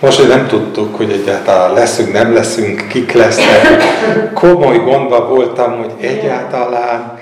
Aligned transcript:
Most, 0.00 0.18
hogy 0.18 0.28
nem 0.28 0.46
tudtuk, 0.46 0.96
hogy 0.96 1.10
egyáltalán 1.10 1.72
leszünk, 1.72 2.12
nem 2.12 2.34
leszünk, 2.34 2.86
kik 2.88 3.12
lesznek, 3.12 3.82
komoly 4.34 4.78
gondba 4.78 5.26
voltam, 5.26 5.78
hogy 5.78 5.92
egyáltalán 6.00 7.18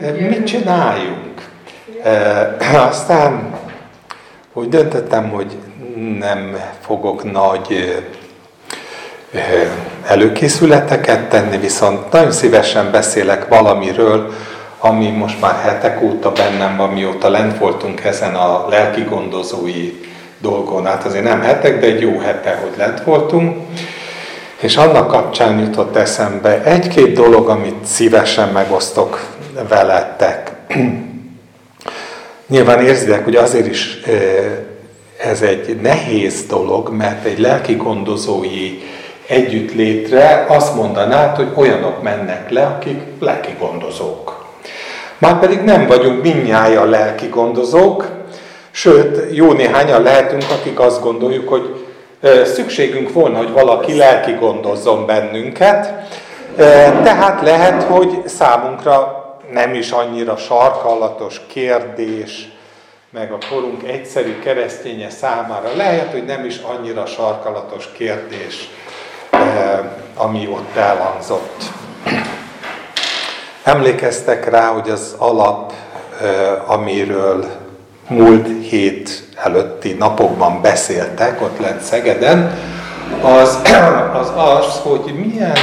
eh, 0.00 0.14
mit 0.14 0.46
csináljunk. 0.46 1.48
E, 2.02 2.56
aztán 2.90 3.54
úgy 4.52 4.68
döntöttem, 4.68 5.28
hogy 5.30 5.56
nem 6.18 6.56
fogok 6.80 7.32
nagy 7.32 7.98
eh, 9.32 9.68
előkészületeket 10.06 11.28
tenni, 11.28 11.58
viszont 11.58 12.12
nagyon 12.12 12.32
szívesen 12.32 12.90
beszélek 12.90 13.48
valamiről, 13.48 14.32
ami 14.78 15.10
most 15.10 15.40
már 15.40 15.54
hetek 15.54 16.02
óta 16.02 16.32
bennem 16.32 16.76
van, 16.76 16.88
mióta 16.88 17.28
lent 17.28 17.58
voltunk 17.58 18.04
ezen 18.04 18.34
a 18.34 18.66
lelki 18.68 19.02
gondozói 19.02 20.10
dolgon. 20.42 20.86
Hát 20.86 21.04
azért 21.04 21.24
nem 21.24 21.40
hetek, 21.40 21.80
de 21.80 21.86
egy 21.86 22.00
jó 22.00 22.18
hete, 22.18 22.58
hogy 22.62 22.72
lent 22.76 23.04
voltunk. 23.04 23.56
És 24.60 24.76
annak 24.76 25.08
kapcsán 25.08 25.58
jutott 25.58 25.96
eszembe 25.96 26.62
egy-két 26.62 27.14
dolog, 27.14 27.48
amit 27.48 27.84
szívesen 27.84 28.48
megosztok 28.48 29.26
veletek. 29.68 30.52
Nyilván 32.46 32.84
érzitek, 32.84 33.24
hogy 33.24 33.36
azért 33.36 33.66
is 33.66 34.00
ez 35.24 35.42
egy 35.42 35.80
nehéz 35.80 36.46
dolog, 36.46 36.90
mert 36.90 37.24
egy 37.24 37.38
lelki 37.38 37.74
gondozói 37.74 38.82
együttlétre 39.26 40.46
azt 40.48 40.74
mondanád, 40.74 41.36
hogy 41.36 41.48
olyanok 41.54 42.02
mennek 42.02 42.50
le, 42.50 42.62
akik 42.62 43.00
lelki 43.20 43.54
gondozók. 43.58 44.44
Már 45.18 45.38
pedig 45.38 45.60
nem 45.60 45.86
vagyunk 45.86 46.22
minnyáján 46.22 46.88
lelki 46.88 47.26
gondozók, 47.26 48.21
sőt, 48.72 49.34
jó 49.36 49.52
néhányan 49.52 50.02
lehetünk, 50.02 50.44
akik 50.50 50.80
azt 50.80 51.02
gondoljuk, 51.02 51.48
hogy 51.48 51.86
szükségünk 52.44 53.12
volna, 53.12 53.36
hogy 53.36 53.52
valaki 53.52 53.96
lelki 53.96 54.32
gondozzon 54.32 55.06
bennünket, 55.06 56.10
tehát 57.02 57.42
lehet, 57.42 57.82
hogy 57.82 58.22
számunkra 58.26 59.20
nem 59.52 59.74
is 59.74 59.90
annyira 59.90 60.36
sarkallatos 60.36 61.40
kérdés, 61.46 62.48
meg 63.10 63.32
a 63.32 63.38
korunk 63.50 63.88
egyszerű 63.88 64.38
kereszténye 64.38 65.10
számára 65.10 65.76
lehet, 65.76 66.10
hogy 66.12 66.24
nem 66.24 66.44
is 66.44 66.56
annyira 66.58 67.06
sarkalatos 67.06 67.88
kérdés, 67.96 68.68
ami 70.16 70.48
ott 70.52 70.76
elhangzott. 70.76 71.62
Emlékeztek 73.62 74.50
rá, 74.50 74.66
hogy 74.66 74.90
az 74.90 75.14
alap, 75.18 75.72
amiről 76.66 77.61
múlt 78.12 78.48
hét 78.68 79.22
előtti 79.34 79.92
napokban 79.92 80.60
beszéltek, 80.60 81.42
ott 81.42 81.58
lent 81.58 81.80
Szegeden, 81.80 82.58
az 83.22 83.58
az, 84.20 84.32
az 84.36 84.80
hogy 84.82 85.14
milyen 85.14 85.56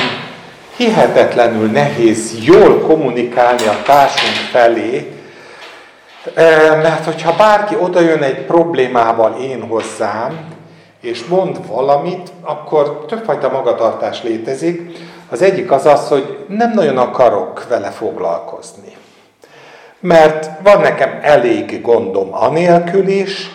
hihetetlenül 0.76 1.72
nehéz 1.72 2.34
jól 2.44 2.82
kommunikálni 2.82 3.68
a 3.68 3.82
társunk 3.86 4.36
felé, 4.52 5.14
mert 6.82 7.06
hogyha 7.06 7.36
bárki 7.36 7.76
odajön 7.80 8.22
egy 8.22 8.46
problémával 8.46 9.38
én 9.42 9.68
hozzám, 9.68 10.40
és 11.02 11.26
mond 11.26 11.68
valamit, 11.68 12.32
akkor 12.42 13.06
többfajta 13.08 13.50
magatartás 13.50 14.24
létezik. 14.24 14.98
Az 15.30 15.42
egyik 15.42 15.72
az 15.72 15.86
az, 15.86 16.08
hogy 16.08 16.46
nem 16.48 16.72
nagyon 16.74 16.98
akarok 16.98 17.68
vele 17.70 17.90
foglalkozni. 17.90 18.89
Mert 20.00 20.50
van 20.64 20.82
nekem 20.82 21.20
elég 21.22 21.82
gondom 21.82 22.34
anélkül 22.34 23.08
is, 23.08 23.50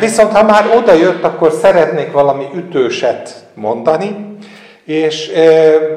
viszont 0.00 0.32
ha 0.32 0.42
már 0.42 0.76
oda 0.76 0.92
jött, 0.92 1.24
akkor 1.24 1.52
szeretnék 1.52 2.12
valami 2.12 2.48
ütőset 2.54 3.34
mondani, 3.54 4.36
és 4.84 5.30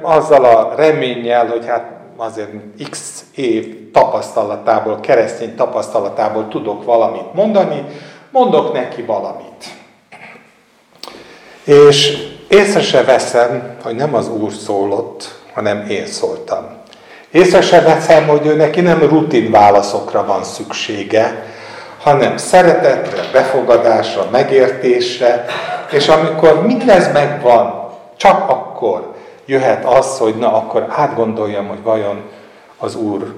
azzal 0.02 0.46
a 0.46 0.74
reménnyel, 0.76 1.48
hogy 1.48 1.66
hát 1.66 1.92
azért 2.18 2.50
x 2.90 3.24
év 3.36 3.92
tapasztalatából, 3.92 5.00
keresztény 5.00 5.56
tapasztalatából 5.56 6.48
tudok 6.48 6.84
valamit 6.84 7.34
mondani, 7.34 7.86
mondok 8.32 8.74
neki 8.74 9.02
valamit. 9.02 9.66
És 11.64 12.18
észre 12.48 12.82
se 12.82 13.04
veszem, 13.04 13.78
hogy 13.84 13.96
nem 13.96 14.14
az 14.14 14.30
Úr 14.30 14.52
szólott, 14.52 15.40
hanem 15.54 15.86
én 15.90 16.06
szóltam. 16.06 16.84
Észre 17.32 17.62
se 17.62 17.82
veszem, 17.82 18.28
hogy 18.28 18.46
ő 18.46 18.56
neki 18.56 18.82
nem 18.82 19.00
rutin 19.00 19.52
válaszokra 19.52 20.26
van 20.26 20.44
szüksége, 20.44 21.44
hanem 22.02 22.38
szeretetre, 22.38 23.22
befogadásra, 23.32 24.28
megértésre, 24.32 25.46
és 25.92 26.08
amikor 26.08 26.66
mindez 26.66 27.12
megvan, 27.12 27.90
csak 28.18 28.50
akkor 28.50 29.14
jöhet 29.46 29.86
az, 29.86 30.18
hogy 30.18 30.36
na 30.36 30.54
akkor 30.54 30.86
átgondoljam, 30.90 31.68
hogy 31.68 31.84
vajon 31.84 32.22
az 32.78 32.96
Úr 32.96 33.34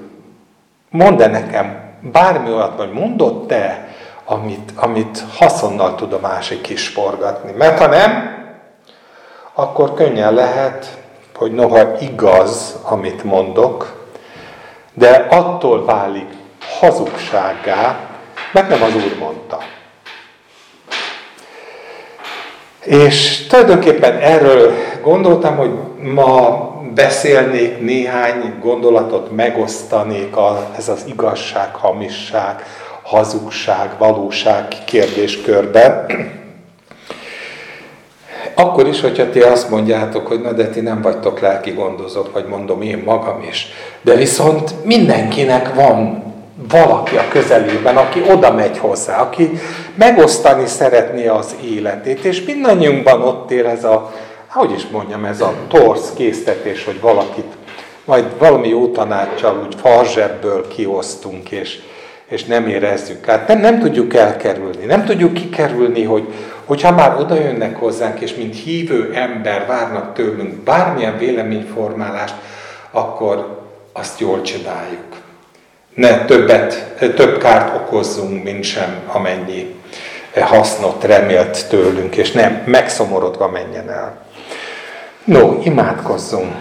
mond-e 0.90 1.26
nekem 1.26 1.80
bármi 2.00 2.52
olyat, 2.52 2.76
vagy 2.76 2.92
mondott 2.92 3.48
te, 3.48 3.88
amit, 4.24 4.72
amit 4.76 5.24
haszonnal 5.36 5.94
tud 5.94 6.12
a 6.12 6.18
másik 6.18 6.68
is 6.68 6.88
forgatni. 6.88 7.52
Mert 7.52 7.78
ha 7.78 7.86
nem, 7.86 8.36
akkor 9.52 9.94
könnyen 9.94 10.34
lehet, 10.34 10.97
hogy 11.38 11.52
noha 11.52 11.98
igaz, 12.00 12.78
amit 12.82 13.24
mondok, 13.24 14.06
de 14.94 15.26
attól 15.30 15.84
válik 15.84 16.28
hazugsággá, 16.80 17.98
mert 18.52 18.68
nem 18.68 18.82
az 18.82 18.94
Úr 18.94 19.18
mondta. 19.18 19.58
És 22.84 23.46
tulajdonképpen 23.46 24.16
erről 24.16 24.72
gondoltam, 25.02 25.56
hogy 25.56 25.70
ma 26.02 26.66
beszélnék 26.94 27.80
néhány 27.80 28.54
gondolatot, 28.60 29.30
megosztanék 29.36 30.36
a, 30.36 30.70
ez 30.76 30.88
az 30.88 31.04
igazság, 31.06 31.74
hamisság, 31.74 32.64
hazugság, 33.02 33.90
valóság 33.98 34.66
kérdéskörben. 34.84 36.06
Akkor 38.60 38.86
is, 38.86 39.00
hogyha 39.00 39.30
ti 39.30 39.40
azt 39.40 39.70
mondjátok, 39.70 40.26
hogy 40.26 40.40
na 40.40 40.52
de 40.52 40.68
ti 40.68 40.80
nem 40.80 41.02
vagytok 41.02 41.40
lelki 41.40 41.70
gondozók, 41.70 42.32
vagy 42.32 42.46
mondom 42.46 42.82
én 42.82 43.02
magam 43.04 43.42
is. 43.48 43.66
De 44.02 44.14
viszont 44.14 44.84
mindenkinek 44.84 45.74
van 45.74 46.22
valaki 46.68 47.16
a 47.16 47.24
közelében, 47.28 47.96
aki 47.96 48.22
oda 48.28 48.52
megy 48.52 48.78
hozzá, 48.78 49.20
aki 49.20 49.50
megosztani 49.94 50.66
szeretné 50.66 51.26
az 51.26 51.56
életét, 51.64 52.24
és 52.24 52.44
mindannyiunkban 52.44 53.22
ott 53.22 53.50
él 53.50 53.66
ez 53.66 53.84
a, 53.84 54.12
hogy 54.48 54.72
is 54.72 54.86
mondjam, 54.92 55.24
ez 55.24 55.40
a 55.40 55.54
torsz 55.68 56.12
késztetés, 56.14 56.84
hogy 56.84 57.00
valakit 57.00 57.52
majd 58.04 58.24
valami 58.38 58.68
jó 58.68 58.86
tanácssal 58.86 59.64
úgy 59.66 59.74
farzsebből 59.80 60.68
kiosztunk, 60.68 61.50
és, 61.50 61.78
és 62.28 62.44
nem 62.44 62.68
érezzük 62.68 63.28
át. 63.28 63.48
Nem, 63.48 63.60
nem 63.60 63.78
tudjuk 63.78 64.14
elkerülni, 64.14 64.84
nem 64.84 65.04
tudjuk 65.04 65.34
kikerülni, 65.34 66.04
hogy 66.04 66.28
hogyha 66.68 66.92
már 66.92 67.16
oda 67.20 67.34
jönnek 67.34 67.76
hozzánk, 67.76 68.20
és 68.20 68.34
mint 68.34 68.56
hívő 68.56 69.12
ember 69.14 69.66
várnak 69.66 70.14
tőlünk 70.14 70.54
bármilyen 70.54 71.18
véleményformálást, 71.18 72.34
akkor 72.90 73.62
azt 73.92 74.20
jól 74.20 74.42
csináljuk 74.42 75.08
ne 75.98 76.24
többet, 76.24 76.94
több 77.14 77.38
kárt 77.38 77.74
okozzunk, 77.74 78.44
mint 78.44 78.64
sem 78.64 79.00
amennyi 79.06 79.74
hasznot 80.40 81.04
remélt 81.04 81.68
tőlünk, 81.68 82.16
és 82.16 82.32
nem 82.32 82.62
megszomorodva 82.64 83.48
menjen 83.48 83.90
el. 83.90 84.20
No, 85.24 85.60
imádkozzunk. 85.62 86.54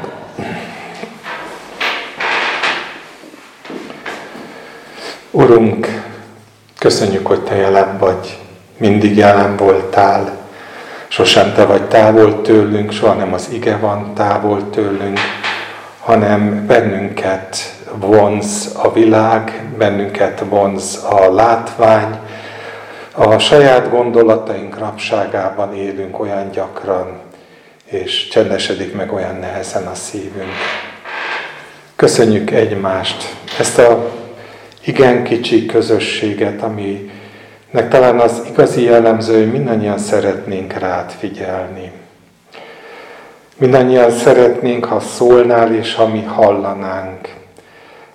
Urunk, 5.32 5.88
köszönjük, 6.80 7.28
hogy 7.28 7.44
Te 7.44 7.56
jelen 7.56 7.98
vagy, 7.98 8.40
mindig 8.78 9.18
jelen 9.18 9.56
voltál, 9.56 10.38
sosem 11.08 11.54
Te 11.54 11.66
vagy 11.66 11.84
távol 11.84 12.42
tőlünk, 12.42 12.92
soha 12.92 13.14
nem 13.14 13.34
az 13.34 13.50
ige 13.52 13.78
van 13.78 14.14
távol 14.14 14.70
tőlünk, 14.70 15.20
hanem 16.00 16.66
bennünket 16.68 17.76
vonz 17.96 18.76
a 18.82 18.92
világ, 18.92 19.64
bennünket 19.78 20.44
vonz 20.50 21.04
a 21.10 21.34
látvány, 21.34 22.20
a 23.14 23.38
saját 23.38 23.90
gondolataink 23.90 24.78
rapságában 24.80 25.76
élünk 25.76 26.20
olyan 26.20 26.52
gyakran, 26.52 27.20
és 27.86 28.28
csendesedik 28.28 28.96
meg 28.96 29.14
olyan 29.14 29.36
nehezen 29.36 29.88
a 29.88 29.96
szívünk. 29.96 30.54
Köszönjük 31.96 32.52
egymást, 32.52 33.36
ezt 33.60 33.78
a 33.78 34.12
igen 34.86 35.24
kicsi 35.24 35.66
közösséget, 35.66 36.62
aminek 37.72 37.92
talán 37.92 38.20
az 38.20 38.42
igazi 38.50 38.84
jellemző, 38.84 39.38
hogy 39.44 39.52
mindannyian 39.52 39.98
szeretnénk 39.98 40.74
rád 40.74 41.12
figyelni. 41.12 41.92
Mindannyian 43.58 44.12
szeretnénk, 44.12 44.86
ha 44.86 45.00
szólnál, 45.00 45.76
és 45.76 45.96
ha 45.96 46.08
mi 46.08 46.24
hallanánk. 46.24 47.34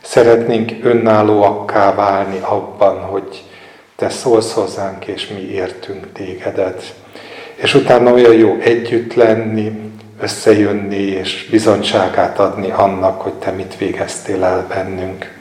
Szeretnénk 0.02 0.72
önállóakká 0.82 1.94
válni 1.94 2.38
abban, 2.40 3.00
hogy 3.00 3.42
Te 3.96 4.08
szólsz 4.08 4.52
hozzánk, 4.52 5.06
és 5.06 5.28
mi 5.28 5.40
értünk 5.40 6.12
Tégedet. 6.12 6.94
És 7.54 7.74
utána 7.74 8.12
olyan 8.12 8.34
jó 8.34 8.56
együtt 8.60 9.14
lenni, 9.14 9.92
összejönni 10.20 10.96
és 10.96 11.48
bizonyságát 11.50 12.38
adni 12.38 12.70
annak, 12.70 13.20
hogy 13.20 13.32
Te 13.32 13.50
mit 13.50 13.76
végeztél 13.76 14.44
el 14.44 14.66
bennünk. 14.68 15.38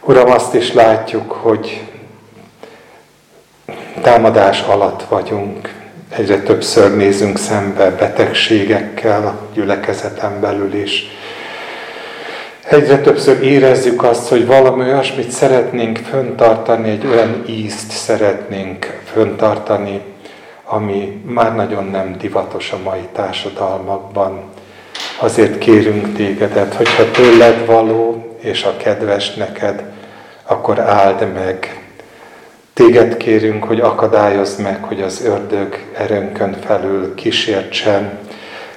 Uram, 0.00 0.30
azt 0.30 0.54
is 0.54 0.72
látjuk, 0.72 1.32
hogy 1.32 1.91
támadás 4.02 4.60
alatt 4.60 5.02
vagyunk, 5.02 5.74
egyre 6.08 6.40
többször 6.40 6.96
nézünk 6.96 7.38
szembe 7.38 7.90
betegségekkel 7.90 9.26
a 9.26 9.54
gyülekezeten 9.54 10.40
belül 10.40 10.74
is. 10.74 11.04
Egyre 12.68 12.98
többször 12.98 13.42
érezzük 13.42 14.02
azt, 14.02 14.28
hogy 14.28 14.46
valami 14.46 14.82
olyasmit 14.82 15.30
szeretnénk 15.30 15.98
föntartani, 15.98 16.90
egy 16.90 17.06
olyan 17.06 17.44
ízt 17.48 17.90
szeretnénk 17.90 19.00
föntartani, 19.12 20.00
ami 20.64 21.22
már 21.26 21.54
nagyon 21.54 21.84
nem 21.84 22.16
divatos 22.18 22.72
a 22.72 22.78
mai 22.84 23.08
társadalmakban. 23.12 24.42
Azért 25.20 25.58
kérünk 25.58 26.14
tégedet, 26.14 26.74
hogyha 26.74 27.10
tőled 27.10 27.66
való 27.66 28.36
és 28.40 28.64
a 28.64 28.76
kedves 28.76 29.34
neked, 29.34 29.82
akkor 30.42 30.78
áld 30.78 31.32
meg. 31.32 31.82
Téged 32.74 33.16
kérünk, 33.16 33.64
hogy 33.64 33.80
akadályozd 33.80 34.60
meg, 34.60 34.84
hogy 34.84 35.02
az 35.02 35.24
ördög 35.24 35.78
erőnkön 35.96 36.56
felül 36.66 37.14
kísértsen, 37.14 38.18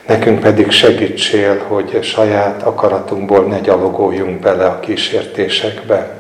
nekünk 0.08 0.40
pedig 0.40 0.72
segítsél, 0.72 1.64
hogy 1.68 2.04
saját 2.04 2.64
akaratunkból 2.64 3.46
ne 3.46 3.60
gyalogoljunk 3.60 4.40
bele 4.40 4.66
a 4.66 4.80
kísértésekbe. 4.80 6.18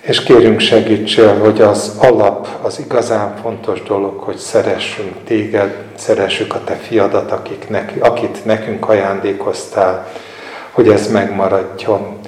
És 0.00 0.22
kérünk 0.22 0.60
segítsél, 0.60 1.38
hogy 1.38 1.60
az 1.60 1.96
alap, 1.98 2.48
az 2.62 2.78
igazán 2.78 3.36
fontos 3.42 3.82
dolog, 3.82 4.18
hogy 4.18 4.36
szeressünk 4.36 5.14
téged, 5.24 5.76
szeressük 5.94 6.54
a 6.54 6.64
te 6.64 6.74
fiadat, 6.74 7.32
akik 7.32 7.68
neki, 7.68 7.98
akit 7.98 8.44
nekünk 8.44 8.88
ajándékoztál, 8.88 10.06
hogy 10.70 10.88
ez 10.88 11.10
megmaradjon. 11.10 12.18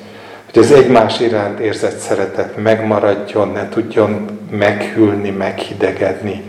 Hogy 0.57 0.65
az 0.65 0.73
egymás 0.73 1.21
iránt 1.21 1.59
érzett 1.59 1.99
szeretet 1.99 2.57
megmaradjon, 2.57 3.49
ne 3.49 3.69
tudjon 3.69 4.39
meghűlni, 4.51 5.31
meghidegedni. 5.31 6.43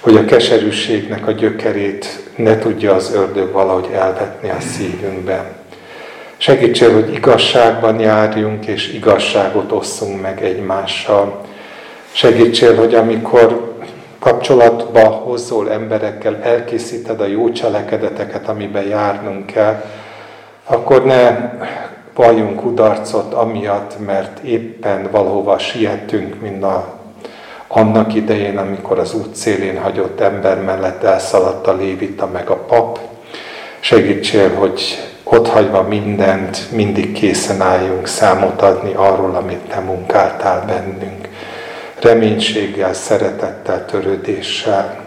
Hogy 0.00 0.16
a 0.16 0.24
keserűségnek 0.24 1.26
a 1.26 1.30
gyökerét 1.30 2.06
ne 2.36 2.58
tudja 2.58 2.94
az 2.94 3.14
ördög 3.14 3.52
valahogy 3.52 3.88
elvetni 3.92 4.48
a 4.50 4.60
szívünkben. 4.60 5.44
Segítsél, 6.36 6.92
hogy 6.92 7.12
igazságban 7.14 8.00
járjunk, 8.00 8.66
és 8.66 8.92
igazságot 8.92 9.72
osszunk 9.72 10.22
meg 10.22 10.44
egymással. 10.44 11.40
Segítsél, 12.12 12.76
hogy 12.76 12.94
amikor 12.94 13.76
kapcsolatba 14.18 15.00
hozzól 15.00 15.70
emberekkel, 15.70 16.38
elkészíted 16.42 17.20
a 17.20 17.26
jó 17.26 17.52
cselekedeteket, 17.52 18.48
amiben 18.48 18.86
járnunk 18.86 19.46
kell, 19.46 19.84
akkor 20.64 21.04
ne 21.04 21.50
valljunk 22.16 22.60
kudarcot 22.60 23.32
amiatt, 23.32 24.06
mert 24.06 24.38
éppen 24.44 25.08
valahova 25.10 25.58
sietünk, 25.58 26.40
mint 26.40 26.62
a, 26.62 26.94
annak 27.68 28.14
idején, 28.14 28.58
amikor 28.58 28.98
az 28.98 29.14
út 29.14 29.36
hagyott 29.82 30.20
ember 30.20 30.62
mellett 30.62 31.02
elszaladt 31.02 31.66
a 31.66 31.76
lévita 31.76 32.26
meg 32.26 32.48
a 32.48 32.56
pap. 32.56 32.98
Segítsél, 33.80 34.54
hogy 34.54 34.82
ott 35.24 35.48
hagyva 35.48 35.82
mindent, 35.82 36.70
mindig 36.72 37.12
készen 37.12 37.60
álljunk 37.60 38.06
számot 38.06 38.62
adni 38.62 38.92
arról, 38.94 39.34
amit 39.34 39.68
Te 39.68 39.80
munkáltál 39.80 40.64
bennünk. 40.66 41.28
Reménységgel, 42.00 42.92
szeretettel, 42.94 43.84
törődéssel. 43.84 45.04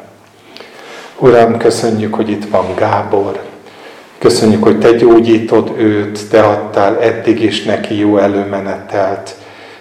Uram, 1.17 1.57
köszönjük, 1.57 2.13
hogy 2.13 2.29
itt 2.29 2.49
van 2.49 2.75
Gábor. 2.75 3.39
Köszönjük, 4.19 4.63
hogy 4.63 4.79
Te 4.79 4.91
gyógyítod 4.91 5.73
őt, 5.77 6.29
Te 6.29 6.43
adtál 6.43 7.01
eddig 7.01 7.41
is 7.41 7.63
neki 7.63 7.97
jó 7.97 8.17
előmenetelt, 8.17 9.35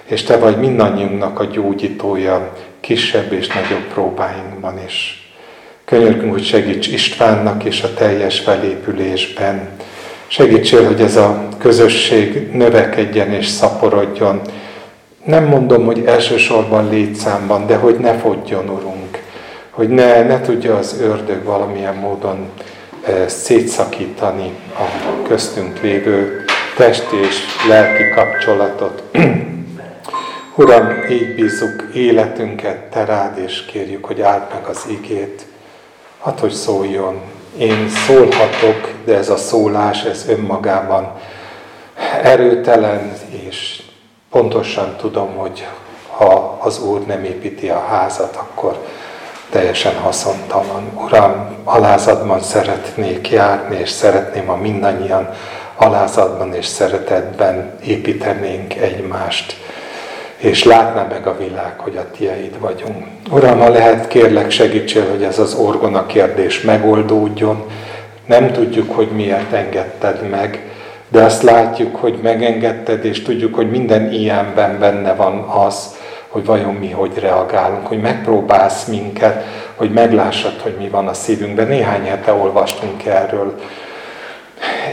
és 0.05 0.23
Te 0.23 0.37
vagy 0.37 0.57
mindannyiunknak 0.57 1.41
a 1.41 1.45
gyógyítója, 1.45 2.53
kisebb 2.81 3.33
és 3.33 3.47
nagyobb 3.47 3.93
próbáinkban 3.93 4.81
is. 4.87 5.29
Könyörgünk, 5.85 6.33
hogy 6.33 6.45
segíts 6.45 6.89
Istvánnak 6.89 7.65
és 7.65 7.83
a 7.83 7.95
teljes 7.95 8.39
felépülésben, 8.39 9.69
Segítsél, 10.31 10.87
hogy 10.87 11.01
ez 11.01 11.17
a 11.17 11.49
közösség 11.59 12.53
növekedjen 12.53 13.33
és 13.33 13.47
szaporodjon. 13.47 14.41
Nem 15.25 15.45
mondom, 15.45 15.85
hogy 15.85 16.03
elsősorban 16.07 16.89
létszámban, 16.89 17.67
de 17.67 17.77
hogy 17.77 17.97
ne 17.99 18.15
fogjon, 18.15 18.69
Urunk. 18.69 19.23
Hogy 19.71 19.89
ne, 19.89 20.23
ne 20.23 20.41
tudja 20.41 20.77
az 20.77 21.01
ördög 21.03 21.45
valamilyen 21.45 21.95
módon 21.95 22.49
szétszakítani 23.27 24.53
a 24.75 25.23
köztünk 25.29 25.81
lévő 25.81 26.45
testi 26.77 27.17
és 27.17 27.37
lelki 27.69 28.09
kapcsolatot. 28.15 29.03
Uram, 30.55 30.89
így 31.11 31.35
bízunk 31.35 31.91
életünket 31.95 32.77
te 32.77 33.05
rád, 33.05 33.39
és 33.39 33.65
kérjük, 33.65 34.05
hogy 34.05 34.21
áld 34.21 34.43
meg 34.53 34.65
az 34.65 34.87
igét. 34.89 35.47
Hát, 36.23 36.41
hogy 36.41 36.53
szóljon 36.53 37.21
én 37.59 37.89
szólhatok, 38.07 38.93
de 39.05 39.17
ez 39.17 39.29
a 39.29 39.37
szólás, 39.37 40.03
ez 40.03 40.29
önmagában 40.29 41.13
erőtelen, 42.23 43.13
és 43.49 43.83
pontosan 44.31 44.97
tudom, 44.97 45.37
hogy 45.37 45.67
ha 46.11 46.59
az 46.63 46.83
Úr 46.83 47.07
nem 47.07 47.25
építi 47.25 47.69
a 47.69 47.85
házat, 47.89 48.37
akkor 48.37 48.87
teljesen 49.51 49.95
haszontalan. 49.95 50.91
Uram, 50.95 51.57
alázatban 51.65 52.41
szeretnék 52.41 53.31
járni, 53.31 53.77
és 53.77 53.91
szeretném, 53.91 54.47
ha 54.47 54.57
mindannyian 54.57 55.29
alázatban 55.77 56.55
és 56.55 56.67
szeretetben 56.67 57.79
építenénk 57.85 58.75
egymást 58.75 59.57
és 60.39 60.65
látná 60.65 61.07
meg 61.11 61.27
a 61.27 61.37
világ, 61.37 61.79
hogy 61.79 61.97
a 61.97 62.11
tieid 62.17 62.61
vagyunk. 62.61 63.07
Uram, 63.31 63.59
ha 63.59 63.69
lehet, 63.69 64.09
kérlek 64.09 64.51
segítsél, 64.51 65.11
hogy 65.11 65.23
ez 65.23 65.39
az 65.39 65.55
orgona 65.55 66.07
kérdés 66.07 66.61
megoldódjon. 66.61 67.65
Nem 68.27 68.53
tudjuk, 68.53 68.95
hogy 68.95 69.09
miért 69.09 69.53
engedted 69.53 70.29
meg, 70.31 70.63
de 71.09 71.23
azt 71.23 71.43
látjuk, 71.43 71.97
hogy 71.97 72.19
megengedted, 72.23 73.05
és 73.05 73.23
tudjuk, 73.23 73.55
hogy 73.55 73.71
minden 73.71 74.13
ilyenben 74.13 74.79
benne 74.79 75.15
van 75.15 75.39
az, 75.39 75.97
hogy 76.29 76.45
vajon 76.45 76.75
mi 76.75 76.91
hogy 76.91 77.19
reagálunk, 77.19 77.87
hogy 77.87 78.01
megpróbálsz 78.01 78.85
minket, 78.85 79.45
hogy 79.75 79.91
meglássad, 79.91 80.61
hogy 80.61 80.77
mi 80.79 80.89
van 80.89 81.09
a 81.09 81.15
szívünkben. 81.15 81.67
Néhány 81.67 82.05
hete 82.05 82.33
olvastunk 82.33 83.05
erről, 83.05 83.55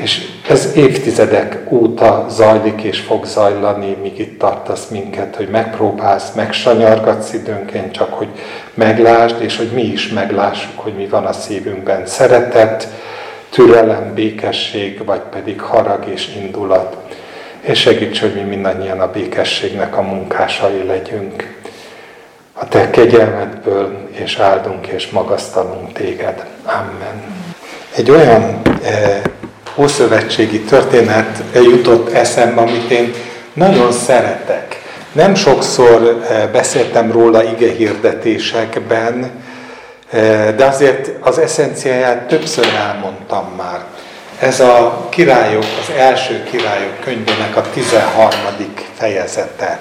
és 0.02 0.28
ez 0.50 0.72
évtizedek 0.76 1.58
óta 1.70 2.26
zajlik 2.30 2.82
és 2.82 3.00
fog 3.00 3.26
zajlani, 3.26 3.98
míg 4.02 4.20
itt 4.20 4.40
tartasz 4.40 4.88
minket, 4.88 5.36
hogy 5.36 5.48
megpróbálsz, 5.48 6.34
megsanyargatsz 6.36 7.34
időnként, 7.34 7.92
csak 7.92 8.14
hogy 8.14 8.28
meglásd, 8.74 9.42
és 9.42 9.58
hogy 9.58 9.70
mi 9.74 9.82
is 9.82 10.10
meglássuk, 10.10 10.80
hogy 10.80 10.94
mi 10.94 11.08
van 11.08 11.26
a 11.26 11.34
szívünkben. 11.34 12.06
Szeretet, 12.06 12.88
türelem, 13.50 14.14
békesség, 14.14 15.06
vagy 15.06 15.22
pedig 15.32 15.62
harag 15.62 16.08
és 16.08 16.36
indulat. 16.36 16.98
És 17.66 17.80
segíts, 17.80 18.20
hogy 18.20 18.34
mi 18.34 18.42
mindannyian 18.42 19.00
a 19.00 19.12
békességnek 19.12 19.98
a 19.98 20.02
munkásai 20.02 20.84
legyünk. 20.84 21.56
A 22.54 22.68
Te 22.68 22.90
kegyelmedből, 22.90 24.08
és 24.12 24.38
áldunk 24.38 24.88
és 24.88 25.10
magasztalunk 25.10 25.92
Téged. 25.94 26.46
Amen. 26.64 27.24
Egy 27.96 28.12
olyan 28.12 28.62
eh, 28.84 29.22
ószövetségi 29.76 30.60
történet 30.60 31.44
jutott 31.54 32.14
eszembe, 32.14 32.62
amit 32.62 32.92
én 32.92 33.14
nagyon 33.54 33.92
szeretek. 33.92 34.82
Nem 35.12 35.36
sokszor 35.36 36.22
eh, 36.30 36.48
beszéltem 36.52 37.12
róla 37.12 37.44
ige 37.44 37.72
hirdetésekben, 37.72 39.32
eh, 40.10 40.54
de 40.58 40.66
azért 40.66 41.12
az 41.20 41.38
eszenciáját 41.38 42.28
többször 42.28 42.66
elmondtam 42.66 43.54
már. 43.58 43.80
Ez 44.40 44.60
a 44.60 45.08
királyok, 45.10 45.64
az 45.64 45.90
első 45.98 46.44
királyok 46.44 47.00
könyvének 47.00 47.56
a 47.56 47.62
13. 47.74 48.40
fejezete. 48.94 49.78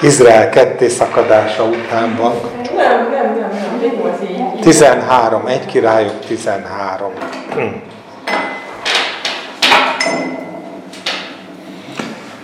Izrael 0.00 0.48
ketté 0.48 0.88
szakadása 0.88 1.64
után 1.64 2.16
van. 2.16 2.34
Nem, 2.76 3.10
nem, 3.10 3.38
nem, 3.38 3.58
nem. 3.80 4.60
13, 4.60 5.46
egy 5.46 5.66
királyok 5.66 6.20
13. 6.26 7.12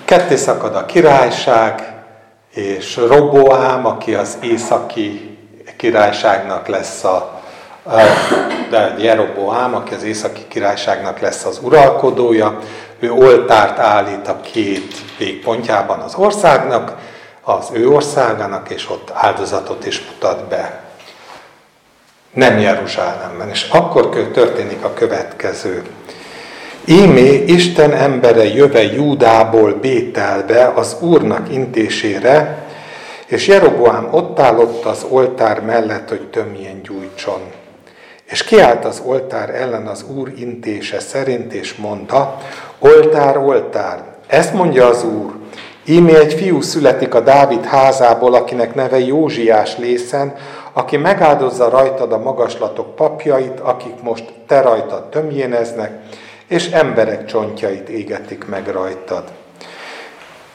Ketté 0.05 0.37
szakad 0.37 0.77
a 0.77 0.87
királyság, 0.87 1.93
és 2.55 2.97
Roboám, 2.97 3.87
aki 3.87 4.15
az 4.15 4.39
északi 4.43 5.39
királyságnak 5.77 6.67
lesz 6.67 7.05
a, 7.05 7.34
de 8.71 8.95
Jeroboám, 8.99 9.75
aki 9.75 9.95
az 9.95 10.03
északi 10.03 10.43
királyságnak 10.49 11.19
lesz 11.19 11.45
az 11.45 11.61
uralkodója, 11.62 12.59
ő 12.99 13.12
oltárt 13.12 13.79
állít 13.79 14.29
a 14.29 14.41
két 14.41 14.95
végpontjában 15.19 15.99
az 15.99 16.14
országnak, 16.14 16.97
az 17.43 17.69
ő 17.73 17.88
országának, 17.88 18.71
és 18.71 18.91
ott 18.91 19.11
áldozatot 19.14 19.87
is 19.87 20.05
mutat 20.11 20.49
be. 20.49 20.81
Nem 22.33 22.59
Jeruzsálemben. 22.59 23.49
És 23.49 23.69
akkor 23.71 24.09
történik 24.33 24.85
a 24.85 24.93
következő. 24.93 25.83
Ímé 26.85 27.45
Isten 27.47 27.93
embere 27.93 28.45
jöve 28.45 28.83
Júdából 28.83 29.75
Bételbe 29.75 30.73
az 30.75 30.97
Úrnak 31.00 31.53
intésére, 31.53 32.64
és 33.26 33.47
Jeroboám 33.47 34.09
ott 34.11 34.38
állott 34.38 34.85
az 34.85 35.07
oltár 35.09 35.61
mellett, 35.61 36.09
hogy 36.09 36.23
tömjén 36.23 36.83
gyújtson. 36.83 37.41
És 38.25 38.45
kiállt 38.45 38.85
az 38.85 39.02
oltár 39.04 39.50
ellen 39.54 39.87
az 39.87 40.04
Úr 40.16 40.33
intése 40.37 41.00
szerint, 41.00 41.52
és 41.52 41.75
mondta, 41.75 42.38
oltár, 42.78 43.37
oltár, 43.37 44.04
ezt 44.26 44.52
mondja 44.52 44.87
az 44.87 45.04
Úr, 45.04 45.33
Ímé 45.87 46.14
egy 46.14 46.35
fiú 46.35 46.61
születik 46.61 47.14
a 47.14 47.21
Dávid 47.21 47.64
házából, 47.64 48.35
akinek 48.35 48.75
neve 48.75 48.99
Józsiás 48.99 49.78
lészen, 49.78 50.35
aki 50.73 50.97
megáldozza 50.97 51.69
rajtad 51.69 52.12
a 52.12 52.19
magaslatok 52.19 52.95
papjait, 52.95 53.61
akik 53.61 54.02
most 54.02 54.33
te 54.47 54.61
rajtad 54.61 55.04
tömjéneznek, 55.04 55.90
és 56.49 56.71
emberek 56.71 57.25
csontjait 57.25 57.88
égetik 57.88 58.47
meg 58.47 58.69
rajtad. 58.69 59.23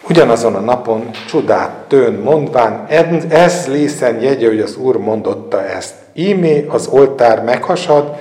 Ugyanazon 0.09 0.55
a 0.55 0.59
napon 0.59 1.09
csodát 1.27 1.71
tőn 1.87 2.13
mondván, 2.13 2.85
ez 3.29 3.67
lészen 3.67 4.21
jegye, 4.21 4.47
hogy 4.47 4.59
az 4.59 4.75
Úr 4.75 4.97
mondotta 4.97 5.65
ezt. 5.65 5.93
Ímé 6.19 6.65
az 6.69 6.87
oltár 6.87 7.43
meghasad, 7.43 8.15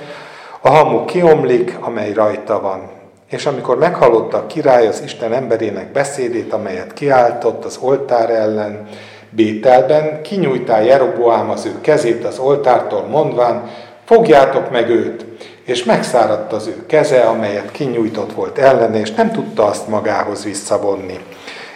a 0.61 0.69
hamu 0.69 1.05
kiomlik, 1.05 1.77
amely 1.79 2.13
rajta 2.13 2.61
van. 2.61 2.89
És 3.29 3.45
amikor 3.45 3.77
meghallotta 3.77 4.37
a 4.37 4.45
király 4.45 4.87
az 4.87 5.01
Isten 5.03 5.33
emberének 5.33 5.91
beszédét, 5.91 6.53
amelyet 6.53 6.93
kiáltott 6.93 7.65
az 7.65 7.77
oltár 7.81 8.29
ellen, 8.29 8.87
Bételben, 9.29 10.21
kinyújtál 10.21 10.83
Jeroboám 10.83 11.49
az 11.49 11.65
ő 11.65 11.81
kezét 11.81 12.25
az 12.25 12.39
oltártól, 12.39 13.01
mondván, 13.01 13.69
fogjátok 14.05 14.71
meg 14.71 14.89
őt, 14.89 15.25
és 15.65 15.83
megszáradt 15.83 16.53
az 16.53 16.67
ő 16.67 16.85
keze, 16.85 17.21
amelyet 17.21 17.71
kinyújtott 17.71 18.33
volt 18.33 18.57
ellen, 18.57 18.95
és 18.95 19.11
nem 19.11 19.31
tudta 19.31 19.65
azt 19.65 19.87
magához 19.87 20.43
visszavonni. 20.43 21.19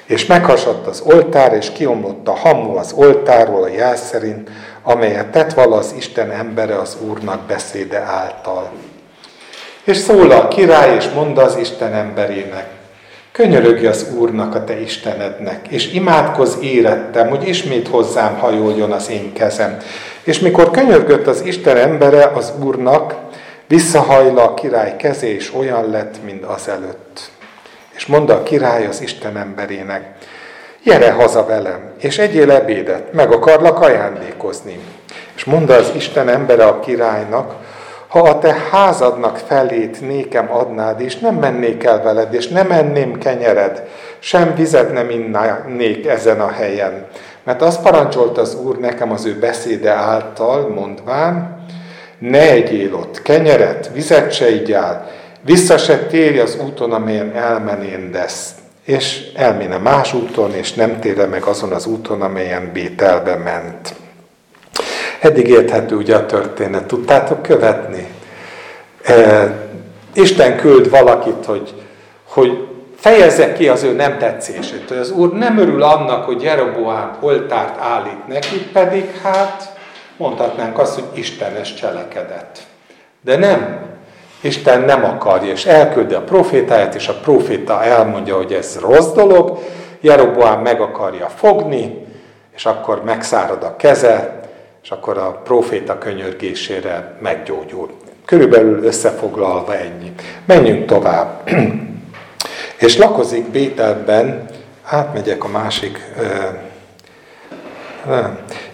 És 0.05 0.25
meghasadt 0.25 0.87
az 0.87 1.03
oltár, 1.05 1.53
és 1.53 1.71
kiomlott 1.71 2.27
a 2.27 2.35
hamu 2.35 2.75
az 2.75 2.93
oltárról 2.93 3.63
a 3.63 3.67
jelsz 3.67 4.07
szerint, 4.07 4.49
amelyet 4.83 5.27
tett 5.27 5.53
vala 5.53 5.75
az 5.75 5.93
Isten 5.97 6.31
embere 6.31 6.75
az 6.79 6.97
Úrnak 7.07 7.41
beszéde 7.47 7.99
által. 7.99 8.71
És 9.83 9.97
szól 9.97 10.31
a 10.31 10.47
király, 10.47 10.95
és 10.95 11.09
mondta 11.09 11.41
az 11.41 11.57
Isten 11.57 11.93
emberének, 11.93 12.67
könyörögj 13.31 13.85
az 13.85 14.07
Úrnak, 14.17 14.55
a 14.55 14.63
te 14.63 14.81
Istenednek, 14.81 15.67
és 15.67 15.93
imádkozz 15.93 16.55
érettem, 16.61 17.29
hogy 17.29 17.47
ismét 17.47 17.87
hozzám 17.87 18.37
hajoljon 18.37 18.91
az 18.91 19.09
én 19.09 19.33
kezem. 19.33 19.77
És 20.23 20.39
mikor 20.39 20.71
könyörgött 20.71 21.27
az 21.27 21.41
Isten 21.45 21.77
embere 21.77 22.23
az 22.25 22.53
Úrnak, 22.63 23.15
visszahajla 23.67 24.43
a 24.43 24.53
király 24.53 24.95
kezé, 24.95 25.33
és 25.33 25.53
olyan 25.53 25.89
lett, 25.89 26.15
mint 26.25 26.43
az 26.43 26.67
előtt. 26.67 27.31
És 27.95 28.05
mondta 28.05 28.33
a 28.33 28.43
király 28.43 28.85
az 28.85 29.01
Isten 29.01 29.37
emberének, 29.37 30.15
gyere 30.83 31.11
haza 31.11 31.45
velem, 31.45 31.79
és 31.99 32.17
egyél 32.17 32.51
ebédet, 32.51 33.13
meg 33.13 33.31
akarlak 33.31 33.81
ajándékozni. 33.81 34.79
És 35.35 35.43
mondta 35.43 35.73
az 35.73 35.91
Isten 35.95 36.29
embere 36.29 36.65
a 36.65 36.79
királynak, 36.79 37.53
ha 38.07 38.19
a 38.19 38.39
te 38.39 38.55
házadnak 38.71 39.37
felét 39.37 40.01
nékem 40.01 40.53
adnád, 40.53 41.01
és 41.01 41.17
nem 41.17 41.35
mennék 41.35 41.83
el 41.83 42.01
veled, 42.01 42.33
és 42.33 42.47
nem 42.47 42.71
enném 42.71 43.17
kenyered, 43.17 43.83
sem 44.19 44.55
vizet 44.55 44.93
nem 44.93 45.09
innék 45.09 46.07
ezen 46.07 46.41
a 46.41 46.51
helyen. 46.51 47.05
Mert 47.43 47.61
azt 47.61 47.81
parancsolt 47.81 48.37
az 48.37 48.55
Úr 48.55 48.77
nekem 48.77 49.11
az 49.11 49.25
ő 49.25 49.39
beszéde 49.39 49.91
által, 49.91 50.67
mondván, 50.67 51.65
ne 52.19 52.51
egyél 52.51 52.93
ott 52.93 53.21
kenyeret, 53.21 53.89
vizet 53.93 54.31
se 54.31 54.49
igyál, 54.49 55.07
vissza 55.41 55.77
se 55.77 55.97
térj 55.97 56.39
az 56.39 56.57
úton, 56.65 56.91
amelyen 56.91 57.35
elmenéndesz. 57.35 58.51
És 58.83 59.31
elméne 59.35 59.77
más 59.77 60.13
úton, 60.13 60.53
és 60.53 60.73
nem 60.73 60.99
térje 60.99 61.25
meg 61.25 61.43
azon 61.43 61.71
az 61.71 61.85
úton, 61.85 62.21
amelyen 62.21 62.71
Bételbe 62.73 63.35
ment. 63.35 63.95
Eddig 65.19 65.47
érthető 65.47 65.95
ugye 65.95 66.15
a 66.15 66.25
történet, 66.25 66.85
tudtátok 66.85 67.41
követni? 67.41 68.07
E, 69.03 69.51
Isten 70.13 70.57
küld 70.57 70.89
valakit, 70.89 71.45
hogy, 71.45 71.73
hogy 72.23 72.67
fejezze 72.95 73.53
ki 73.53 73.67
az 73.67 73.83
ő 73.83 73.91
nem 73.91 74.17
tetszését. 74.17 74.91
Az 74.91 75.11
Úr 75.11 75.33
nem 75.33 75.57
örül 75.57 75.83
annak, 75.83 76.25
hogy 76.25 76.41
Jeroboám 76.41 77.17
oltárt 77.19 77.79
állít 77.79 78.27
neki, 78.27 78.57
pedig 78.73 79.11
hát 79.21 79.77
mondhatnánk 80.17 80.79
azt, 80.79 80.93
hogy 80.93 81.19
Istenes 81.19 81.73
cselekedett. 81.73 82.59
De 83.21 83.37
nem. 83.37 83.79
Isten 84.43 84.81
nem 84.81 85.03
akarja, 85.03 85.51
és 85.51 85.65
elküldi 85.65 86.13
a 86.13 86.21
profétáját, 86.21 86.95
és 86.95 87.07
a 87.07 87.19
proféta 87.19 87.83
elmondja, 87.83 88.35
hogy 88.35 88.53
ez 88.53 88.79
rossz 88.79 89.11
dolog, 89.11 89.59
Jeroboám 90.01 90.61
meg 90.61 90.81
akarja 90.81 91.27
fogni, 91.27 92.05
és 92.55 92.65
akkor 92.65 93.03
megszárad 93.03 93.63
a 93.63 93.75
keze, 93.75 94.41
és 94.83 94.91
akkor 94.91 95.17
a 95.17 95.41
proféta 95.43 95.97
könyörgésére 95.97 97.17
meggyógyul. 97.19 97.89
Körülbelül 98.25 98.83
összefoglalva 98.83 99.75
ennyi. 99.75 100.11
Menjünk 100.45 100.85
tovább. 100.85 101.49
és 102.85 102.97
lakozik 102.97 103.45
Bételben, 103.45 104.45
átmegyek 104.83 105.43
a 105.43 105.47
másik 105.47 106.11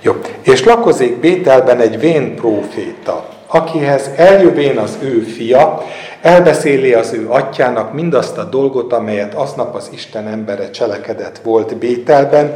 jó. 0.01 0.13
És 0.41 0.63
lakozik 0.63 1.19
Bételben 1.19 1.79
egy 1.79 1.99
vén 1.99 2.35
próféta, 2.35 3.27
akihez 3.51 4.09
eljövén 4.15 4.77
az 4.77 4.97
ő 5.01 5.19
fia, 5.19 5.83
elbeszéli 6.21 6.93
az 6.93 7.13
ő 7.13 7.29
atyának 7.29 7.93
mindazt 7.93 8.37
a 8.37 8.43
dolgot, 8.43 8.93
amelyet 8.93 9.33
aznap 9.33 9.75
az 9.75 9.89
Isten 9.93 10.27
embere 10.27 10.69
cselekedett 10.69 11.37
volt 11.43 11.77
Bételben, 11.77 12.53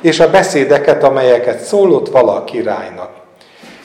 és 0.00 0.20
a 0.20 0.30
beszédeket, 0.30 1.02
amelyeket 1.02 1.60
szólott 1.60 2.08
vala 2.08 2.34
a 2.34 2.44
királynak. 2.44 3.10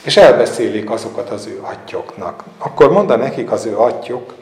És 0.04 0.18
elbeszélik 0.18 0.92
azokat 0.92 1.30
az 1.30 1.48
ő 1.48 1.60
atyoknak. 1.62 2.44
Akkor 2.58 2.92
mondta 2.92 3.16
nekik 3.16 3.52
az 3.52 3.66
ő 3.66 3.78
atyok, 3.78 4.34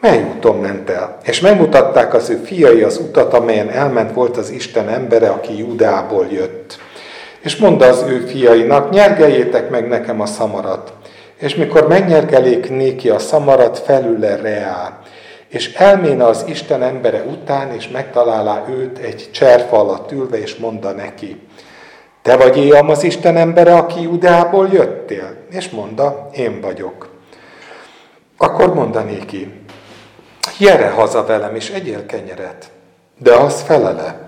mely 0.00 0.24
úton 0.34 0.56
ment 0.56 0.90
el? 0.90 1.18
És 1.22 1.40
megmutatták 1.40 2.14
az 2.14 2.30
ő 2.30 2.40
fiai 2.44 2.82
az 2.82 2.98
utat, 2.98 3.34
amelyen 3.34 3.70
elment 3.70 4.12
volt 4.12 4.36
az 4.36 4.50
Isten 4.50 4.88
embere, 4.88 5.28
aki 5.28 5.58
Judából 5.58 6.26
jött. 6.30 6.78
És 7.40 7.56
mondta 7.56 7.86
az 7.86 8.04
ő 8.08 8.18
fiainak, 8.18 8.90
nyergeljétek 8.90 9.70
meg 9.70 9.88
nekem 9.88 10.20
a 10.20 10.26
szamarat. 10.26 10.92
És 11.36 11.54
mikor 11.54 11.88
megnyergelék 11.88 12.70
néki 12.70 13.08
a 13.10 13.18
szamarat, 13.18 13.78
felüle 13.78 14.36
reál. 14.36 15.02
És 15.48 15.74
elméne 15.74 16.26
az 16.26 16.44
Isten 16.46 16.82
embere 16.82 17.22
után, 17.22 17.72
és 17.72 17.88
megtalálá 17.88 18.64
őt 18.68 18.98
egy 18.98 19.28
cserfa 19.32 19.78
alatt 19.78 20.12
ülve, 20.12 20.38
és 20.38 20.56
mondta 20.56 20.90
neki, 20.90 21.40
te 22.22 22.36
vagy 22.36 22.56
éjam 22.56 22.88
az 22.88 23.02
Isten 23.02 23.36
embere, 23.36 23.74
aki 23.74 24.02
Judából 24.02 24.68
jöttél? 24.72 25.36
És 25.50 25.70
mondta, 25.70 26.28
én 26.32 26.60
vagyok. 26.60 27.08
Akkor 28.36 28.74
mondanéki, 28.74 29.52
gyere 30.58 30.88
haza 30.88 31.24
velem, 31.24 31.54
és 31.54 31.70
egyél 31.70 32.06
kenyeret. 32.06 32.70
De 33.18 33.34
az 33.34 33.62
felele, 33.62 34.23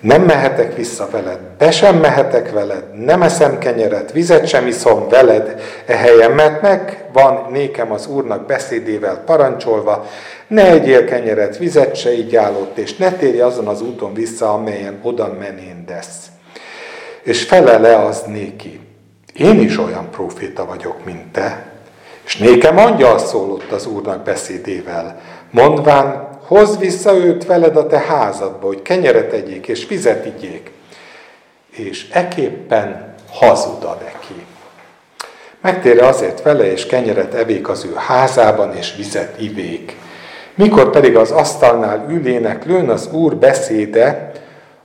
nem 0.00 0.22
mehetek 0.22 0.76
vissza 0.76 1.08
veled, 1.10 1.38
be 1.58 1.70
sem 1.70 1.96
mehetek 1.96 2.52
veled, 2.52 3.04
nem 3.04 3.22
eszem 3.22 3.58
kenyeret, 3.58 4.12
vizet 4.12 4.46
sem 4.46 4.66
iszom 4.66 5.08
veled 5.08 5.60
e 5.86 5.96
helyen, 5.96 6.30
mert 6.30 6.62
meg 6.62 7.04
van 7.12 7.46
nékem 7.50 7.92
az 7.92 8.06
Úrnak 8.06 8.46
beszédével 8.46 9.22
parancsolva, 9.24 10.06
ne 10.46 10.70
egyél 10.70 11.04
kenyeret, 11.04 11.58
vizet 11.58 11.96
se 11.96 12.12
így 12.12 12.36
állott, 12.36 12.78
és 12.78 12.96
ne 12.96 13.12
térj 13.12 13.40
azon 13.40 13.66
az 13.66 13.82
úton 13.82 14.14
vissza, 14.14 14.52
amelyen 14.52 14.98
oda 15.02 15.36
menéndesz. 15.38 16.26
És 17.22 17.42
felele 17.42 17.96
az 17.96 18.22
néki, 18.26 18.80
én 19.34 19.60
is 19.60 19.78
olyan 19.78 20.10
proféta 20.10 20.66
vagyok, 20.66 21.04
mint 21.04 21.32
te, 21.32 21.66
és 22.24 22.36
nékem 22.36 22.78
angyal 22.78 23.18
szólott 23.18 23.72
az 23.72 23.86
Úrnak 23.86 24.24
beszédével, 24.24 25.20
mondván, 25.50 26.25
hozz 26.46 26.76
vissza 26.76 27.14
őt 27.14 27.46
veled 27.46 27.76
a 27.76 27.86
te 27.86 27.98
házadba, 27.98 28.66
hogy 28.66 28.82
kenyeret 28.82 29.32
egyék 29.32 29.68
és 29.68 29.86
vizet 29.86 30.26
igyék. 30.26 30.70
És 31.70 32.08
eképpen 32.12 33.14
hazuda 33.30 33.98
neki. 34.04 34.46
Megtérje 35.60 36.06
azért 36.06 36.42
vele, 36.42 36.72
és 36.72 36.86
kenyeret 36.86 37.34
evék 37.34 37.68
az 37.68 37.84
ő 37.84 37.92
házában, 37.94 38.76
és 38.76 38.94
vizet 38.96 39.40
ivék. 39.40 39.96
Mikor 40.54 40.90
pedig 40.90 41.16
az 41.16 41.30
asztalnál 41.30 42.06
ülének, 42.10 42.64
lőn 42.64 42.88
az 42.88 43.08
Úr 43.12 43.36
beszéde 43.36 44.32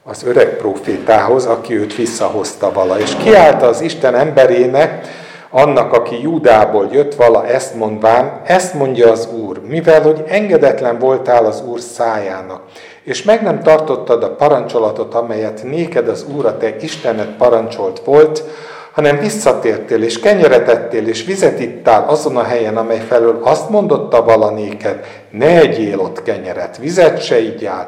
az 0.03 0.23
öreg 0.23 0.55
profétához, 0.55 1.45
aki 1.45 1.77
őt 1.77 1.95
visszahozta 1.95 2.71
vala, 2.71 2.99
és 2.99 3.15
kiállta 3.23 3.67
az 3.67 3.81
Isten 3.81 4.15
emberének, 4.15 5.07
annak, 5.51 5.93
aki 5.93 6.21
Júdából 6.21 6.89
jött 6.91 7.15
vala 7.15 7.47
ezt 7.47 7.75
mondván, 7.75 8.41
ezt 8.45 8.73
mondja 8.73 9.11
az 9.11 9.29
Úr, 9.45 9.61
mivel 9.67 10.01
hogy 10.01 10.23
engedetlen 10.27 10.99
voltál 10.99 11.45
az 11.45 11.63
Úr 11.67 11.79
szájának, 11.79 12.61
és 13.03 13.23
meg 13.23 13.43
nem 13.43 13.61
tartottad 13.61 14.23
a 14.23 14.35
parancsolatot, 14.35 15.13
amelyet 15.13 15.63
néked 15.63 16.07
az 16.07 16.25
Úr 16.35 16.45
a 16.45 16.57
te 16.57 16.75
Istened 16.79 17.29
parancsolt 17.37 17.99
volt, 17.99 18.43
hanem 18.91 19.19
visszatértél, 19.19 20.03
és 20.03 20.19
kenyeret 20.19 20.69
ettél, 20.69 21.07
és 21.07 21.25
vizet 21.25 21.59
ittál 21.59 22.07
azon 22.07 22.37
a 22.37 22.43
helyen, 22.43 22.77
amely 22.77 22.99
felől 22.99 23.39
azt 23.43 23.69
mondotta 23.69 24.23
vala 24.23 24.49
néked, 24.49 25.05
ne 25.29 25.59
egyél 25.59 25.99
ott 25.99 26.23
kenyeret, 26.23 26.77
vizet 26.77 27.23
se 27.23 27.39
igyál, 27.39 27.85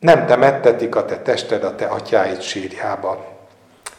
nem 0.00 0.26
temettetik 0.26 0.96
a 0.96 1.04
te 1.04 1.16
tested 1.16 1.64
a 1.64 1.74
te 1.74 1.84
atyáid 1.84 2.40
sírjába. 2.40 3.37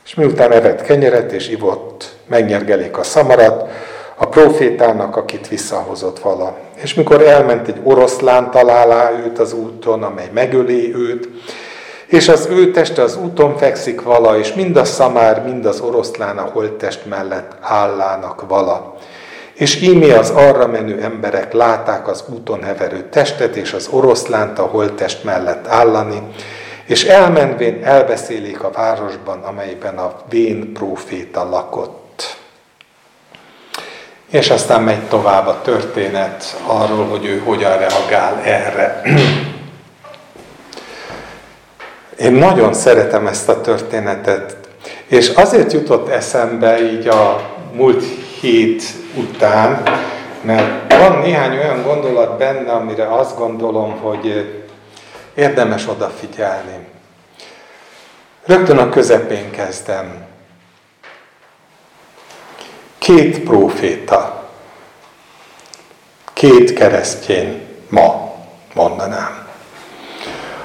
És 0.09 0.15
miután 0.15 0.51
evett 0.51 0.81
kenyeret 0.81 1.31
és 1.31 1.49
ivott, 1.49 2.15
megnyergelik 2.27 2.97
a 2.97 3.03
szamarat, 3.03 3.69
a 4.15 4.27
profétának, 4.27 5.15
akit 5.15 5.47
visszahozott 5.47 6.19
vala. 6.19 6.57
És 6.75 6.93
mikor 6.93 7.21
elment 7.21 7.67
egy 7.67 7.79
oroszlán, 7.83 8.51
találá 8.51 9.11
őt 9.25 9.39
az 9.39 9.53
úton, 9.53 10.03
amely 10.03 10.29
megöli 10.33 10.95
őt, 10.95 11.29
és 12.07 12.27
az 12.27 12.47
ő 12.51 12.71
teste 12.71 13.01
az 13.01 13.17
úton 13.17 13.57
fekszik 13.57 14.01
vala, 14.01 14.37
és 14.37 14.53
mind 14.53 14.75
a 14.75 14.85
szamár, 14.85 15.43
mind 15.43 15.65
az 15.65 15.79
oroszlán 15.79 16.37
a 16.37 16.49
holttest 16.53 17.05
mellett 17.05 17.51
állának 17.61 18.47
vala. 18.47 18.95
És 19.53 19.81
ímé 19.81 20.11
az 20.11 20.29
arra 20.29 20.67
menő 20.67 21.01
emberek 21.01 21.53
látták 21.53 22.07
az 22.07 22.23
úton 22.33 22.63
heverő 22.63 23.07
testet, 23.09 23.55
és 23.55 23.73
az 23.73 23.87
oroszlánt 23.91 24.59
a 24.59 24.63
holttest 24.63 25.23
mellett 25.23 25.67
állani, 25.67 26.21
és 26.89 27.03
elmenvén 27.03 27.83
elbeszélik 27.83 28.63
a 28.63 28.71
városban, 28.71 29.43
amelyben 29.43 29.97
a 29.97 30.15
vén 30.29 30.73
próféta 30.73 31.49
lakott. 31.49 32.37
És 34.29 34.49
aztán 34.49 34.81
megy 34.81 35.07
tovább 35.07 35.47
a 35.47 35.61
történet 35.61 36.61
arról, 36.65 37.05
hogy 37.05 37.25
ő 37.25 37.41
hogyan 37.45 37.77
reagál 37.77 38.41
erre. 38.43 39.01
Én 42.19 42.31
nagyon 42.31 42.73
szeretem 42.73 43.27
ezt 43.27 43.49
a 43.49 43.61
történetet, 43.61 44.57
és 45.07 45.29
azért 45.29 45.73
jutott 45.73 46.09
eszembe 46.09 46.91
így 46.91 47.07
a 47.07 47.49
múlt 47.73 48.03
hét 48.39 48.83
után, 49.15 49.83
mert 50.41 50.93
van 50.93 51.19
néhány 51.19 51.57
olyan 51.57 51.83
gondolat 51.83 52.37
benne, 52.37 52.71
amire 52.71 53.15
azt 53.15 53.37
gondolom, 53.37 53.97
hogy 54.01 54.53
érdemes 55.39 55.87
odafigyelni. 55.87 56.87
Rögtön 58.45 58.77
a 58.77 58.89
közepén 58.89 59.51
kezdem. 59.51 60.25
Két 62.97 63.39
próféta, 63.39 64.49
két 66.33 66.73
keresztjén 66.73 67.61
ma 67.89 68.35
mondanám. 68.73 69.47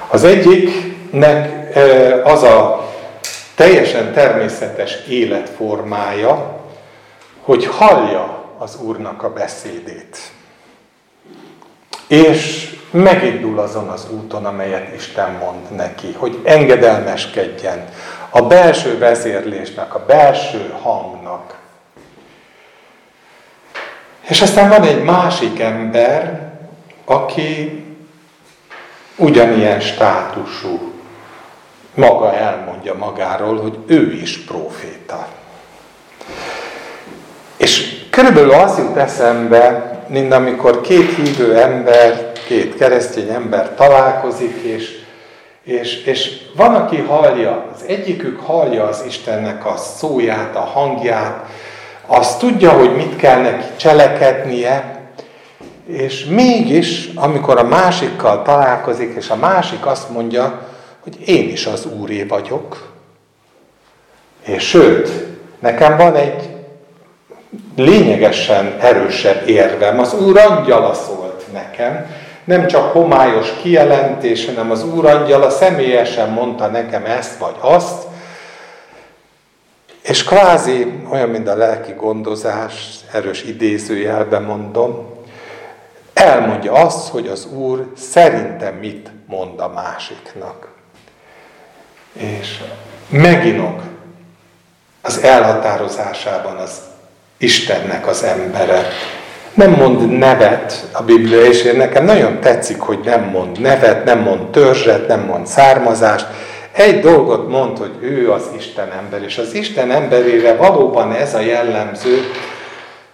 Az 0.09 0.25
egyiknek 0.25 1.76
az 2.25 2.43
a 2.43 2.88
teljesen 3.54 4.12
természetes 4.12 4.97
életformája, 5.09 6.61
hogy 7.40 7.66
hallja 7.66 8.45
az 8.59 8.76
Úrnak 8.81 9.23
a 9.23 9.33
beszédét. 9.33 10.19
És 12.07 12.73
megindul 12.95 13.59
azon 13.59 13.89
az 13.89 14.07
úton, 14.11 14.47
amelyet 14.47 14.95
Isten 14.95 15.31
mond 15.31 15.71
neki, 15.77 16.13
hogy 16.13 16.41
engedelmeskedjen 16.45 17.85
a 18.31 18.43
belső 18.43 18.99
vezérlésnek, 18.99 19.95
a 19.95 20.05
belső 20.07 20.75
hangnak. 20.83 21.59
És 24.29 24.41
aztán 24.41 24.69
van 24.69 24.83
egy 24.83 25.03
másik 25.03 25.61
ember, 25.61 26.49
aki 27.05 27.85
ugyanilyen 29.17 29.81
státusú, 29.81 30.93
maga 31.95 32.35
elmondja 32.35 32.95
magáról, 32.95 33.61
hogy 33.61 33.79
ő 33.87 34.13
is 34.13 34.39
proféta. 34.39 35.27
És 37.57 38.02
körülbelül 38.11 38.52
az 38.52 38.78
jut 38.78 38.97
eszembe, 38.97 39.99
mint 40.09 40.33
amikor 40.33 40.80
két 40.80 41.15
hívő 41.15 41.57
ember, 41.57 42.33
két 42.47 42.76
keresztény 42.76 43.28
ember 43.28 43.75
találkozik, 43.75 44.57
és, 44.63 45.02
és, 45.63 46.04
és 46.04 46.41
van, 46.57 46.75
aki 46.75 46.97
hallja, 46.97 47.67
az 47.75 47.85
egyikük 47.87 48.41
hallja 48.41 48.85
az 48.85 49.02
Istennek 49.07 49.67
a 49.67 49.76
szóját, 49.76 50.57
a 50.57 50.61
hangját, 50.61 51.45
azt 52.07 52.39
tudja, 52.39 52.71
hogy 52.71 52.97
mit 52.97 53.17
kell 53.17 53.41
neki 53.41 53.67
cselekednie, 53.76 55.02
és 55.87 56.25
mégis, 56.25 57.11
amikor 57.15 57.59
a 57.59 57.65
másikkal 57.65 58.43
találkozik, 58.43 59.15
és 59.17 59.28
a 59.28 59.37
másik 59.37 59.87
azt 59.87 60.11
mondja, 60.11 60.69
hogy 61.00 61.28
én 61.28 61.49
is 61.49 61.67
az 61.67 61.87
Úré 61.87 62.23
vagyok, 62.23 62.93
és 64.47 64.69
sőt, 64.69 65.11
nekem 65.59 65.97
van 65.97 66.15
egy 66.15 66.49
lényegesen 67.76 68.76
erősebb 68.80 69.49
érvem. 69.49 69.99
Az 69.99 70.15
Úr 70.15 70.39
angyala 70.39 70.95
szólt 70.95 71.45
nekem, 71.52 72.07
nem 72.45 72.67
csak 72.67 72.93
homályos 72.93 73.52
kijelentés, 73.63 74.47
hanem 74.47 74.71
az 74.71 74.85
Úr 74.85 75.07
angyala 75.07 75.50
személyesen 75.50 76.28
mondta 76.28 76.67
nekem 76.67 77.04
ezt 77.04 77.39
vagy 77.39 77.57
azt, 77.61 78.02
és 80.02 80.25
kvázi 80.25 81.02
olyan, 81.11 81.28
mint 81.28 81.49
a 81.49 81.57
lelki 81.57 81.93
gondozás, 81.93 82.95
erős 83.13 83.43
idézőjelben 83.43 84.43
mondom, 84.43 85.13
elmondja 86.13 86.73
azt, 86.73 87.09
hogy 87.09 87.28
az 87.28 87.47
Úr 87.47 87.93
szerintem 87.97 88.75
mit 88.75 89.11
mond 89.26 89.61
a 89.61 89.69
másiknak. 89.69 90.69
És 92.13 92.61
meginok 93.09 93.83
az 95.02 95.23
elhatározásában 95.23 96.57
az 96.57 96.80
Istennek 97.37 98.07
az 98.07 98.23
embere. 98.23 98.87
Nem 99.54 99.71
mond 99.71 100.08
nevet 100.19 100.88
a 100.93 101.02
Biblia, 101.02 101.45
és 101.45 101.62
én 101.62 101.76
nekem 101.76 102.04
nagyon 102.04 102.40
tetszik, 102.40 102.80
hogy 102.80 103.00
nem 103.04 103.23
mond 103.23 103.60
nevet, 103.60 104.04
nem 104.04 104.19
mond 104.19 104.50
törzset, 104.50 105.06
nem 105.06 105.21
mond 105.21 105.47
származást. 105.47 106.26
Egy 106.73 107.00
dolgot 107.00 107.49
mond, 107.49 107.78
hogy 107.78 107.97
ő 108.00 108.32
az 108.32 108.50
Isten 108.56 108.93
ember, 108.93 109.23
és 109.23 109.38
az 109.38 109.54
Isten 109.54 109.90
emberére 109.90 110.56
valóban 110.56 111.12
ez 111.12 111.34
a 111.34 111.40
jellemző, 111.40 112.19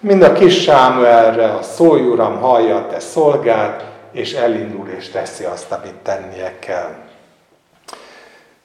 mind 0.01 0.23
a 0.23 0.33
kis 0.33 0.63
Sámuelre, 0.63 1.45
a 1.45 1.63
szólj 1.63 2.03
uram, 2.03 2.41
hallja 2.41 2.87
te 2.91 3.01
szolgád, 3.01 3.85
és 4.13 4.33
elindul 4.33 4.89
és 4.99 5.09
teszi 5.09 5.45
azt, 5.45 5.73
amit 5.73 5.95
tennie 6.03 6.59
kell. 6.59 6.95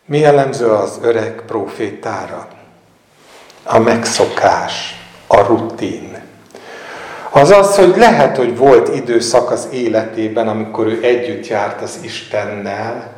Mi 0.06 0.18
jellemző 0.18 0.70
az 0.70 1.00
öreg 1.02 1.42
profétára? 1.48 2.48
A 3.64 3.80
megszokás 3.80 5.00
a 5.28 5.42
rutin. 5.42 6.25
Az 7.36 7.52
az, 7.52 7.76
hogy 7.76 7.94
lehet, 7.98 8.38
hogy 8.38 8.58
volt 8.58 8.96
időszak 8.96 9.52
az 9.52 9.68
életében, 9.72 10.48
amikor 10.48 10.88
ő 10.88 11.00
együtt 11.02 11.48
járt 11.48 11.82
az 11.82 12.00
Istennel, 12.02 13.12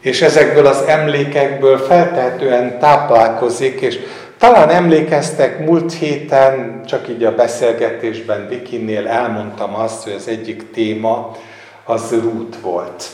és 0.00 0.22
ezekből 0.22 0.66
az 0.66 0.82
emlékekből 0.86 1.78
feltehetően 1.78 2.78
táplálkozik, 2.78 3.80
és 3.80 3.98
talán 4.38 4.68
emlékeztek, 4.68 5.66
múlt 5.66 5.92
héten, 5.92 6.82
csak 6.86 7.08
így 7.08 7.24
a 7.24 7.34
beszélgetésben 7.34 8.48
Vikinél 8.48 9.08
elmondtam 9.08 9.74
azt, 9.74 10.02
hogy 10.02 10.12
az 10.12 10.28
egyik 10.28 10.70
téma 10.70 11.36
az 11.84 12.10
rút 12.10 12.56
volt, 12.60 13.04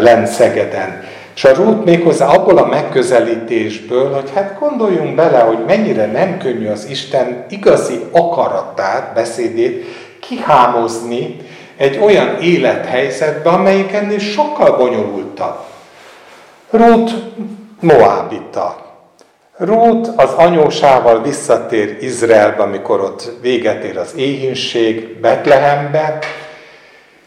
Lent 0.00 0.26
Szegeden. 0.26 1.04
És 1.36 1.44
a 1.44 1.54
Ruth 1.54 1.84
méghozzá 1.84 2.26
abból 2.26 2.58
a 2.58 2.66
megközelítésből, 2.66 4.12
hogy 4.12 4.30
hát 4.34 4.58
gondoljunk 4.58 5.14
bele, 5.14 5.38
hogy 5.38 5.64
mennyire 5.66 6.06
nem 6.06 6.38
könnyű 6.38 6.68
az 6.68 6.86
Isten 6.90 7.44
igazi 7.48 8.00
akaratát, 8.12 9.14
beszédét 9.14 9.84
kihámozni 10.20 11.36
egy 11.76 11.98
olyan 11.98 12.36
élethelyzetbe, 12.40 13.50
amelyik 13.50 13.92
ennél 13.92 14.18
sokkal 14.18 14.76
bonyolultabb. 14.76 15.56
Ruth 16.70 17.12
Moabita. 17.80 18.84
Ruth 19.56 20.10
az 20.16 20.30
anyósával 20.36 21.22
visszatér 21.22 21.96
Izraelbe, 22.00 22.62
amikor 22.62 23.00
ott 23.00 23.30
véget 23.40 23.84
ér 23.84 23.98
az 23.98 24.12
éhínség 24.16 25.20
Betlehembe, 25.20 26.18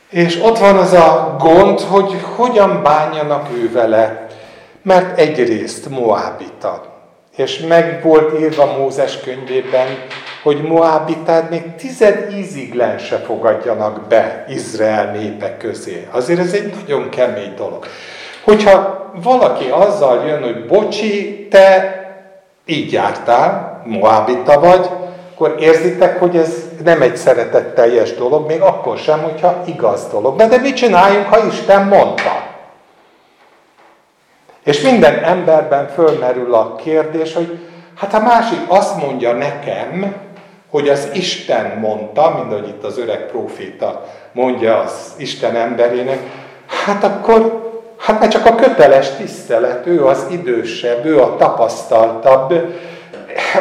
és 0.09 0.41
ott 0.43 0.57
van 0.57 0.77
az 0.77 0.93
a 0.93 1.35
gond, 1.39 1.79
hogy 1.79 2.21
hogyan 2.35 2.83
bánjanak 2.83 3.49
ő 3.53 3.71
vele, 3.71 4.27
mert 4.81 5.19
egyrészt 5.19 5.89
Moábita. 5.89 6.83
És 7.35 7.59
meg 7.59 7.99
volt 8.03 8.39
írva 8.39 8.77
Mózes 8.77 9.19
könyvében, 9.19 9.87
hogy 10.43 10.61
Moábitát 10.61 11.49
még 11.49 11.75
tized 11.77 12.33
íziglen 12.37 12.97
se 12.97 13.17
fogadjanak 13.17 14.07
be 14.07 14.45
Izrael 14.49 15.11
népe 15.11 15.57
közé. 15.57 16.07
Azért 16.11 16.39
ez 16.39 16.53
egy 16.53 16.73
nagyon 16.79 17.09
kemény 17.09 17.53
dolog. 17.57 17.85
Hogyha 18.43 19.11
valaki 19.23 19.69
azzal 19.69 20.25
jön, 20.27 20.41
hogy 20.41 20.65
bocsi, 20.65 21.47
te 21.49 21.97
így 22.65 22.91
jártál, 22.91 23.81
Moábita 23.85 24.59
vagy, 24.59 24.89
akkor 25.33 25.55
érzitek, 25.59 26.19
hogy 26.19 26.35
ez 26.35 26.68
nem 26.83 27.01
egy 27.01 27.15
szeretetteljes 27.15 28.13
dolog, 28.13 28.47
még 28.47 28.61
akkor 28.61 28.97
sem, 28.97 29.23
hogyha 29.23 29.61
igaz 29.65 30.07
dolog. 30.11 30.35
De, 30.35 30.47
de 30.47 30.57
mit 30.57 30.75
csináljunk, 30.75 31.27
ha 31.27 31.45
Isten 31.45 31.87
mondta? 31.87 32.47
És 34.63 34.81
minden 34.81 35.23
emberben 35.23 35.87
fölmerül 35.87 36.53
a 36.53 36.75
kérdés, 36.75 37.33
hogy 37.33 37.59
hát 37.95 38.13
a 38.13 38.19
másik 38.19 38.59
azt 38.67 38.97
mondja 38.97 39.33
nekem, 39.33 40.15
hogy 40.69 40.89
az 40.89 41.09
Isten 41.13 41.77
mondta, 41.79 42.29
mint 42.29 42.51
ahogy 42.51 42.67
itt 42.67 42.83
az 42.83 42.97
öreg 42.97 43.25
proféta 43.25 44.05
mondja 44.31 44.79
az 44.79 45.13
Isten 45.17 45.55
emberének, 45.55 46.19
hát 46.85 47.03
akkor 47.03 47.67
Hát 47.99 48.19
mert 48.19 48.31
csak 48.31 48.45
a 48.45 48.55
köteles 48.55 49.15
tisztelet, 49.15 49.85
ő 49.85 50.05
az 50.05 50.25
idősebb, 50.29 51.05
ő 51.05 51.21
a 51.21 51.35
tapasztaltabb, 51.35 52.53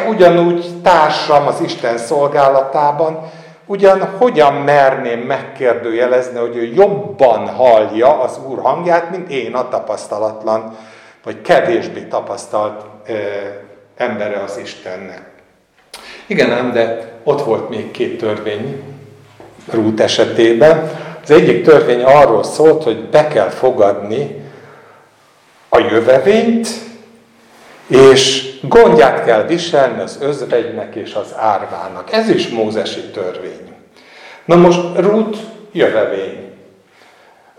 ugyanúgy 0.09 0.81
társam 0.83 1.47
az 1.47 1.61
Isten 1.61 1.97
szolgálatában, 1.97 3.29
ugyan 3.65 4.01
hogyan 4.17 4.53
merném 4.53 5.19
megkérdőjelezni, 5.19 6.39
hogy 6.39 6.55
ő 6.55 6.63
jobban 6.63 7.47
hallja 7.47 8.19
az 8.19 8.39
Úr 8.47 8.61
hangját, 8.61 9.09
mint 9.09 9.29
én 9.29 9.53
a 9.55 9.69
tapasztalatlan, 9.69 10.77
vagy 11.23 11.41
kevésbé 11.41 12.01
tapasztalt 12.01 12.85
ö, 13.07 13.13
embere 13.97 14.43
az 14.43 14.57
Istennek. 14.57 15.29
Igen 16.25 16.51
ám, 16.51 16.71
de 16.71 17.11
ott 17.23 17.43
volt 17.43 17.69
még 17.69 17.91
két 17.91 18.17
törvény 18.17 18.83
Rút 19.71 19.99
esetében. 19.99 20.91
Az 21.23 21.31
egyik 21.31 21.63
törvény 21.63 22.03
arról 22.03 22.43
szólt, 22.43 22.83
hogy 22.83 23.09
be 23.09 23.27
kell 23.27 23.49
fogadni 23.49 24.41
a 25.69 25.79
jövevényt, 25.79 26.67
és 27.89 28.49
gondját 28.61 29.25
kell 29.25 29.43
viselni 29.43 30.01
az 30.01 30.17
özvegynek 30.21 30.95
és 30.95 31.13
az 31.13 31.33
árvának. 31.37 32.11
Ez 32.11 32.29
is 32.29 32.47
mózesi 32.47 33.01
törvény. 33.01 33.73
Na 34.45 34.55
most 34.55 34.81
Rút 34.95 35.37
jövevény. 35.71 36.51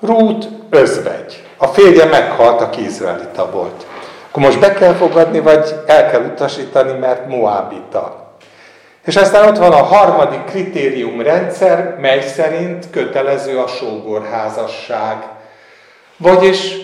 Rút 0.00 0.48
özvegy. 0.70 1.44
A 1.56 1.66
férje 1.66 2.04
meghalt, 2.04 2.60
aki 2.60 2.84
izraelita 2.84 3.50
volt. 3.50 3.86
Akkor 4.28 4.42
most 4.42 4.60
be 4.60 4.72
kell 4.72 4.92
fogadni, 4.92 5.40
vagy 5.40 5.74
el 5.86 6.10
kell 6.10 6.24
utasítani, 6.24 6.98
mert 6.98 7.28
Moabita. 7.28 8.34
És 9.04 9.16
aztán 9.16 9.48
ott 9.48 9.58
van 9.58 9.72
a 9.72 9.82
harmadik 9.82 10.44
kritériumrendszer, 10.44 11.96
mely 12.00 12.20
szerint 12.20 12.90
kötelező 12.90 13.58
a 13.58 13.66
sógorházasság. 13.66 15.16
Vagyis, 16.16 16.76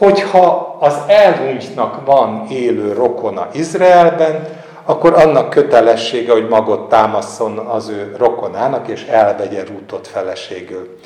hogyha 0.00 0.76
az 0.80 0.94
elhunytnak 1.06 2.04
van 2.04 2.46
élő 2.50 2.92
rokona 2.92 3.48
Izraelben, 3.52 4.48
akkor 4.84 5.14
annak 5.14 5.50
kötelessége, 5.50 6.32
hogy 6.32 6.48
magot 6.48 6.88
támaszon 6.88 7.58
az 7.58 7.88
ő 7.88 8.14
rokonának, 8.18 8.88
és 8.88 9.04
elvegye 9.04 9.64
rútot 9.64 10.06
feleségül. 10.06 10.98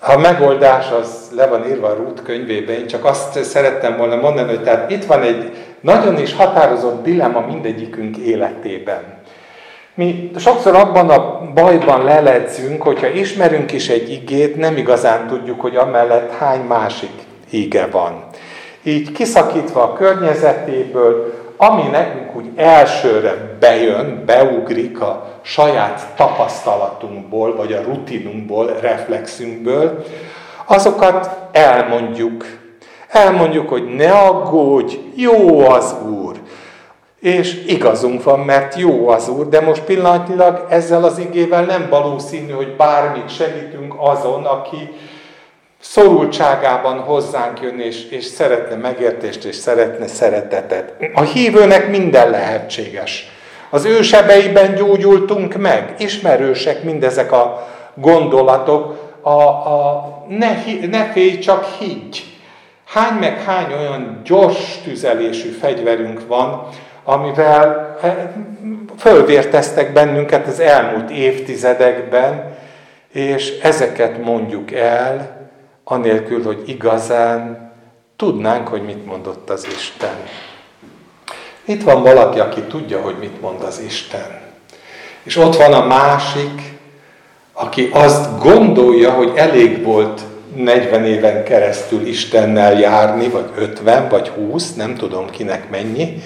A 0.00 0.16
megoldás 0.16 0.90
az 0.90 1.30
le 1.34 1.46
van 1.46 1.68
írva 1.68 1.86
a 1.86 1.94
Rút 1.94 2.22
könyvében, 2.22 2.76
én 2.76 2.86
csak 2.86 3.04
azt 3.04 3.44
szerettem 3.44 3.96
volna 3.96 4.16
mondani, 4.16 4.48
hogy 4.48 4.62
tehát 4.62 4.90
itt 4.90 5.04
van 5.04 5.22
egy 5.22 5.52
nagyon 5.80 6.18
is 6.18 6.34
határozott 6.34 7.02
dilemma 7.02 7.40
mindegyikünk 7.40 8.16
életében. 8.16 9.22
Mi 9.94 10.30
sokszor 10.38 10.74
abban 10.74 11.10
a 11.10 11.40
bajban 11.54 12.04
leledzünk, 12.04 12.82
hogyha 12.82 13.06
ismerünk 13.06 13.72
is 13.72 13.88
egy 13.88 14.10
igét, 14.10 14.56
nem 14.56 14.76
igazán 14.76 15.26
tudjuk, 15.26 15.60
hogy 15.60 15.76
amellett 15.76 16.32
hány 16.32 16.60
másik 16.60 17.26
ige 17.50 17.86
van. 17.86 18.24
Így 18.82 19.12
kiszakítva 19.12 19.82
a 19.82 19.92
környezetéből, 19.92 21.34
ami 21.56 21.82
nekünk 21.82 22.36
úgy 22.36 22.50
elsőre 22.56 23.56
bejön, 23.60 24.22
beugrik 24.26 25.00
a 25.00 25.40
saját 25.42 26.06
tapasztalatunkból, 26.16 27.56
vagy 27.56 27.72
a 27.72 27.82
rutinunkból, 27.82 28.76
reflexünkből, 28.80 30.04
azokat 30.64 31.30
elmondjuk. 31.52 32.44
Elmondjuk, 33.08 33.68
hogy 33.68 33.94
ne 33.94 34.12
aggódj, 34.12 34.96
jó 35.14 35.60
az 35.68 35.94
Úr. 36.22 36.36
És 37.20 37.64
igazunk 37.66 38.22
van, 38.22 38.40
mert 38.40 38.76
jó 38.76 39.08
az 39.08 39.28
Úr, 39.28 39.48
de 39.48 39.60
most 39.60 39.82
pillanatnyilag 39.82 40.66
ezzel 40.68 41.04
az 41.04 41.18
igével 41.18 41.64
nem 41.64 41.86
valószínű, 41.90 42.52
hogy 42.52 42.76
bármit 42.76 43.34
segítünk 43.34 43.94
azon, 43.96 44.44
aki 44.44 44.90
szorultságában 45.80 46.98
hozzánk 46.98 47.60
jön, 47.60 47.80
és, 47.80 48.10
és 48.10 48.24
szeretne 48.24 48.76
megértést, 48.76 49.44
és 49.44 49.56
szeretne 49.56 50.06
szeretetet. 50.06 50.94
A 51.14 51.22
hívőnek 51.22 51.88
minden 51.88 52.30
lehetséges. 52.30 53.32
Az 53.70 53.84
ő 53.84 54.02
sebeiben 54.02 54.74
gyógyultunk 54.74 55.56
meg, 55.56 55.94
ismerősek 55.98 56.82
mindezek 56.82 57.32
a 57.32 57.68
gondolatok, 57.94 59.06
a, 59.20 59.42
a, 59.42 60.24
ne, 60.28 60.48
ne 60.90 61.04
félj, 61.04 61.38
csak 61.38 61.64
higgy. 61.64 62.24
Hány 62.86 63.18
meg 63.18 63.42
hány 63.42 63.72
olyan 63.72 64.20
gyors 64.24 64.78
tüzelésű 64.84 65.48
fegyverünk 65.48 66.26
van, 66.26 66.68
amivel 67.04 67.96
eh, 68.02 68.14
fölvérteztek 68.98 69.92
bennünket 69.92 70.46
az 70.46 70.60
elmúlt 70.60 71.10
évtizedekben, 71.10 72.56
és 73.12 73.58
ezeket 73.62 74.24
mondjuk 74.24 74.72
el, 74.72 75.37
anélkül, 75.90 76.44
hogy 76.44 76.62
igazán 76.66 77.70
tudnánk, 78.16 78.68
hogy 78.68 78.82
mit 78.82 79.06
mondott 79.06 79.50
az 79.50 79.66
Isten. 79.66 80.16
Itt 81.64 81.82
van 81.82 82.02
valaki, 82.02 82.38
aki 82.38 82.60
tudja, 82.60 83.00
hogy 83.00 83.16
mit 83.18 83.40
mond 83.40 83.62
az 83.62 83.80
Isten. 83.80 84.40
És 85.22 85.36
ott 85.36 85.56
van 85.56 85.72
a 85.72 85.86
másik, 85.86 86.72
aki 87.52 87.90
azt 87.92 88.42
gondolja, 88.42 89.10
hogy 89.10 89.32
elég 89.36 89.84
volt 89.84 90.20
40 90.54 91.04
éven 91.04 91.44
keresztül 91.44 92.06
Istennel 92.06 92.78
járni, 92.78 93.28
vagy 93.28 93.50
50, 93.56 94.08
vagy 94.08 94.28
20, 94.28 94.74
nem 94.74 94.94
tudom 94.94 95.30
kinek 95.30 95.70
mennyi, 95.70 96.22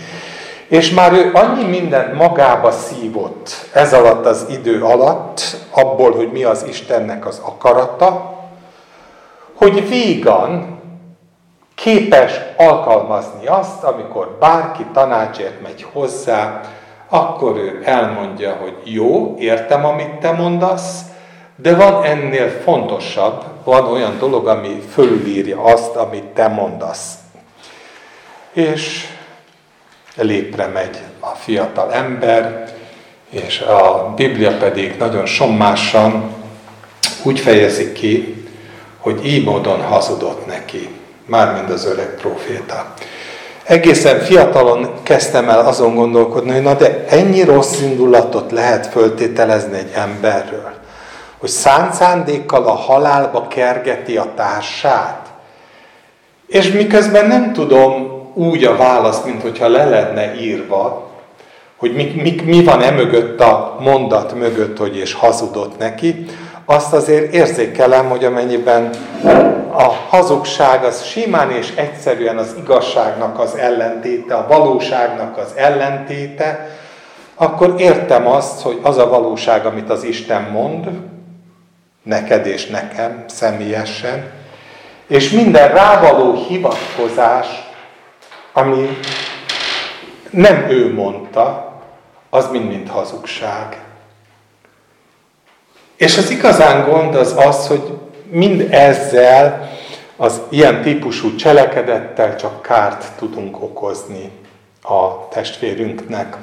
és 0.68 0.90
már 0.90 1.12
ő 1.12 1.30
annyi 1.32 1.64
mindent 1.64 2.14
magába 2.14 2.70
szívott 2.70 3.68
ez 3.72 3.92
alatt 3.94 4.26
az 4.26 4.46
idő 4.50 4.82
alatt, 4.82 5.56
abból, 5.70 6.12
hogy 6.12 6.32
mi 6.32 6.44
az 6.44 6.64
Istennek 6.68 7.26
az 7.26 7.40
akarata, 7.44 8.40
hogy 9.62 9.88
vígan 9.88 10.80
képes 11.74 12.32
alkalmazni 12.56 13.46
azt, 13.46 13.82
amikor 13.82 14.36
bárki 14.40 14.84
tanácsért 14.92 15.62
megy 15.62 15.86
hozzá, 15.92 16.60
akkor 17.08 17.56
ő 17.56 17.82
elmondja, 17.84 18.56
hogy 18.60 18.76
jó, 18.84 19.36
értem, 19.38 19.84
amit 19.84 20.14
te 20.14 20.32
mondasz, 20.32 21.00
de 21.56 21.74
van 21.74 22.04
ennél 22.04 22.48
fontosabb, 22.48 23.44
van 23.64 23.86
olyan 23.86 24.18
dolog, 24.18 24.46
ami 24.46 24.82
fölülírja 24.92 25.62
azt, 25.62 25.96
amit 25.96 26.24
te 26.24 26.48
mondasz. 26.48 27.14
És 28.52 29.06
lépre 30.14 30.66
megy 30.66 30.98
a 31.20 31.28
fiatal 31.28 31.92
ember, 31.92 32.72
és 33.30 33.60
a 33.60 34.12
Biblia 34.16 34.56
pedig 34.56 34.96
nagyon 34.98 35.26
sommásan 35.26 36.34
úgy 37.22 37.40
fejezi 37.40 37.92
ki, 37.92 38.41
hogy 39.02 39.26
így 39.26 39.44
módon 39.44 39.82
hazudott 39.82 40.46
neki, 40.46 40.88
mármint 41.26 41.70
az 41.70 41.86
öreg 41.86 42.14
proféta. 42.14 42.94
Egészen 43.64 44.20
fiatalon 44.20 44.92
kezdtem 45.02 45.48
el 45.48 45.66
azon 45.66 45.94
gondolkodni, 45.94 46.52
hogy 46.52 46.62
na 46.62 46.74
de 46.74 47.04
ennyi 47.08 47.42
rossz 47.42 47.80
indulatot 47.80 48.50
lehet 48.50 48.86
föltételezni 48.86 49.78
egy 49.78 49.90
emberről, 49.94 50.72
hogy 51.38 51.48
szánt 51.48 51.94
szándékkal 51.94 52.64
a 52.64 52.74
halálba 52.74 53.48
kergeti 53.48 54.16
a 54.16 54.32
társát. 54.36 55.26
És 56.46 56.70
miközben 56.70 57.26
nem 57.26 57.52
tudom 57.52 58.20
úgy 58.34 58.64
a 58.64 58.76
válasz, 58.76 59.22
mint 59.24 59.42
hogyha 59.42 59.68
le 59.68 59.84
lenne 59.84 60.34
írva, 60.40 61.10
hogy 61.76 61.94
mi, 61.94 62.12
mi, 62.22 62.40
mi 62.44 62.64
van 62.64 62.82
e 62.82 62.90
mögött 62.90 63.40
a 63.40 63.76
mondat 63.80 64.34
mögött, 64.34 64.78
hogy 64.78 64.96
és 64.96 65.12
hazudott 65.12 65.78
neki, 65.78 66.24
azt 66.64 66.92
azért 66.92 67.32
érzékelem, 67.32 68.08
hogy 68.08 68.24
amennyiben 68.24 68.90
a 69.72 69.82
hazugság 70.08 70.84
az 70.84 71.02
simán 71.04 71.50
és 71.50 71.74
egyszerűen 71.74 72.38
az 72.38 72.54
igazságnak 72.58 73.38
az 73.38 73.54
ellentéte, 73.54 74.34
a 74.34 74.46
valóságnak 74.48 75.36
az 75.36 75.52
ellentéte, 75.54 76.68
akkor 77.34 77.74
értem 77.78 78.26
azt, 78.26 78.60
hogy 78.60 78.78
az 78.82 78.98
a 78.98 79.08
valóság, 79.08 79.66
amit 79.66 79.90
az 79.90 80.04
Isten 80.04 80.42
mond, 80.42 80.88
neked 82.02 82.46
és 82.46 82.66
nekem 82.66 83.24
személyesen, 83.28 84.30
és 85.06 85.30
minden 85.30 85.68
rávaló 85.68 86.34
hivatkozás 86.48 87.46
ami 88.52 88.98
nem 90.30 90.70
ő 90.70 90.94
mondta, 90.94 91.72
az 92.30 92.48
mind-mind 92.50 92.88
hazugság. 92.88 93.80
És 96.02 96.18
az 96.18 96.30
igazán 96.30 96.90
gond 96.90 97.14
az 97.14 97.34
az, 97.36 97.66
hogy 97.66 97.82
mind 98.30 98.66
ezzel 98.70 99.70
az 100.16 100.40
ilyen 100.48 100.82
típusú 100.82 101.36
cselekedettel 101.36 102.36
csak 102.36 102.62
kárt 102.62 103.04
tudunk 103.18 103.62
okozni 103.62 104.30
a 104.82 105.28
testvérünknek. 105.28 106.36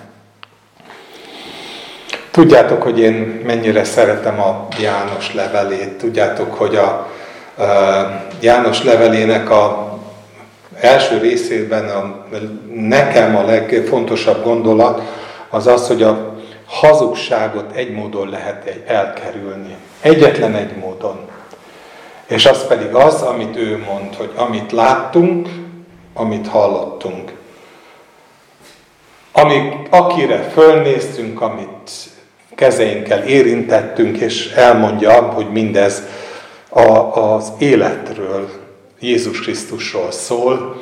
Tudjátok, 2.32 2.82
hogy 2.82 3.00
én 3.00 3.42
mennyire 3.46 3.84
szeretem 3.84 4.40
a 4.40 4.68
János 4.82 5.34
levelét. 5.34 5.98
Tudjátok, 5.98 6.54
hogy 6.54 6.76
a, 6.76 6.86
a 6.86 7.68
János 8.40 8.84
levelének 8.84 9.50
a 9.50 9.98
első 10.80 11.18
részében 11.18 11.90
a, 11.90 12.26
nekem 12.74 13.36
a 13.36 13.46
legfontosabb 13.46 14.44
gondolat 14.44 15.02
az 15.50 15.68
az, 15.68 15.88
hogy 15.88 16.04
a 16.04 16.29
hazugságot 16.70 17.72
egy 17.72 17.92
módon 17.92 18.30
lehet 18.30 18.82
elkerülni. 18.88 19.76
Egyetlen 20.02 20.56
egy 20.56 20.76
módon. 20.76 21.28
És 22.28 22.46
az 22.46 22.68
pedig 22.68 22.94
az, 22.94 23.22
amit 23.22 23.56
ő 23.58 23.78
mond, 23.78 24.16
hogy 24.16 24.32
amit 24.36 24.72
láttunk, 24.72 25.50
amit 26.14 26.48
hallottunk. 26.48 27.32
Amik, 29.32 29.74
akire 29.90 30.38
fölnéztünk, 30.38 31.42
amit 31.42 31.92
kezeinkkel 32.56 33.24
érintettünk, 33.24 34.18
és 34.18 34.52
elmondja, 34.52 35.22
hogy 35.22 35.52
mindez 35.52 36.04
a, 36.70 36.90
az 37.20 37.52
életről, 37.58 38.50
Jézus 39.00 39.42
Krisztusról 39.42 40.12
szól, 40.12 40.82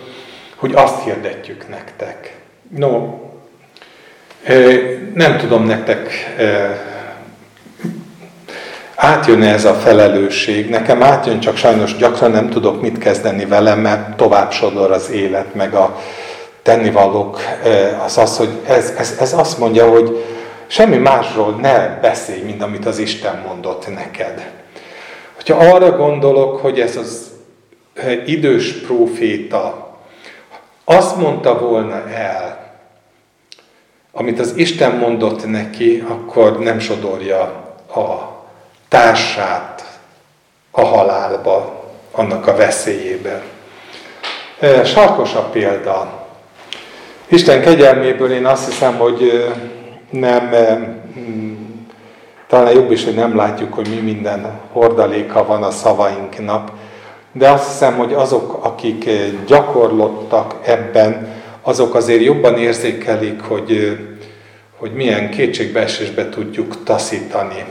hogy 0.56 0.74
azt 0.74 1.04
hirdetjük 1.04 1.70
nektek. 1.70 2.38
No, 2.76 3.27
nem 5.14 5.38
tudom 5.38 5.66
nektek 5.66 6.10
átjön 8.98 9.44
ez 9.44 9.66
a 9.66 9.74
felelősség. 9.74 10.70
Nekem 10.70 11.04
átjön, 11.04 11.40
csak 11.40 11.58
sajnos 11.58 11.96
gyakran 11.96 12.32
nem 12.32 12.50
tudok 12.50 12.82
mit 12.82 12.98
kezdeni 12.98 13.46
velem, 13.46 13.80
mert 13.80 14.16
tovább 14.16 14.52
sodor 14.52 14.92
az 14.92 15.12
élet, 15.12 15.54
meg 15.54 15.74
a 15.74 16.00
tennivalók. 16.62 17.40
Az 18.06 18.18
az, 18.18 18.38
hogy 18.38 18.50
ez, 18.68 18.94
ez, 18.98 19.18
ez 19.20 19.34
azt 19.34 19.58
mondja, 19.58 19.90
hogy 19.90 20.26
semmi 20.68 20.98
másról 20.98 21.52
ne 21.62 22.00
beszélj, 22.02 22.42
mint 22.42 22.62
amit 22.62 22.86
az 22.86 22.98
Isten 22.98 23.44
mondott 23.48 23.96
neked. 23.96 24.50
Hogyha 25.36 25.58
arra 25.58 25.92
gondolok, 25.92 26.58
hogy 26.58 26.80
ez 26.80 26.96
az 26.96 27.32
idős 28.26 28.72
próféta 28.72 29.96
azt 30.86 31.18
mondta 31.18 31.60
volna 31.60 32.10
el, 32.10 32.67
amit 34.20 34.40
az 34.40 34.54
Isten 34.56 34.92
mondott 34.92 35.50
neki, 35.50 36.04
akkor 36.08 36.60
nem 36.60 36.80
sodorja 36.80 37.42
a 37.96 38.36
társát 38.88 40.00
a 40.72 40.86
halálba, 40.86 41.84
annak 42.12 42.48
a 42.48 42.56
veszélyébe. 42.56 43.44
Sarkosabb 44.84 45.52
példa. 45.52 46.28
Isten 47.28 47.62
kegyelméből 47.62 48.32
én 48.32 48.46
azt 48.46 48.66
hiszem, 48.66 48.98
hogy 48.98 49.46
nem, 50.10 50.50
talán 52.48 52.74
jobb 52.74 52.92
is, 52.92 53.04
hogy 53.04 53.16
nem 53.16 53.36
látjuk, 53.36 53.74
hogy 53.74 53.88
mi 53.90 54.12
minden 54.12 54.60
hordaléka 54.72 55.46
van 55.46 55.64
a 55.64 55.72
szavainknak, 55.72 56.72
de 57.32 57.50
azt 57.50 57.68
hiszem, 57.68 57.98
hogy 57.98 58.14
azok, 58.14 58.66
akik 58.66 59.10
gyakorlottak 59.48 60.56
ebben, 60.62 61.36
azok 61.68 61.96
azért 61.96 62.24
jobban 62.24 62.58
érzékelik, 62.58 63.42
hogy, 63.42 63.98
hogy 64.78 64.94
milyen 64.94 65.30
kétségbeesésbe 65.30 66.30
tudjuk 66.30 66.84
taszítani 66.84 67.66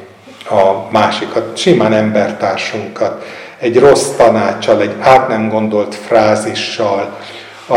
a 0.50 0.90
másikat, 0.90 1.56
simán 1.56 1.92
embertársunkat, 1.92 3.24
egy 3.59 3.78
rossz 3.78 4.09
tanácsal, 4.09 4.80
egy 4.80 4.94
át 5.00 5.28
nem 5.28 5.48
gondolt 5.48 5.94
frázissal, 5.94 7.18
a, 7.66 7.76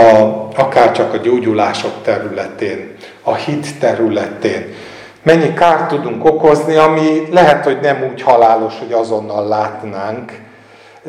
akár 0.55 0.91
csak 0.91 1.13
a 1.13 1.17
gyógyulások 1.17 1.93
területén, 2.03 2.95
a 3.23 3.35
hit 3.35 3.79
területén. 3.79 4.73
Mennyi 5.23 5.53
kárt 5.53 5.87
tudunk 5.87 6.25
okozni, 6.25 6.75
ami 6.75 7.27
lehet, 7.31 7.63
hogy 7.63 7.79
nem 7.81 8.07
úgy 8.11 8.21
halálos, 8.21 8.73
hogy 8.79 8.91
azonnal 8.91 9.47
látnánk, 9.47 10.31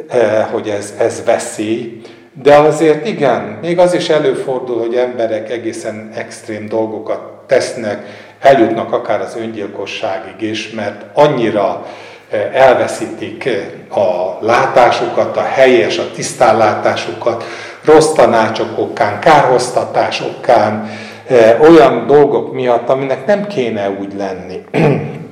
eh, 0.08 0.46
hogy 0.52 0.68
ez, 0.68 0.94
ez 0.98 1.24
veszély, 1.24 2.00
de 2.42 2.56
azért 2.56 3.06
igen, 3.06 3.58
még 3.60 3.78
az 3.78 3.94
is 3.94 4.08
előfordul, 4.08 4.78
hogy 4.78 4.94
emberek 4.94 5.50
egészen 5.50 6.10
extrém 6.14 6.68
dolgokat 6.68 7.20
tesznek, 7.46 8.06
eljutnak 8.40 8.92
akár 8.92 9.20
az 9.20 9.36
öngyilkosságig 9.36 10.48
is, 10.48 10.70
mert 10.70 11.04
annyira 11.12 11.86
eh, 12.30 12.48
elveszítik 12.52 13.44
eh, 13.44 13.98
a 13.98 14.38
látásukat, 14.40 15.36
a 15.36 15.42
helyes, 15.42 15.98
a 15.98 16.10
tisztánlátásukat, 16.14 17.44
rossz 17.84 18.12
tanácsok 18.12 18.78
okán, 18.78 19.20
kárhoztatás 19.20 20.20
okán, 20.20 20.90
eh, 21.26 21.60
olyan 21.60 22.06
dolgok 22.06 22.52
miatt, 22.52 22.88
aminek 22.88 23.26
nem 23.26 23.46
kéne 23.46 23.90
úgy 23.90 24.14
lenni. 24.16 24.64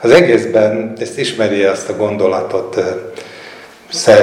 Az 0.00 0.10
egészben, 0.10 0.92
ezt 1.00 1.18
ismeri 1.18 1.62
azt 1.62 1.88
a 1.88 1.96
gondolatot 1.96 2.80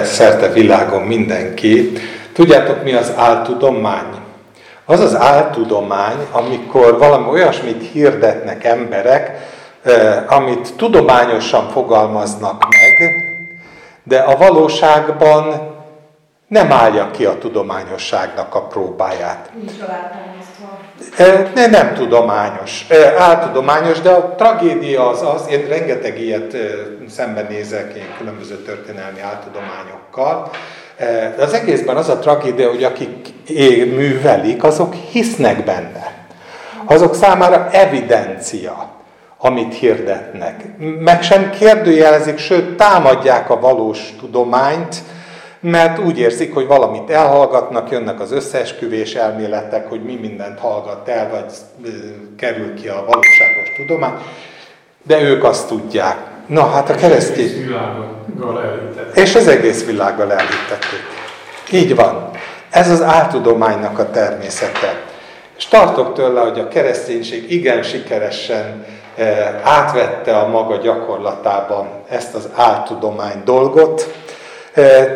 szerte 0.03 0.51
világon 0.51 1.01
mindenki, 1.01 1.91
Tudjátok, 2.37 2.83
mi 2.83 2.93
az 2.93 3.13
áltudomány? 3.15 4.13
Az 4.85 4.99
az 4.99 5.15
áltudomány, 5.15 6.17
amikor 6.31 6.97
valami 6.97 7.29
olyasmit 7.29 7.89
hirdetnek 7.91 8.63
emberek, 8.63 9.31
amit 10.27 10.73
tudományosan 10.75 11.69
fogalmaznak 11.69 12.63
meg, 12.63 13.11
de 14.03 14.17
a 14.19 14.37
valóságban 14.37 15.75
nem 16.47 16.71
állja 16.71 17.11
ki 17.11 17.25
a 17.25 17.37
tudományosságnak 17.37 18.55
a 18.55 18.61
próbáját. 18.61 19.51
Ne, 21.55 21.67
nem 21.67 21.93
tudományos, 21.93 22.85
áltudományos, 23.17 24.01
de 24.01 24.09
a 24.09 24.35
tragédia 24.35 25.07
az 25.07 25.21
az, 25.21 25.47
én 25.49 25.67
rengeteg 25.67 26.19
ilyet 26.19 26.57
szembenézek 27.09 27.95
én 27.95 28.15
különböző 28.17 28.55
történelmi 28.55 29.19
áltudományokkal, 29.19 30.49
de 31.37 31.43
az 31.43 31.53
egészben 31.53 31.95
az 31.95 32.09
a 32.09 32.19
tragédia, 32.19 32.69
hogy 32.69 32.83
akik 32.83 33.33
művelik, 33.95 34.63
azok 34.63 34.93
hisznek 34.93 35.63
benne. 35.63 36.25
Azok 36.85 37.15
számára 37.15 37.69
evidencia, 37.71 38.89
amit 39.37 39.73
hirdetnek. 39.73 40.63
Meg 40.99 41.21
sem 41.21 41.49
kérdőjelezik, 41.49 42.37
sőt 42.37 42.77
támadják 42.77 43.49
a 43.49 43.59
valós 43.59 44.13
tudományt, 44.19 44.95
mert 45.59 45.99
úgy 45.99 46.19
érzik, 46.19 46.53
hogy 46.53 46.67
valamit 46.67 47.09
elhallgatnak, 47.09 47.91
jönnek 47.91 48.19
az 48.19 48.31
összeesküvés 48.31 49.15
elméletek, 49.15 49.89
hogy 49.89 50.03
mi 50.03 50.15
mindent 50.15 50.59
hallgat 50.59 51.07
el, 51.07 51.29
vagy 51.29 51.45
kerül 52.37 52.73
ki 52.73 52.87
a 52.87 53.05
valóságos 53.07 53.75
tudomány, 53.77 54.13
de 55.03 55.21
ők 55.21 55.43
azt 55.43 55.67
tudják. 55.67 56.17
Na 56.47 56.69
hát 56.69 56.89
a 56.89 56.95
keresztény... 56.95 57.75
És 59.13 59.35
az 59.35 59.47
egész 59.47 59.85
világgal 59.85 60.31
elhittették. 60.31 60.99
Így 61.71 61.95
van. 61.95 62.29
Ez 62.69 62.89
az 62.89 63.01
áltudománynak 63.01 63.99
a 63.99 64.09
természete. 64.09 65.01
És 65.57 65.65
tartok 65.65 66.13
tőle, 66.13 66.41
hogy 66.41 66.59
a 66.59 66.67
kereszténység 66.67 67.51
igen 67.51 67.83
sikeresen 67.83 68.85
átvette 69.63 70.37
a 70.37 70.47
maga 70.47 70.77
gyakorlatában 70.77 71.87
ezt 72.09 72.35
az 72.35 72.49
áltudomány 72.55 73.41
dolgot, 73.45 74.13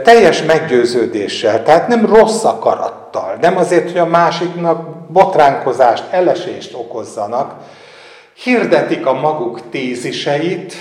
teljes 0.04 0.44
meggyőződéssel, 0.44 1.64
tehát 1.64 1.88
nem 1.88 2.06
rossz 2.06 2.44
akarattal, 2.44 3.38
nem 3.42 3.58
azért, 3.58 3.92
hogy 3.92 4.00
a 4.00 4.06
másiknak 4.06 4.90
botránkozást, 5.08 6.04
elesést 6.12 6.74
okozzanak, 6.74 7.54
hirdetik 8.34 9.06
a 9.06 9.14
maguk 9.14 9.70
téziseit, 9.70 10.74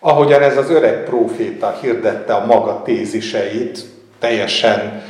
ahogyan 0.00 0.42
ez 0.42 0.56
az 0.56 0.70
öreg 0.70 1.04
próféta 1.04 1.78
hirdette 1.80 2.34
a 2.34 2.46
maga 2.46 2.82
téziseit, 2.84 3.78
teljesen 4.20 5.02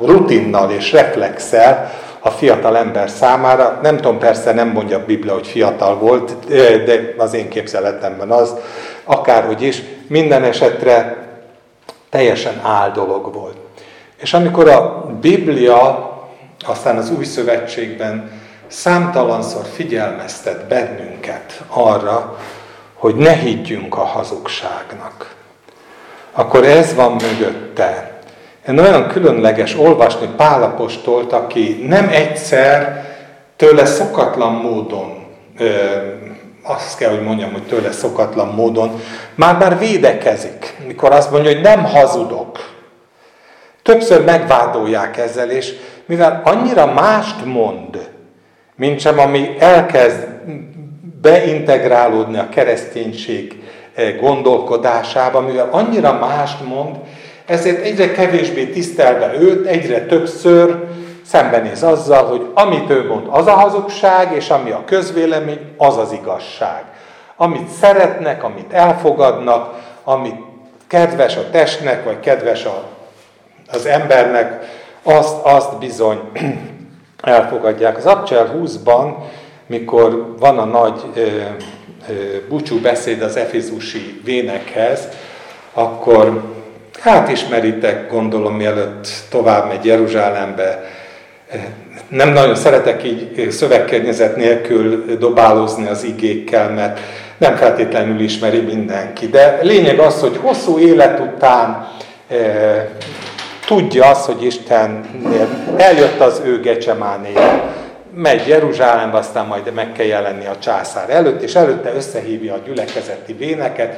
rutinnal 0.00 0.70
és 0.70 0.92
reflexel 0.92 1.90
a 2.20 2.30
fiatal 2.30 2.76
ember 2.76 3.10
számára. 3.10 3.78
Nem 3.82 3.96
tudom, 3.96 4.18
persze 4.18 4.52
nem 4.52 4.68
mondja 4.68 4.96
a 4.96 5.04
Biblia, 5.06 5.32
hogy 5.32 5.46
fiatal 5.46 5.98
volt, 5.98 6.46
de 6.84 7.14
az 7.16 7.34
én 7.34 7.48
képzeletemben 7.48 8.30
az, 8.30 8.54
akárhogy 9.08 9.62
is, 9.62 9.82
minden 10.06 10.42
esetre 10.42 11.26
teljesen 12.10 12.60
áldolog 12.62 13.34
volt. 13.34 13.56
És 14.16 14.34
amikor 14.34 14.68
a 14.68 15.06
Biblia 15.20 16.12
aztán 16.66 16.96
az 16.96 17.10
új 17.10 17.24
szövetségben 17.24 18.30
számtalanszor 18.66 19.64
figyelmeztet 19.74 20.66
bennünket 20.66 21.62
arra, 21.68 22.38
hogy 22.94 23.14
ne 23.14 23.32
higgyünk 23.32 23.96
a 23.96 24.04
hazugságnak, 24.04 25.34
akkor 26.32 26.64
ez 26.64 26.94
van 26.94 27.12
mögötte. 27.12 28.20
Én 28.68 28.78
olyan 28.78 29.08
különleges 29.08 29.76
olvasni 29.76 30.28
Pálapostolt, 30.36 31.32
aki 31.32 31.84
nem 31.88 32.08
egyszer 32.08 33.06
tőle 33.56 33.84
szokatlan 33.84 34.52
módon 34.52 35.26
azt 36.68 36.98
kell, 36.98 37.10
hogy 37.10 37.22
mondjam, 37.22 37.52
hogy 37.52 37.66
tőle 37.66 37.92
szokatlan 37.92 38.48
módon, 38.48 39.00
már-már 39.34 39.78
védekezik, 39.78 40.76
mikor 40.86 41.12
azt 41.12 41.30
mondja, 41.30 41.52
hogy 41.52 41.60
nem 41.60 41.84
hazudok. 41.84 42.76
Többször 43.82 44.24
megvádolják 44.24 45.16
ezzel, 45.16 45.50
és 45.50 45.74
mivel 46.06 46.40
annyira 46.44 46.92
mást 46.92 47.44
mond, 47.44 48.08
mint 48.76 49.00
sem 49.00 49.18
ami 49.18 49.56
elkezd 49.58 50.26
beintegrálódni 51.22 52.38
a 52.38 52.48
kereszténység 52.48 53.62
eh, 53.94 54.16
gondolkodásába, 54.20 55.40
mivel 55.40 55.68
annyira 55.70 56.12
mást 56.12 56.64
mond, 56.64 56.96
ezért 57.46 57.84
egyre 57.84 58.10
kevésbé 58.10 58.66
tisztelve 58.66 59.34
őt, 59.40 59.66
egyre 59.66 60.06
többször 60.06 60.76
szembenéz 61.28 61.82
azzal, 61.82 62.24
hogy 62.24 62.50
amit 62.54 62.90
ő 62.90 63.06
mond, 63.06 63.26
az 63.30 63.46
a 63.46 63.52
hazugság, 63.52 64.32
és 64.32 64.50
ami 64.50 64.70
a 64.70 64.82
közvélemény, 64.86 65.74
az 65.76 65.96
az 65.96 66.12
igazság. 66.12 66.84
Amit 67.36 67.68
szeretnek, 67.68 68.44
amit 68.44 68.72
elfogadnak, 68.72 69.74
amit 70.04 70.40
kedves 70.86 71.36
a 71.36 71.50
testnek, 71.50 72.04
vagy 72.04 72.20
kedves 72.20 72.64
a, 72.64 72.82
az 73.72 73.86
embernek, 73.86 74.64
azt, 75.02 75.36
azt 75.42 75.78
bizony 75.78 76.20
elfogadják. 77.22 77.96
Az 77.96 78.06
Abcsel 78.06 78.60
20-ban, 78.62 79.14
mikor 79.66 80.34
van 80.38 80.58
a 80.58 80.64
nagy 80.64 81.02
ö, 81.14 81.20
ö, 81.20 82.12
búcsú 82.48 82.80
beszéd 82.80 83.22
az 83.22 83.36
efézusi 83.36 84.20
vénekhez, 84.24 85.08
akkor 85.72 86.42
hát 87.00 87.28
ismeritek, 87.28 88.10
gondolom, 88.10 88.54
mielőtt 88.54 89.08
tovább 89.30 89.68
megy 89.68 89.84
Jeruzsálembe, 89.84 90.96
nem 92.08 92.32
nagyon 92.32 92.54
szeretek 92.54 93.04
így 93.04 93.50
szövegkörnyezet 93.50 94.36
nélkül 94.36 95.04
dobálózni 95.18 95.86
az 95.86 96.04
igékkel, 96.04 96.70
mert 96.70 97.00
nem 97.38 97.56
feltétlenül 97.56 98.20
ismeri 98.20 98.60
mindenki. 98.60 99.26
De 99.26 99.58
lényeg 99.62 99.98
az, 99.98 100.20
hogy 100.20 100.36
hosszú 100.36 100.78
élet 100.78 101.20
után 101.20 101.88
e, 102.28 102.36
tudja 103.66 104.06
azt, 104.06 104.24
hogy 104.24 104.44
Isten 104.44 105.04
eljött 105.76 106.20
az 106.20 106.42
ő 106.44 106.60
gecsemánéja, 106.60 107.74
megy 108.14 108.46
Jeruzsálembe, 108.46 109.18
aztán 109.18 109.46
majd 109.46 109.72
meg 109.74 109.92
kell 109.92 110.06
jelenni 110.06 110.46
a 110.46 110.58
császár 110.58 111.10
előtt, 111.10 111.42
és 111.42 111.54
előtte 111.54 111.92
összehívja 111.94 112.54
a 112.54 112.60
gyülekezeti 112.66 113.32
véneket, 113.32 113.96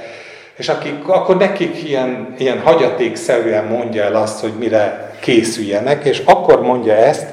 és 0.56 0.68
akik, 0.68 1.08
akkor 1.08 1.36
nekik 1.36 1.82
ilyen, 1.82 2.34
ilyen 2.38 2.60
hagyatékszerűen 2.60 3.64
mondja 3.64 4.02
el 4.02 4.14
azt, 4.14 4.40
hogy 4.40 4.52
mire 4.58 5.12
készüljenek, 5.20 6.04
és 6.04 6.22
akkor 6.24 6.62
mondja 6.62 6.94
ezt, 6.94 7.26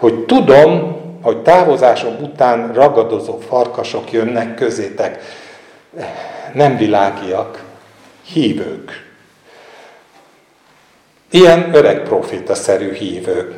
hogy 0.00 0.14
tudom, 0.18 0.96
hogy 1.22 1.42
távozásom 1.42 2.16
után 2.20 2.72
ragadozó 2.72 3.38
farkasok 3.48 4.12
jönnek 4.12 4.54
közétek. 4.54 5.22
Nem 6.52 6.76
világiak, 6.76 7.62
hívők. 8.22 9.08
Ilyen 11.30 11.74
öreg 11.74 12.02
proféta-szerű 12.02 12.92
hívők. 12.92 13.54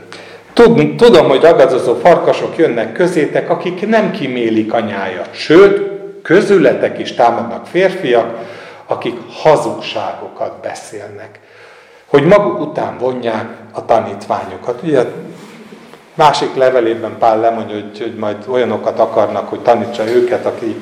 Tudom, 0.96 1.28
hogy 1.28 1.40
ragadozó 1.40 1.94
farkasok 1.94 2.56
jönnek 2.56 2.92
közétek, 2.92 3.50
akik 3.50 3.88
nem 3.88 4.10
kimélik 4.10 4.72
a 4.72 4.80
nyájat. 4.80 5.28
Sőt, 5.32 5.90
közületek 6.22 6.98
is 6.98 7.12
támadnak 7.12 7.66
férfiak, 7.66 8.38
akik 8.86 9.18
hazugságokat 9.42 10.60
beszélnek. 10.62 11.40
Hogy 12.06 12.22
maguk 12.22 12.60
után 12.60 12.98
vonják 12.98 13.48
a 13.72 13.84
tanítványokat. 13.84 14.82
Ugye 14.82 15.04
Másik 16.14 16.54
levelében 16.54 17.18
Pál 17.18 17.40
lemondja, 17.40 17.74
hogy, 17.74 17.98
hogy 17.98 18.14
majd 18.14 18.36
olyanokat 18.48 18.98
akarnak, 18.98 19.48
hogy 19.48 19.60
tanítsa 19.60 20.06
őket, 20.06 20.46
aki, 20.46 20.76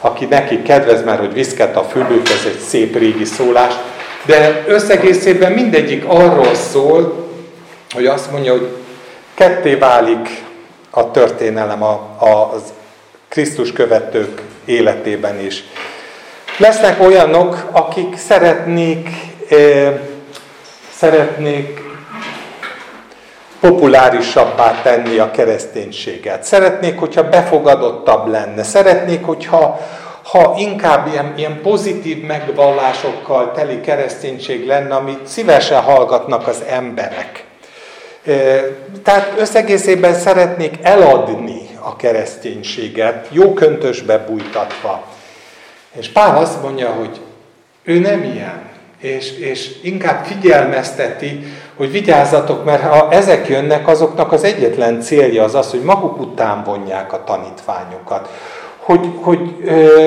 aki 0.00 0.24
neki 0.24 0.62
kedvez, 0.62 1.04
mert 1.04 1.18
hogy 1.18 1.32
viszket 1.32 1.76
a 1.76 1.82
fülük, 1.82 2.28
ez 2.28 2.44
egy 2.46 2.58
szép 2.58 2.96
régi 2.96 3.24
szólás. 3.24 3.74
De 4.26 4.64
összegészében 4.66 5.52
mindegyik 5.52 6.04
arról 6.06 6.54
szól, 6.54 7.28
hogy 7.90 8.06
azt 8.06 8.30
mondja, 8.30 8.52
hogy 8.52 8.68
ketté 9.34 9.74
válik 9.74 10.44
a 10.90 11.10
történelem 11.10 11.82
a, 11.82 11.92
a, 12.18 12.52
az 12.54 12.62
Krisztus 13.28 13.72
követők 13.72 14.42
életében 14.64 15.40
is. 15.40 15.64
Lesznek 16.58 17.00
olyanok, 17.00 17.68
akik 17.70 18.16
szeretnék, 18.16 19.08
eh, 19.48 20.00
szeretnék 20.94 21.87
populárisabbá 23.60 24.80
tenni 24.82 25.18
a 25.18 25.30
kereszténységet. 25.30 26.44
Szeretnék, 26.44 26.98
hogyha 26.98 27.28
befogadottabb 27.28 28.26
lenne. 28.26 28.62
Szeretnék, 28.62 29.24
hogyha 29.24 29.80
ha 30.22 30.54
inkább 30.58 31.06
ilyen, 31.06 31.34
ilyen 31.36 31.60
pozitív 31.62 32.20
megvallásokkal 32.22 33.52
teli 33.52 33.80
kereszténység 33.80 34.66
lenne, 34.66 34.94
amit 34.94 35.26
szívesen 35.26 35.80
hallgatnak 35.80 36.46
az 36.46 36.62
emberek. 36.68 37.44
Tehát 39.02 39.34
összegészében 39.38 40.14
szeretnék 40.14 40.78
eladni 40.82 41.68
a 41.80 41.96
kereszténységet, 41.96 43.26
jó 43.30 43.52
köntösbe 43.52 44.18
bújtatva. 44.18 45.06
És 45.98 46.08
Pál 46.08 46.36
azt 46.36 46.62
mondja, 46.62 46.90
hogy 46.90 47.20
ő 47.84 47.98
nem 47.98 48.22
ilyen, 48.22 48.62
és, 49.00 49.38
és 49.38 49.70
inkább 49.82 50.24
figyelmezteti, 50.24 51.46
hogy 51.78 51.90
vigyázzatok, 51.90 52.64
mert 52.64 52.82
ha 52.82 53.08
ezek 53.10 53.48
jönnek, 53.48 53.88
azoknak 53.88 54.32
az 54.32 54.44
egyetlen 54.44 55.00
célja 55.00 55.44
az 55.44 55.54
az, 55.54 55.70
hogy 55.70 55.82
maguk 55.82 56.20
után 56.20 56.62
vonják 56.64 57.12
a 57.12 57.24
tanítványokat. 57.24 58.28
Hogy, 58.78 59.08
hogy 59.22 59.40
ö, 59.64 60.06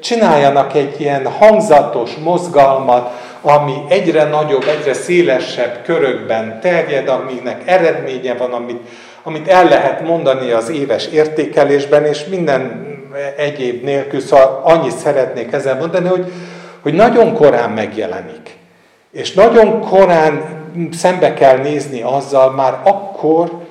csináljanak 0.00 0.74
egy 0.74 1.00
ilyen 1.00 1.26
hangzatos 1.26 2.14
mozgalmat, 2.14 3.10
ami 3.42 3.74
egyre 3.88 4.24
nagyobb, 4.24 4.64
egyre 4.78 4.92
szélesebb 4.92 5.82
körökben 5.84 6.60
terjed, 6.60 7.08
aminek 7.08 7.62
eredménye 7.64 8.34
van, 8.34 8.52
amit, 8.52 8.80
amit 9.22 9.48
el 9.48 9.64
lehet 9.64 10.06
mondani 10.06 10.50
az 10.50 10.70
éves 10.70 11.06
értékelésben, 11.06 12.04
és 12.04 12.24
minden 12.24 12.88
egyéb 13.36 13.84
nélkül, 13.84 14.20
szóval 14.20 14.60
annyit 14.64 14.96
szeretnék 14.96 15.52
ezzel 15.52 15.76
mondani, 15.76 16.08
hogy, 16.08 16.32
hogy 16.82 16.94
nagyon 16.94 17.34
korán 17.34 17.70
megjelenik. 17.70 18.58
És 19.12 19.32
nagyon 19.32 19.80
korán 19.80 20.59
szembe 20.92 21.34
kell 21.34 21.56
nézni 21.56 22.02
azzal 22.02 22.50
már 22.50 22.80
akkor, 22.82 23.66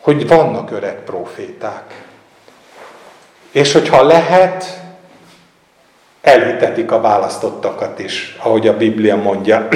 hogy 0.00 0.28
vannak 0.28 0.70
öreg 0.70 0.96
proféták. 1.04 2.04
És 3.52 3.72
hogyha 3.72 4.02
lehet, 4.02 4.80
elhitetik 6.20 6.92
a 6.92 7.00
választottakat 7.00 7.98
is, 7.98 8.36
ahogy 8.42 8.68
a 8.68 8.76
Biblia 8.76 9.16
mondja. 9.16 9.68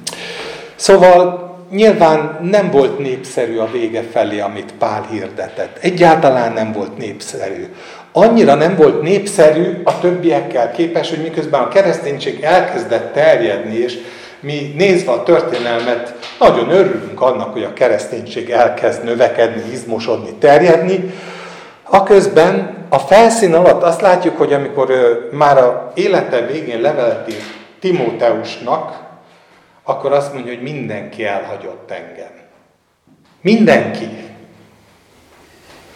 szóval 0.76 1.50
nyilván 1.70 2.38
nem 2.42 2.70
volt 2.70 2.98
népszerű 2.98 3.58
a 3.58 3.70
vége 3.70 4.02
felé, 4.02 4.40
amit 4.40 4.74
Pál 4.78 5.06
hirdetett. 5.10 5.78
Egyáltalán 5.80 6.52
nem 6.52 6.72
volt 6.72 6.96
népszerű. 6.96 7.74
Annyira 8.12 8.54
nem 8.54 8.76
volt 8.76 9.02
népszerű 9.02 9.80
a 9.84 9.98
többiekkel 10.00 10.70
képes, 10.70 11.08
hogy 11.08 11.22
miközben 11.22 11.60
a 11.60 11.68
kereszténység 11.68 12.42
elkezdett 12.42 13.12
terjedni, 13.12 13.74
és 13.74 13.98
mi 14.42 14.72
nézve 14.76 15.12
a 15.12 15.22
történelmet 15.22 16.14
nagyon 16.38 16.70
örülünk 16.70 17.20
annak, 17.20 17.52
hogy 17.52 17.62
a 17.62 17.72
kereszténység 17.72 18.50
elkezd 18.50 19.04
növekedni, 19.04 19.72
izmosodni, 19.72 20.32
terjedni, 20.32 21.14
a 21.82 22.02
közben 22.02 22.76
a 22.88 22.98
felszín 22.98 23.54
alatt 23.54 23.82
azt 23.82 24.00
látjuk, 24.00 24.36
hogy 24.36 24.52
amikor 24.52 24.88
már 25.32 25.58
a 25.58 25.92
élete 25.94 26.40
végén 26.40 26.80
levelet 26.80 27.28
ír 27.28 27.42
Timóteusnak, 27.80 29.00
akkor 29.82 30.12
azt 30.12 30.32
mondja, 30.32 30.52
hogy 30.52 30.62
mindenki 30.62 31.24
elhagyott 31.24 31.90
engem. 31.90 32.30
Mindenki. 33.40 34.08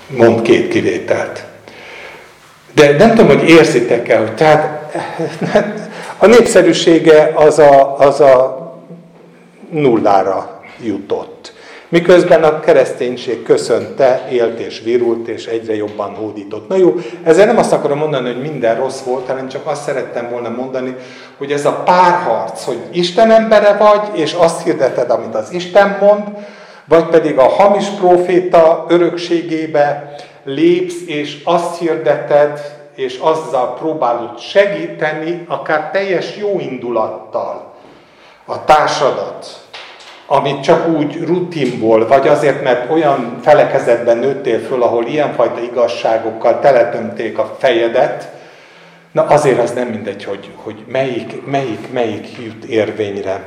Mond 0.06 0.42
két 0.42 0.68
kivételt. 0.68 1.44
De 2.74 2.96
nem 2.96 3.09
tudom, 3.09 3.26
hogy 3.26 3.48
érzitek-e, 3.48 4.18
hogy 4.18 4.35
tehát 4.35 5.86
a 6.18 6.26
népszerűsége 6.26 7.33
az 7.35 7.59
a, 7.59 7.98
az 7.98 8.20
a 8.20 8.64
nullára 9.70 10.61
jutott. 10.83 11.52
Miközben 11.88 12.42
a 12.42 12.61
kereszténység 12.61 13.42
köszönte, 13.42 14.29
élt 14.31 14.58
és 14.58 14.81
virult, 14.85 15.29
és 15.29 15.46
egyre 15.46 15.75
jobban 15.75 16.14
hódított. 16.14 16.69
Na 16.69 16.77
jó, 16.77 16.94
ezzel 17.23 17.46
nem 17.46 17.58
azt 17.58 17.73
akarom 17.73 17.98
mondani, 17.98 18.33
hogy 18.33 18.42
minden 18.42 18.77
rossz 18.77 19.00
volt, 19.00 19.27
hanem 19.27 19.48
csak 19.48 19.67
azt 19.67 19.83
szerettem 19.83 20.31
volna 20.31 20.48
mondani, 20.48 20.96
hogy 21.38 21.52
ez 21.52 21.64
a 21.64 21.83
párharc, 21.85 22.64
hogy 22.64 22.79
Isten 22.92 23.31
embere 23.31 23.73
vagy, 23.73 24.19
és 24.21 24.33
azt 24.33 24.62
hirdeted, 24.62 25.10
amit 25.10 25.35
az 25.35 25.52
Isten 25.52 25.96
mond, 26.00 26.23
vagy 26.88 27.04
pedig 27.04 27.38
a 27.38 27.48
hamis 27.48 27.87
proféta 27.87 28.87
örökségébe 28.88 30.14
lépsz, 30.44 30.96
és 31.06 31.40
azt 31.44 31.79
hirdeted, 31.79 32.75
és 32.97 33.19
azzal 33.19 33.75
próbálod 33.75 34.38
segíteni, 34.38 35.44
akár 35.49 35.90
teljes 35.90 36.37
jó 36.37 36.61
indulattal 36.61 37.75
a 38.44 38.65
társadat, 38.65 39.67
amit 40.27 40.63
csak 40.63 40.88
úgy 40.88 41.25
rutinból, 41.25 42.07
vagy 42.07 42.29
azért, 42.29 42.63
mert 42.63 42.90
olyan 42.90 43.38
felekezetben 43.42 44.17
nőttél 44.17 44.61
föl, 44.61 44.83
ahol 44.83 45.07
ilyenfajta 45.07 45.61
igazságokkal 45.61 46.61
teletömték 46.61 47.38
a 47.38 47.57
fejedet, 47.59 48.29
na 49.13 49.23
azért 49.23 49.59
az 49.59 49.73
nem 49.73 49.88
mindegy, 49.88 50.25
hogy, 50.25 50.51
hogy 50.55 50.85
melyik, 50.87 51.47
melyik, 51.47 51.92
melyik 51.92 52.27
jut 52.44 52.65
érvényre. 52.65 53.42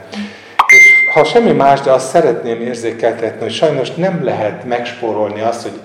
És 0.67 1.13
ha 1.13 1.23
semmi 1.23 1.51
más, 1.51 1.81
de 1.81 1.91
azt 1.91 2.09
szeretném 2.09 2.61
érzékeltetni, 2.61 3.41
hogy 3.41 3.53
sajnos 3.53 3.93
nem 3.93 4.23
lehet 4.23 4.63
megspórolni 4.65 5.41
azt, 5.41 5.61
hogy 5.61 5.79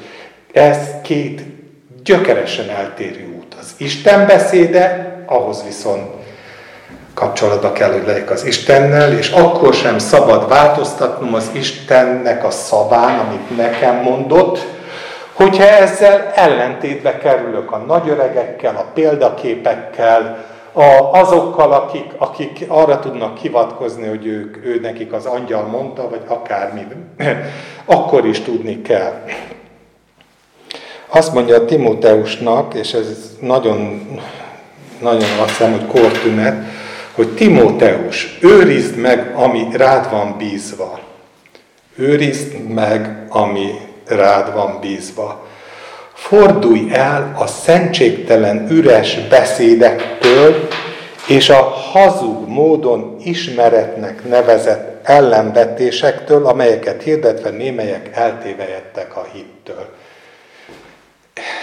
ez 0.53 0.79
két 1.03 1.43
gyökeresen 2.05 2.69
eltérő 2.69 3.34
Isten 3.85 4.26
beszéde, 4.26 5.14
ahhoz 5.26 5.64
viszont 5.64 6.03
kapcsolatba 7.14 7.72
kell, 7.72 7.93
hogy 7.93 8.07
legyek 8.07 8.30
az 8.30 8.45
Istennel, 8.45 9.12
és 9.12 9.30
akkor 9.30 9.74
sem 9.74 9.99
szabad 9.99 10.49
változtatnom 10.49 11.35
az 11.35 11.51
Istennek 11.53 12.45
a 12.45 12.51
szaván, 12.51 13.18
amit 13.18 13.57
nekem 13.57 13.97
mondott, 13.97 14.59
hogyha 15.32 15.64
ezzel 15.64 16.32
ellentétbe 16.35 17.18
kerülök 17.18 17.72
a 17.72 17.76
nagyöregekkel, 17.76 18.76
a 18.76 18.91
példaképekkel, 18.95 20.45
a, 20.72 21.18
azokkal, 21.18 21.72
akik, 21.72 22.12
akik 22.18 22.64
arra 22.68 22.99
tudnak 22.99 23.39
hivatkozni, 23.39 24.09
hogy 24.09 24.26
ők, 24.26 24.57
ő 24.64 24.78
nekik 24.82 25.12
az 25.12 25.26
angyal 25.26 25.62
mondta, 25.62 26.09
vagy 26.09 26.22
akármi, 26.26 26.87
akkor 27.85 28.26
is 28.26 28.41
tudni 28.41 28.82
kell. 28.82 29.12
Azt 31.07 31.32
mondja 31.32 31.64
Timóteusnak, 31.64 32.74
és 32.74 32.92
ez 32.92 33.36
nagyon, 33.40 34.09
nagyon 35.00 35.38
azt 35.40 35.48
hiszem, 35.48 35.70
hogy 35.70 35.86
kortünet, 35.86 36.64
hogy 37.14 37.28
Timóteus, 37.28 38.38
őrizd 38.40 38.96
meg, 38.96 39.32
ami 39.34 39.66
rád 39.72 40.11
van 40.11 40.34
bízva. 40.38 41.00
Őrizd 41.96 42.68
meg, 42.68 43.26
ami 43.28 43.70
rád 44.07 44.55
van 44.55 44.78
bízva. 44.80 45.46
Fordulj 46.12 46.88
el 46.92 47.36
a 47.38 47.46
szentségtelen 47.46 48.66
üres 48.70 49.18
beszédektől, 49.28 50.68
és 51.28 51.48
a 51.48 51.62
hazug 51.62 52.48
módon 52.48 53.16
ismeretnek 53.24 54.28
nevezett 54.28 55.07
ellenvetésektől, 55.07 56.46
amelyeket 56.46 57.02
hirdetve 57.02 57.50
némelyek 57.50 58.11
eltévejettek 58.12 59.16
a 59.16 59.26
hittől. 59.32 59.88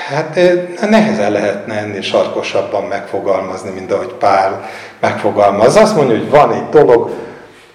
Hát 0.07 0.37
eh, 0.37 0.89
nehezen 0.89 1.31
lehetne 1.31 1.77
ennél 1.77 2.01
sarkosabban 2.01 2.83
megfogalmazni, 2.83 3.69
mint 3.69 3.91
ahogy 3.91 4.13
Pál 4.13 4.69
megfogalmaz. 4.99 5.75
Azt 5.75 5.95
mondja, 5.95 6.17
hogy 6.17 6.29
van 6.29 6.53
egy 6.53 6.69
dolog, 6.69 7.09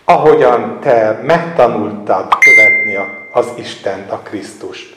ahogyan 0.05 0.79
te 0.81 1.21
megtanultad 1.23 2.27
követni 2.39 2.99
az 3.33 3.47
Istent, 3.55 4.11
a 4.11 4.19
Krisztust. 4.19 4.97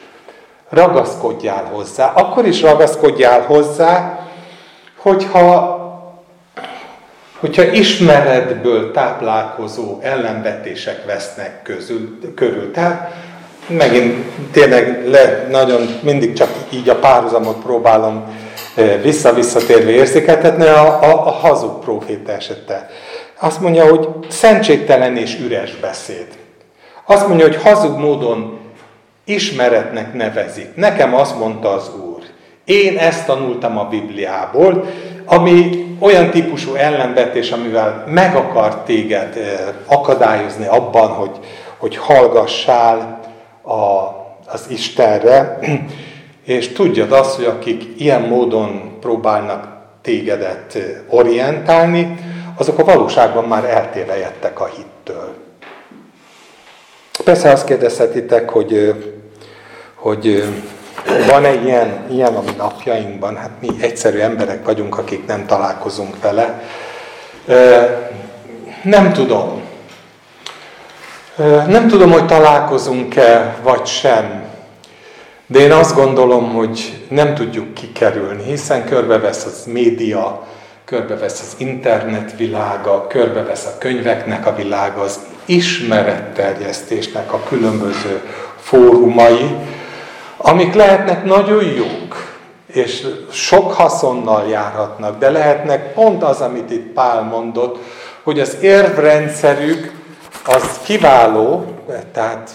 Ragaszkodjál 0.68 1.64
hozzá. 1.64 2.12
Akkor 2.14 2.46
is 2.46 2.62
ragaszkodjál 2.62 3.40
hozzá, 3.40 4.18
hogyha, 4.96 5.78
hogyha 7.40 7.62
ismeretből 7.62 8.92
táplálkozó 8.92 9.98
ellenvetések 10.00 11.04
vesznek 11.06 11.62
közül, 11.62 12.34
körül. 12.34 12.72
Tehát 12.72 13.12
megint 13.66 14.24
tényleg 14.52 15.08
le, 15.08 15.46
nagyon 15.50 15.98
mindig 16.02 16.32
csak 16.32 16.48
így 16.70 16.88
a 16.88 16.98
párhuzamot 16.98 17.62
próbálom 17.62 18.24
vissza-visszatérve 19.02 19.90
érzékeltetni 19.90 20.64
a, 20.64 21.02
a, 21.02 21.26
a 21.26 21.30
hazug 21.30 21.78
proféta 21.78 22.32
esete. 22.32 22.90
Azt 23.38 23.60
mondja, 23.60 23.88
hogy 23.88 24.08
szentségtelen 24.28 25.16
és 25.16 25.38
üres 25.38 25.76
beszéd. 25.76 26.26
Azt 27.06 27.28
mondja, 27.28 27.46
hogy 27.46 27.62
hazug 27.62 27.98
módon 27.98 28.58
ismeretnek 29.24 30.14
nevezik. 30.14 30.74
Nekem 30.74 31.14
azt 31.14 31.38
mondta 31.38 31.72
az 31.72 31.90
Úr. 31.94 32.22
Én 32.64 32.98
ezt 32.98 33.26
tanultam 33.26 33.78
a 33.78 33.84
Bibliából, 33.84 34.84
ami 35.24 35.86
olyan 36.00 36.30
típusú 36.30 36.74
ellenvetés, 36.74 37.50
amivel 37.50 38.04
meg 38.06 38.36
akar 38.36 38.82
téged 38.82 39.38
akadályozni 39.86 40.66
abban, 40.66 41.08
hogy, 41.08 41.38
hogy 41.78 41.96
hallgassál, 41.96 43.19
a, 43.70 44.16
az 44.46 44.66
Istenre, 44.68 45.58
és 46.44 46.72
tudjad 46.72 47.12
azt, 47.12 47.34
hogy 47.34 47.44
akik 47.44 47.84
ilyen 47.96 48.22
módon 48.22 48.96
próbálnak 49.00 49.68
tégedet 50.02 50.78
orientálni, 51.08 52.18
azok 52.56 52.78
a 52.78 52.84
valóságban 52.84 53.44
már 53.44 53.64
eltévejettek 53.64 54.60
a 54.60 54.66
hittől. 54.66 55.34
Persze 57.24 57.50
azt 57.50 57.64
kérdezhetitek, 57.64 58.50
hogy, 58.50 58.94
hogy 59.94 60.44
van-e 61.26 61.52
ilyen, 61.52 62.06
ilyen 62.10 62.34
a 62.34 62.40
mi 62.40 62.50
napjainkban? 62.56 63.36
Hát 63.36 63.50
mi 63.60 63.68
egyszerű 63.80 64.18
emberek 64.18 64.64
vagyunk, 64.64 64.98
akik 64.98 65.26
nem 65.26 65.46
találkozunk 65.46 66.20
vele. 66.22 66.62
Nem 68.82 69.12
tudom. 69.12 69.62
Nem 71.66 71.88
tudom, 71.88 72.10
hogy 72.10 72.26
találkozunk-e, 72.26 73.56
vagy 73.62 73.86
sem, 73.86 74.44
de 75.46 75.58
én 75.58 75.72
azt 75.72 75.94
gondolom, 75.94 76.54
hogy 76.54 77.06
nem 77.08 77.34
tudjuk 77.34 77.74
kikerülni, 77.74 78.42
hiszen 78.42 78.84
körbevesz 78.84 79.44
az 79.44 79.64
média, 79.66 80.46
körbevesz 80.84 81.40
az 81.40 81.54
internet 81.58 82.36
világa, 82.36 83.06
körbevesz 83.06 83.66
a 83.66 83.78
könyveknek 83.78 84.46
a 84.46 84.54
világa, 84.54 85.00
az 85.00 85.18
ismeretterjesztésnek 85.44 87.32
a 87.32 87.42
különböző 87.48 88.22
fórumai, 88.60 89.56
amik 90.36 90.74
lehetnek 90.74 91.24
nagyon 91.24 91.64
jók, 91.64 92.36
és 92.66 93.06
sok 93.30 93.72
haszonnal 93.72 94.48
járhatnak, 94.48 95.18
de 95.18 95.30
lehetnek 95.30 95.92
pont 95.92 96.22
az, 96.22 96.40
amit 96.40 96.70
itt 96.70 96.92
Pál 96.92 97.22
mondott, 97.22 97.78
hogy 98.22 98.40
az 98.40 98.56
érvrendszerük 98.60 99.98
az 100.44 100.80
kiváló, 100.84 101.64
tehát 102.12 102.50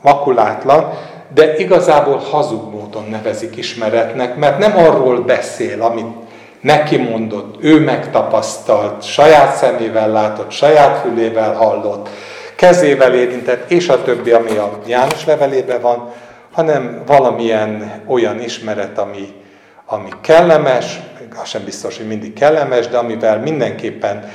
makulátlan, 0.00 0.92
de 1.34 1.56
igazából 1.56 2.16
hazug 2.16 2.70
módon 2.72 3.04
nevezik 3.10 3.56
ismeretnek, 3.56 4.36
mert 4.36 4.58
nem 4.58 4.76
arról 4.76 5.20
beszél, 5.20 5.82
amit 5.82 6.14
neki 6.60 6.96
mondott, 6.96 7.62
ő 7.62 7.80
megtapasztalt, 7.80 9.02
saját 9.02 9.56
szemével 9.56 10.10
látott, 10.10 10.50
saját 10.50 11.00
fülével 11.00 11.54
hallott, 11.54 12.08
kezével 12.56 13.14
érintett, 13.14 13.70
és 13.70 13.88
a 13.88 14.02
többi, 14.02 14.30
ami 14.30 14.56
a 14.56 14.78
János 14.86 15.24
levelében 15.24 15.80
van, 15.80 16.12
hanem 16.52 17.02
valamilyen 17.06 18.02
olyan 18.06 18.40
ismeret, 18.40 18.98
ami, 18.98 19.28
ami 19.86 20.08
kellemes, 20.20 21.00
az 21.42 21.48
sem 21.48 21.64
biztos, 21.64 21.96
hogy 21.96 22.06
mindig 22.06 22.32
kellemes, 22.32 22.88
de 22.88 22.98
amivel 22.98 23.38
mindenképpen 23.38 24.30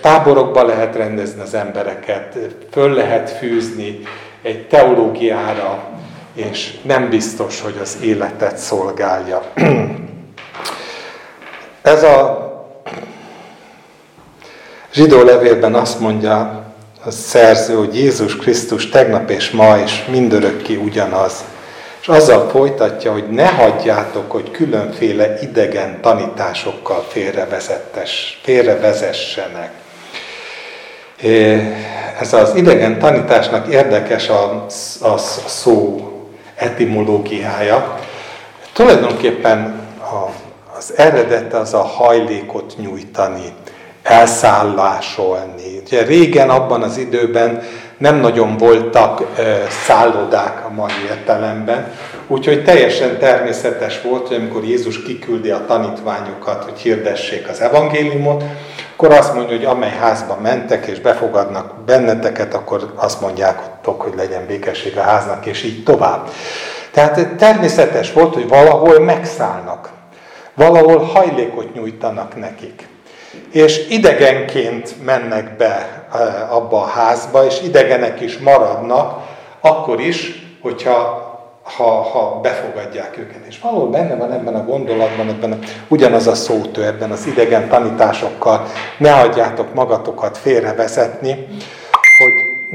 táborokba 0.00 0.64
lehet 0.64 0.96
rendezni 0.96 1.40
az 1.40 1.54
embereket, 1.54 2.38
föl 2.70 2.92
lehet 2.92 3.30
fűzni 3.30 4.00
egy 4.42 4.66
teológiára, 4.66 5.84
és 6.34 6.74
nem 6.82 7.08
biztos, 7.08 7.60
hogy 7.60 7.78
az 7.82 7.98
életet 8.02 8.56
szolgálja. 8.56 9.42
Ez 11.82 12.02
a 12.02 12.44
zsidó 14.92 15.22
levélben 15.22 15.74
azt 15.74 16.00
mondja 16.00 16.64
a 17.04 17.10
szerző, 17.10 17.74
hogy 17.74 17.96
Jézus 17.96 18.36
Krisztus 18.36 18.88
tegnap 18.88 19.30
és 19.30 19.50
ma 19.50 19.78
és 19.78 20.04
mindörökké 20.10 20.74
ugyanaz. 20.76 21.44
És 22.04 22.10
azzal 22.10 22.48
folytatja, 22.48 23.12
hogy 23.12 23.28
ne 23.30 23.46
hagyjátok, 23.46 24.30
hogy 24.30 24.50
különféle 24.50 25.38
idegen 25.42 26.00
tanításokkal 26.00 27.06
félrevezessenek. 28.42 29.72
Ez 32.20 32.32
az 32.32 32.54
idegen 32.54 32.98
tanításnak 32.98 33.66
érdekes 33.72 34.28
a, 34.28 34.66
a, 35.00 35.18
szó 35.46 36.10
etimológiája. 36.54 37.98
Tulajdonképpen 38.72 39.80
a, 39.98 40.30
az 40.76 40.92
eredete 40.96 41.58
az 41.58 41.74
a 41.74 41.82
hajlékot 41.82 42.74
nyújtani, 42.76 43.52
elszállásolni. 44.02 45.80
Ugye 45.84 46.02
régen 46.02 46.50
abban 46.50 46.82
az 46.82 46.96
időben 46.96 47.62
nem 47.98 48.16
nagyon 48.16 48.56
voltak 48.56 49.22
szállodák 49.68 50.64
a 50.64 50.70
mai 50.74 50.92
értelemben, 51.08 51.92
úgyhogy 52.26 52.64
teljesen 52.64 53.18
természetes 53.18 54.02
volt, 54.02 54.28
hogy 54.28 54.36
amikor 54.36 54.64
Jézus 54.64 55.02
kiküldi 55.02 55.50
a 55.50 55.64
tanítványokat, 55.66 56.64
hogy 56.64 56.78
hirdessék 56.78 57.48
az 57.48 57.60
evangéliumot, 57.60 58.44
akkor 58.96 59.12
azt 59.12 59.34
mondja, 59.34 59.56
hogy 59.56 59.64
amely 59.64 59.96
házba 60.00 60.38
mentek 60.42 60.86
és 60.86 61.00
befogadnak 61.00 61.84
benneteket, 61.86 62.54
akkor 62.54 62.92
azt 62.94 63.20
mondják, 63.20 63.58
hogy 63.84 64.12
legyen 64.16 64.46
békesség 64.46 64.96
a 64.96 65.02
háznak, 65.02 65.46
és 65.46 65.62
így 65.62 65.82
tovább. 65.82 66.28
Tehát 66.90 67.28
természetes 67.36 68.12
volt, 68.12 68.34
hogy 68.34 68.48
valahol 68.48 68.98
megszállnak, 68.98 69.88
valahol 70.54 70.98
hajlékot 70.98 71.74
nyújtanak 71.74 72.36
nekik. 72.36 72.88
És 73.50 73.88
idegenként 73.88 75.04
mennek 75.04 75.56
be 75.56 76.03
abba 76.48 76.82
a 76.82 76.86
házba, 76.86 77.44
és 77.44 77.60
idegenek 77.62 78.20
is 78.20 78.38
maradnak, 78.38 79.20
akkor 79.60 80.00
is, 80.00 80.42
hogyha 80.62 81.32
ha, 81.76 81.84
ha 81.84 82.40
befogadják 82.42 83.18
őket. 83.18 83.46
És 83.46 83.60
valahol 83.60 83.90
benne 83.90 84.16
van 84.16 84.32
ebben 84.32 84.54
a 84.54 84.64
gondolatban, 84.64 85.28
ebben 85.28 85.52
a, 85.52 85.58
ugyanaz 85.88 86.26
a 86.26 86.34
szótő, 86.34 86.84
ebben 86.84 87.10
az 87.10 87.26
idegen 87.26 87.68
tanításokkal, 87.68 88.66
ne 88.98 89.10
hagyjátok 89.10 89.74
magatokat 89.74 90.38
félrevezetni, 90.38 91.46
hogy 92.18 92.32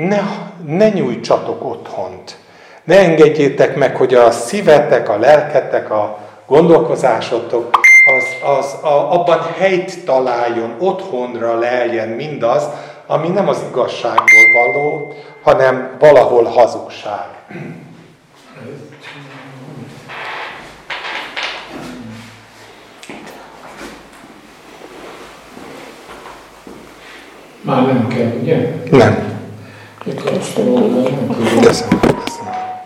ne, 0.07 0.19
ne 0.65 0.89
nyújtsatok 0.89 1.65
otthont. 1.65 2.37
Ne 2.83 2.99
engedjétek 2.99 3.75
meg, 3.75 3.95
hogy 3.95 4.13
a 4.13 4.31
szívetek, 4.31 5.09
a 5.09 5.17
lelketek, 5.17 5.91
a 5.91 6.17
gondolkozásotok 6.47 7.79
az, 8.17 8.49
az 8.57 8.83
a, 8.83 9.13
abban 9.13 9.41
helyt 9.57 10.05
találjon, 10.05 10.75
otthonra 10.79 11.59
leljen 11.59 12.07
mindaz, 12.07 12.63
ami 13.11 13.27
nem 13.27 13.47
az 13.47 13.63
igazságból 13.69 14.51
való, 14.53 15.13
hanem 15.43 15.95
valahol 15.99 16.43
hazugság. 16.43 17.27
Már 27.61 27.85
nem 27.85 28.07
kell, 28.07 28.31
ugye? 28.41 28.73
Nem. 28.91 29.41
Köszönöm. 30.03 31.03
Köszönöm. 31.61 31.99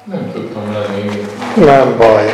Nem 0.03 0.31
tudtam 0.33 0.71
lenni. 0.73 1.25
Nem 1.55 1.97
baj. 1.97 2.31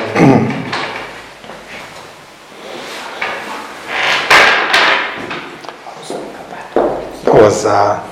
Hozzá. 7.50 8.04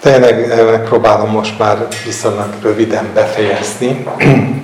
Tényleg 0.00 0.50
eh, 0.50 0.70
megpróbálom 0.70 1.30
most 1.30 1.58
már 1.58 1.86
viszonylag 2.04 2.48
röviden 2.62 3.10
befejezni. 3.14 4.06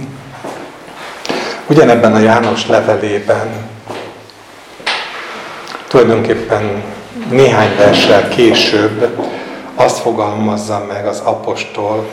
Ugyanebben 1.70 2.14
a 2.14 2.18
János 2.18 2.66
levelében 2.66 3.48
tulajdonképpen 5.88 6.82
néhány 7.28 7.76
verssel 7.76 8.28
később 8.28 9.18
azt 9.74 9.98
fogalmazza 9.98 10.84
meg 10.88 11.06
az 11.06 11.20
apostol, 11.20 12.08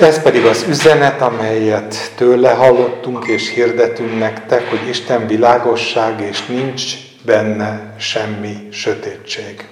ez 0.00 0.22
pedig 0.22 0.44
az 0.44 0.64
üzenet, 0.68 1.20
amelyet 1.20 2.12
tőle 2.16 2.50
hallottunk 2.50 3.26
és 3.26 3.54
hirdetünk 3.54 4.18
nektek, 4.18 4.68
hogy 4.68 4.88
Isten 4.88 5.26
világosság 5.26 6.20
és 6.20 6.46
nincs 6.46 6.82
benne 7.22 7.94
semmi 7.98 8.68
sötétség. 8.72 9.64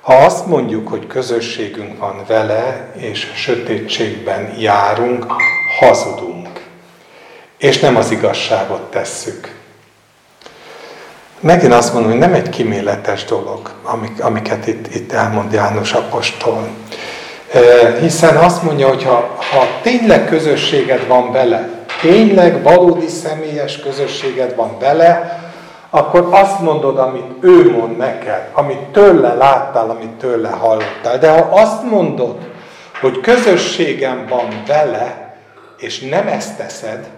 Ha 0.00 0.14
azt 0.14 0.46
mondjuk, 0.46 0.88
hogy 0.88 1.06
közösségünk 1.06 1.98
van 1.98 2.24
vele, 2.26 2.92
és 2.96 3.32
sötétségben 3.34 4.54
járunk, 4.58 5.26
hazudunk, 5.78 6.48
és 7.58 7.78
nem 7.78 7.96
az 7.96 8.10
igazságot 8.10 8.90
tesszük. 8.90 9.54
Megint 11.40 11.72
azt 11.72 11.92
mondom, 11.92 12.10
hogy 12.10 12.20
nem 12.20 12.34
egy 12.34 12.48
kiméletes 12.48 13.24
dolog, 13.24 13.70
amiket 14.18 14.66
itt, 14.66 14.94
itt 14.94 15.12
elmond 15.12 15.52
János 15.52 15.92
Apostol. 15.92 16.68
Hiszen 18.00 18.36
azt 18.36 18.62
mondja, 18.62 18.88
hogy 18.88 19.04
ha, 19.04 19.36
ha 19.50 19.66
tényleg 19.82 20.28
közösséged 20.28 21.06
van 21.06 21.32
vele, 21.32 21.68
tényleg 22.00 22.62
valódi 22.62 23.08
személyes 23.08 23.78
közösséged 23.78 24.54
van 24.54 24.78
vele, 24.78 25.38
akkor 25.90 26.28
azt 26.30 26.60
mondod, 26.60 26.98
amit 26.98 27.32
ő 27.40 27.70
mond 27.70 27.96
neked, 27.96 28.48
amit 28.52 28.78
tőle 28.78 29.34
láttál, 29.34 29.90
amit 29.90 30.10
tőle 30.10 30.48
hallottál. 30.48 31.18
De 31.18 31.30
ha 31.30 31.60
azt 31.60 31.82
mondod, 31.90 32.36
hogy 33.00 33.20
közösségem 33.20 34.26
van 34.28 34.62
vele, 34.66 35.36
és 35.76 36.00
nem 36.00 36.26
ezt 36.26 36.56
teszed, 36.56 37.08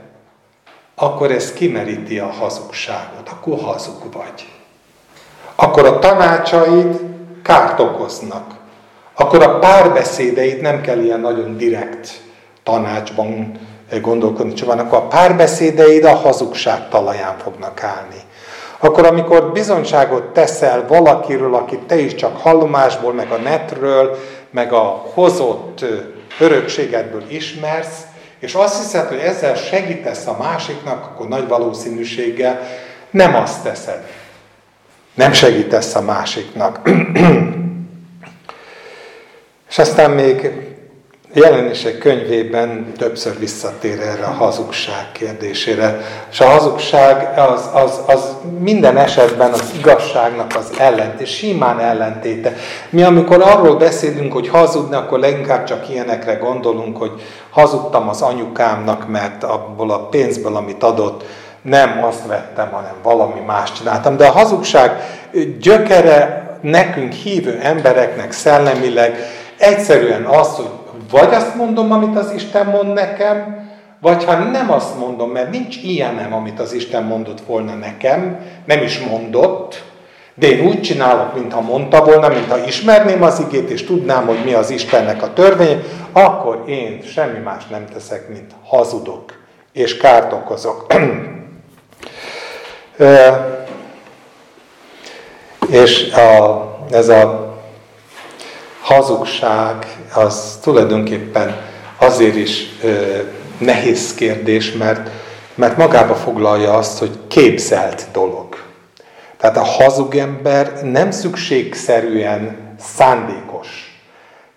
akkor 0.95 1.31
ez 1.31 1.53
kimeríti 1.53 2.19
a 2.19 2.33
hazugságot, 2.39 3.29
akkor 3.29 3.59
hazug 3.61 4.13
vagy. 4.13 4.53
Akkor 5.55 5.87
a 5.87 5.99
tanácsaid 5.99 7.01
kárt 7.43 7.81
okoznak. 7.81 8.56
Akkor 9.19 9.43
a 9.43 9.59
párbeszédeit 9.59 10.61
nem 10.61 10.81
kell 10.81 10.99
ilyen 10.99 11.21
nagyon 11.21 11.57
direkt 11.57 12.21
tanácsban 12.63 13.53
gondolkodni, 14.01 14.53
csak 14.53 14.69
van, 14.69 14.79
akkor 14.79 14.99
a 14.99 15.07
párbeszédeid 15.07 16.05
a 16.05 16.15
hazugság 16.15 16.89
talaján 16.89 17.39
fognak 17.39 17.83
állni. 17.83 18.21
Akkor, 18.79 19.07
amikor 19.07 19.53
bizonyságot 19.53 20.23
teszel 20.23 20.87
valakiről, 20.89 21.55
akit 21.55 21.81
te 21.81 21.99
is 21.99 22.15
csak 22.15 22.37
hallomásból, 22.37 23.13
meg 23.13 23.31
a 23.31 23.37
netről, 23.37 24.19
meg 24.51 24.73
a 24.73 25.05
hozott 25.15 25.85
örökségedből 26.41 27.25
ismersz, 27.29 28.01
és 28.39 28.55
azt 28.55 28.83
hiszed, 28.83 29.09
hogy 29.09 29.19
ezzel 29.19 29.55
segítesz 29.55 30.27
a 30.27 30.37
másiknak, 30.39 31.05
akkor 31.05 31.29
nagy 31.29 31.49
valószínűséggel 31.49 32.61
nem 33.11 33.35
azt 33.35 33.63
teszed. 33.63 34.07
Nem 35.15 35.33
segítesz 35.33 35.95
a 35.95 36.01
másiknak. 36.01 36.81
és 39.77 39.83
aztán 39.83 40.11
még 40.11 40.53
jelenések 41.33 41.99
könyvében 41.99 42.93
többször 42.99 43.39
visszatér 43.39 44.01
erre 44.01 44.25
a 44.25 44.31
hazugság 44.31 45.13
kérdésére. 45.13 46.01
És 46.31 46.41
a 46.41 46.45
hazugság 46.45 47.39
az, 47.39 47.69
az, 47.73 48.01
az 48.07 48.37
minden 48.59 48.97
esetben 48.97 49.53
az 49.53 49.73
igazságnak 49.79 50.57
az 50.57 50.71
ellent, 50.79 51.21
és 51.21 51.31
simán 51.31 51.81
ellentéte. 51.81 52.53
Mi 52.91 53.03
amikor 53.03 53.43
arról 53.43 53.77
beszélünk, 53.77 54.33
hogy 54.33 54.49
hazudni, 54.49 54.97
akkor 54.97 55.19
leginkább 55.19 55.65
csak 55.65 55.89
ilyenekre 55.89 56.35
gondolunk, 56.35 56.97
hogy 56.97 57.13
hazudtam 57.51 58.09
az 58.09 58.23
anyukámnak, 58.23 59.09
mert 59.09 59.45
abból 59.45 59.91
a 59.91 60.09
pénzből, 60.09 60.57
amit 60.57 60.83
adott, 60.83 61.25
nem 61.63 62.05
azt 62.05 62.27
vettem, 62.27 62.71
hanem 62.71 62.95
valami 63.03 63.41
más 63.47 63.73
csináltam. 63.73 64.17
De 64.17 64.27
a 64.27 64.33
hazugság 64.33 64.91
gyökere 65.61 66.45
nekünk 66.61 67.13
hívő 67.13 67.59
embereknek 67.63 68.33
szellemileg 68.33 69.36
egyszerűen 69.59 70.25
az, 70.25 70.57
hogy 70.57 70.71
vagy 71.11 71.35
azt 71.35 71.55
mondom, 71.55 71.93
amit 71.93 72.17
az 72.17 72.33
Isten 72.33 72.67
mond 72.67 72.93
nekem, 72.93 73.65
vagy 74.01 74.25
ha 74.25 74.35
nem 74.35 74.73
azt 74.73 74.99
mondom, 74.99 75.31
mert 75.31 75.51
nincs 75.51 75.77
ilyenem, 75.77 76.35
amit 76.35 76.61
az 76.61 76.73
Isten 76.73 77.03
mondott 77.03 77.41
volna 77.41 77.75
nekem, 77.75 78.39
nem 78.65 78.83
is 78.83 78.99
mondott, 78.99 79.85
de 80.35 80.47
én 80.47 80.67
úgy 80.67 80.81
csinálok, 80.81 81.35
mintha 81.35 81.61
mondta 81.61 82.05
volna, 82.05 82.29
mintha 82.29 82.67
ismerném 82.67 83.23
az 83.23 83.45
igét, 83.49 83.71
és 83.71 83.85
tudnám, 83.85 84.27
hogy 84.27 84.45
mi 84.45 84.53
az 84.53 84.71
Istennek 84.71 85.23
a 85.23 85.33
törvény, 85.33 85.83
akkor 86.13 86.63
én 86.67 87.03
semmi 87.03 87.39
más 87.39 87.67
nem 87.67 87.87
teszek, 87.93 88.29
mint 88.29 88.51
hazudok, 88.65 89.33
és 89.73 89.97
kárt 89.97 90.33
okozok. 90.33 90.87
és 95.83 96.13
a, 96.13 96.63
ez 96.91 97.09
a 97.09 97.46
hazugság 98.87 99.87
az 100.15 100.59
tulajdonképpen 100.63 101.57
azért 101.99 102.37
is 102.37 102.67
ö, 102.83 103.17
nehéz 103.59 104.15
kérdés, 104.15 104.73
mert, 104.73 105.11
mert 105.55 105.77
magába 105.77 106.15
foglalja 106.15 106.73
azt, 106.75 106.99
hogy 106.99 107.19
képzelt 107.29 108.07
dolog. 108.13 108.57
Tehát 109.37 109.57
a 109.57 109.65
hazug 109.65 110.15
ember 110.15 110.73
nem 110.83 111.11
szükségszerűen 111.11 112.57
szándékos. 112.81 114.01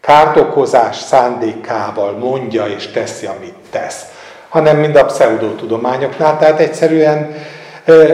Kártokozás 0.01 0.97
szándékával 0.97 2.11
mondja 2.11 2.65
és 2.67 2.87
teszi, 2.87 3.25
amit 3.25 3.55
tesz. 3.69 4.05
Hanem 4.49 4.77
mind 4.77 4.95
a 4.95 5.05
pseudotudományoknál, 5.05 6.37
tehát 6.37 6.59
egyszerűen 6.59 7.35
ö, 7.85 8.13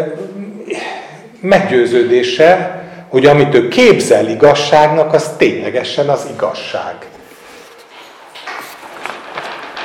meggyőződése, 1.39 2.74
hogy 3.16 3.26
amit 3.26 3.55
ő 3.55 3.68
képzel 3.68 4.28
igazságnak, 4.28 5.13
az 5.13 5.30
ténylegesen 5.38 6.09
az 6.09 6.28
igazság. 6.34 6.95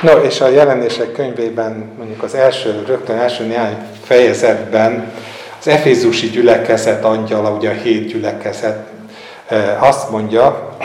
No, 0.01 0.11
és 0.11 0.41
a 0.41 0.47
jelenések 0.47 1.11
könyvében, 1.11 1.91
mondjuk 1.97 2.23
az 2.23 2.35
első, 2.35 2.83
rögtön 2.87 3.17
első 3.17 3.45
néhány 3.45 3.77
fejezetben 4.03 5.11
az 5.59 5.67
Efézusi 5.67 6.29
gyülekezet 6.29 7.03
angyala, 7.03 7.49
ugye 7.49 7.69
a 7.69 7.73
hét 7.73 8.07
gyülekezet 8.07 8.87
eh, 9.47 9.83
azt 9.83 10.09
mondja, 10.09 10.77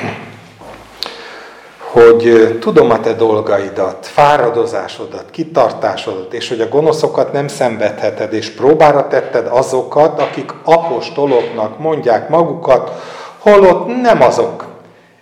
hogy 2.03 2.57
tudom 2.61 2.91
a 2.91 3.01
te 3.01 3.13
dolgaidat, 3.13 4.07
fáradozásodat, 4.07 5.25
kitartásodat, 5.31 6.33
és 6.33 6.49
hogy 6.49 6.61
a 6.61 6.69
gonoszokat 6.69 7.33
nem 7.33 7.49
szenvedheted, 7.49 8.33
és 8.33 8.51
próbára 8.51 9.09
tetted 9.09 9.47
azokat, 9.51 10.21
akik 10.21 10.53
apostoloknak 10.65 11.79
mondják 11.79 12.29
magukat, 12.29 12.91
holott 13.39 13.87
nem 14.03 14.23
azok, 14.23 14.67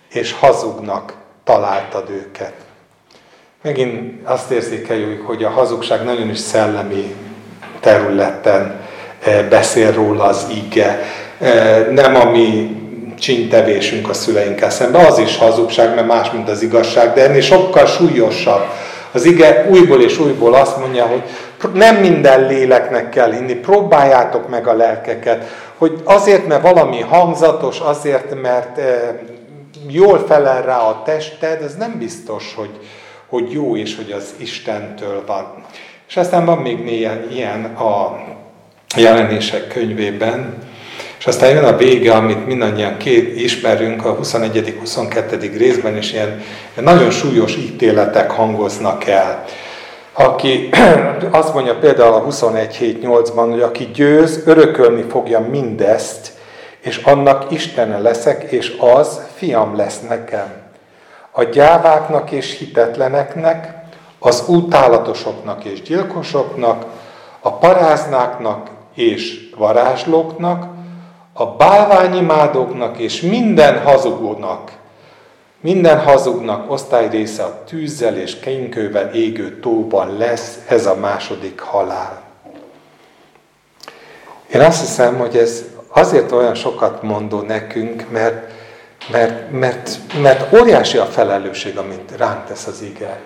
és 0.09 0.35
hazugnak 0.39 1.13
találtad 1.43 2.09
őket. 2.09 2.53
Megint 3.61 4.27
azt 4.27 4.51
érzékeljük, 4.51 5.27
hogy 5.27 5.43
a 5.43 5.49
hazugság 5.49 6.03
nagyon 6.03 6.29
is 6.29 6.39
szellemi 6.39 7.15
területen 7.79 8.81
beszél 9.49 9.91
róla 9.91 10.23
az 10.23 10.47
ige. 10.65 10.99
Nem 11.89 12.15
ami 12.15 12.75
csintevésünk 13.19 14.09
a 14.09 14.13
szüleinkkel 14.13 14.69
szemben. 14.69 15.05
Az 15.05 15.17
is 15.17 15.37
hazugság, 15.37 15.95
mert 15.95 16.07
más, 16.07 16.31
mint 16.31 16.49
az 16.49 16.61
igazság, 16.61 17.13
de 17.13 17.23
ennél 17.23 17.41
sokkal 17.41 17.85
súlyosabb. 17.85 18.63
Az 19.11 19.25
ige 19.25 19.67
újból 19.69 20.01
és 20.01 20.19
újból 20.19 20.53
azt 20.53 20.77
mondja, 20.77 21.05
hogy 21.05 21.21
nem 21.73 21.95
minden 21.95 22.47
léleknek 22.47 23.09
kell 23.09 23.31
hinni, 23.31 23.53
próbáljátok 23.53 24.49
meg 24.49 24.67
a 24.67 24.73
lelkeket, 24.73 25.43
hogy 25.77 26.01
azért, 26.03 26.47
mert 26.47 26.61
valami 26.61 27.01
hangzatos, 27.01 27.79
azért, 27.79 28.41
mert 28.41 28.79
jól 29.87 30.25
felel 30.27 30.61
rá 30.61 30.77
a 30.77 31.01
tested, 31.05 31.61
ez 31.61 31.75
nem 31.75 31.95
biztos, 31.99 32.53
hogy, 32.55 32.79
hogy 33.27 33.51
jó 33.51 33.77
és 33.77 33.95
hogy 33.95 34.11
az 34.11 34.33
Istentől 34.37 35.23
van. 35.25 35.65
És 36.07 36.17
aztán 36.17 36.45
van 36.45 36.57
még 36.57 36.83
néhány 36.83 37.27
ilyen 37.31 37.65
a 37.65 38.19
jelenések 38.95 39.67
könyvében, 39.67 40.53
és 41.19 41.25
aztán 41.25 41.49
jön 41.49 41.63
a 41.63 41.77
vége, 41.77 42.13
amit 42.13 42.45
mindannyian 42.45 42.97
két 42.97 43.41
ismerünk 43.41 44.05
a 44.05 44.17
21.-22. 44.17 45.55
részben, 45.57 45.95
és 45.95 46.13
ilyen 46.13 46.41
nagyon 46.75 47.09
súlyos 47.09 47.55
ítéletek 47.55 48.31
hangoznak 48.31 49.07
el. 49.07 49.43
Aki 50.13 50.69
azt 51.31 51.53
mondja 51.53 51.77
például 51.77 52.13
a 52.13 52.23
21.7.8-ban, 52.23 53.47
hogy 53.49 53.61
aki 53.61 53.89
győz, 53.93 54.43
örökölni 54.45 55.01
fogja 55.09 55.39
mindezt, 55.39 56.31
és 56.79 56.97
annak 56.97 57.51
Istene 57.51 57.97
leszek, 57.97 58.51
és 58.51 58.77
az 58.79 59.21
fiam 59.35 59.75
lesz 59.75 59.99
nekem. 60.09 60.63
A 61.31 61.43
gyáváknak 61.43 62.31
és 62.31 62.57
hitetleneknek, 62.57 63.73
az 64.19 64.43
utálatosoknak 64.47 65.63
és 65.63 65.81
gyilkosoknak, 65.81 66.85
a 67.39 67.53
paráznáknak 67.53 68.69
és 68.93 69.49
varázslóknak, 69.57 70.65
a 71.37 71.45
bálványimádóknak 71.45 72.97
és 72.97 73.21
minden 73.21 73.81
hazugónak, 73.81 74.71
minden 75.61 75.99
hazugnak 75.99 76.71
osztály 76.71 77.09
része 77.09 77.43
a 77.43 77.63
tűzzel 77.63 78.17
és 78.17 78.39
kénykővel 78.39 79.13
égő 79.13 79.59
tóban 79.59 80.17
lesz 80.17 80.59
ez 80.67 80.85
a 80.85 80.95
második 80.95 81.59
halál. 81.59 82.21
Én 84.53 84.61
azt 84.61 84.79
hiszem, 84.79 85.17
hogy 85.17 85.37
ez 85.37 85.63
azért 85.87 86.31
olyan 86.31 86.55
sokat 86.55 87.01
mondó 87.01 87.41
nekünk, 87.41 88.05
mert, 88.11 88.51
mert, 89.11 89.51
mert, 89.51 89.99
mert 90.21 90.53
óriási 90.59 90.97
a 90.97 91.05
felelősség, 91.05 91.77
amit 91.77 92.11
ránk 92.17 92.45
tesz 92.45 92.67
az 92.67 92.81
ige. 92.81 93.19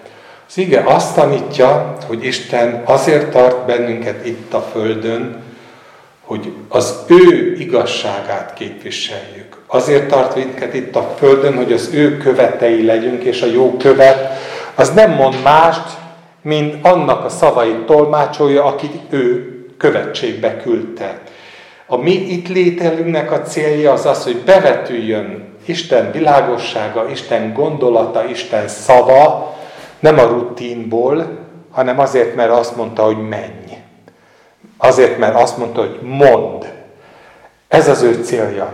Az 0.47 0.57
ige 0.57 0.83
azt 0.85 1.15
tanítja, 1.15 1.97
hogy 2.07 2.23
Isten 2.23 2.81
azért 2.85 3.31
tart 3.31 3.65
bennünket 3.65 4.25
itt 4.25 4.53
a 4.53 4.61
Földön, 4.61 5.47
hogy 6.29 6.53
az 6.67 7.03
ő 7.07 7.55
igazságát 7.57 8.53
képviseljük. 8.53 9.61
Azért 9.67 10.07
tart 10.07 10.35
minket 10.35 10.73
itt 10.73 10.95
a 10.95 11.13
Földön, 11.17 11.55
hogy 11.55 11.73
az 11.73 11.89
ő 11.93 12.17
követei 12.17 12.85
legyünk, 12.85 13.23
és 13.23 13.41
a 13.41 13.45
jó 13.45 13.77
követ 13.77 14.37
az 14.75 14.89
nem 14.89 15.11
mond 15.11 15.35
mást, 15.43 15.97
mint 16.41 16.85
annak 16.85 17.25
a 17.25 17.29
szavait 17.29 17.85
tolmácsolja, 17.85 18.65
akit 18.65 19.01
ő 19.09 19.55
követségbe 19.77 20.57
küldte. 20.57 21.21
A 21.85 21.97
mi 21.97 22.11
itt 22.11 22.47
lételünknek 22.47 23.31
a 23.31 23.41
célja 23.41 23.91
az 23.91 24.05
az, 24.05 24.23
hogy 24.23 24.37
bevetüljön 24.37 25.43
Isten 25.65 26.11
világossága, 26.11 27.09
Isten 27.09 27.53
gondolata, 27.53 28.25
Isten 28.25 28.67
szava, 28.67 29.55
nem 29.99 30.19
a 30.19 30.27
rutinból, 30.27 31.37
hanem 31.71 31.99
azért, 31.99 32.35
mert 32.35 32.51
azt 32.51 32.75
mondta, 32.75 33.03
hogy 33.03 33.27
menj. 33.29 33.68
Azért, 34.81 35.17
mert 35.17 35.35
azt 35.35 35.57
mondta, 35.57 35.79
hogy 35.79 35.99
mond. 36.01 36.73
Ez 37.67 37.87
az 37.87 38.01
ő 38.01 38.23
célja. 38.23 38.73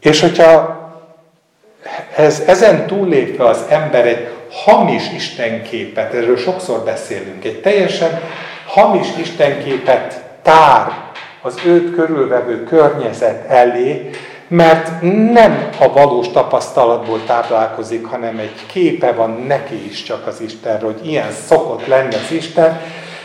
És 0.00 0.20
hogyha 0.20 0.82
ez, 2.16 2.42
ezen 2.46 2.86
túllépve 2.86 3.44
az 3.48 3.64
ember 3.68 4.06
egy 4.06 4.28
hamis 4.50 5.12
istenképet, 5.14 6.14
erről 6.14 6.36
sokszor 6.36 6.84
beszélünk, 6.84 7.44
egy 7.44 7.60
teljesen 7.60 8.20
hamis 8.66 9.06
istenképet 9.16 10.22
tár 10.42 10.92
az 11.42 11.58
őt 11.66 11.94
körülvevő 11.94 12.64
környezet 12.64 13.50
elé, 13.50 14.10
mert 14.48 15.00
nem 15.32 15.68
a 15.78 15.92
valós 15.92 16.28
tapasztalatból 16.28 17.24
táplálkozik, 17.26 18.06
hanem 18.06 18.38
egy 18.38 18.66
képe 18.66 19.12
van 19.12 19.44
neki 19.46 19.86
is 19.88 20.02
csak 20.02 20.26
az 20.26 20.40
Istenről, 20.40 20.92
hogy 20.92 21.08
ilyen 21.08 21.30
szokott 21.46 21.86
lenni 21.86 22.14
az 22.14 22.32
Isten, 22.32 22.80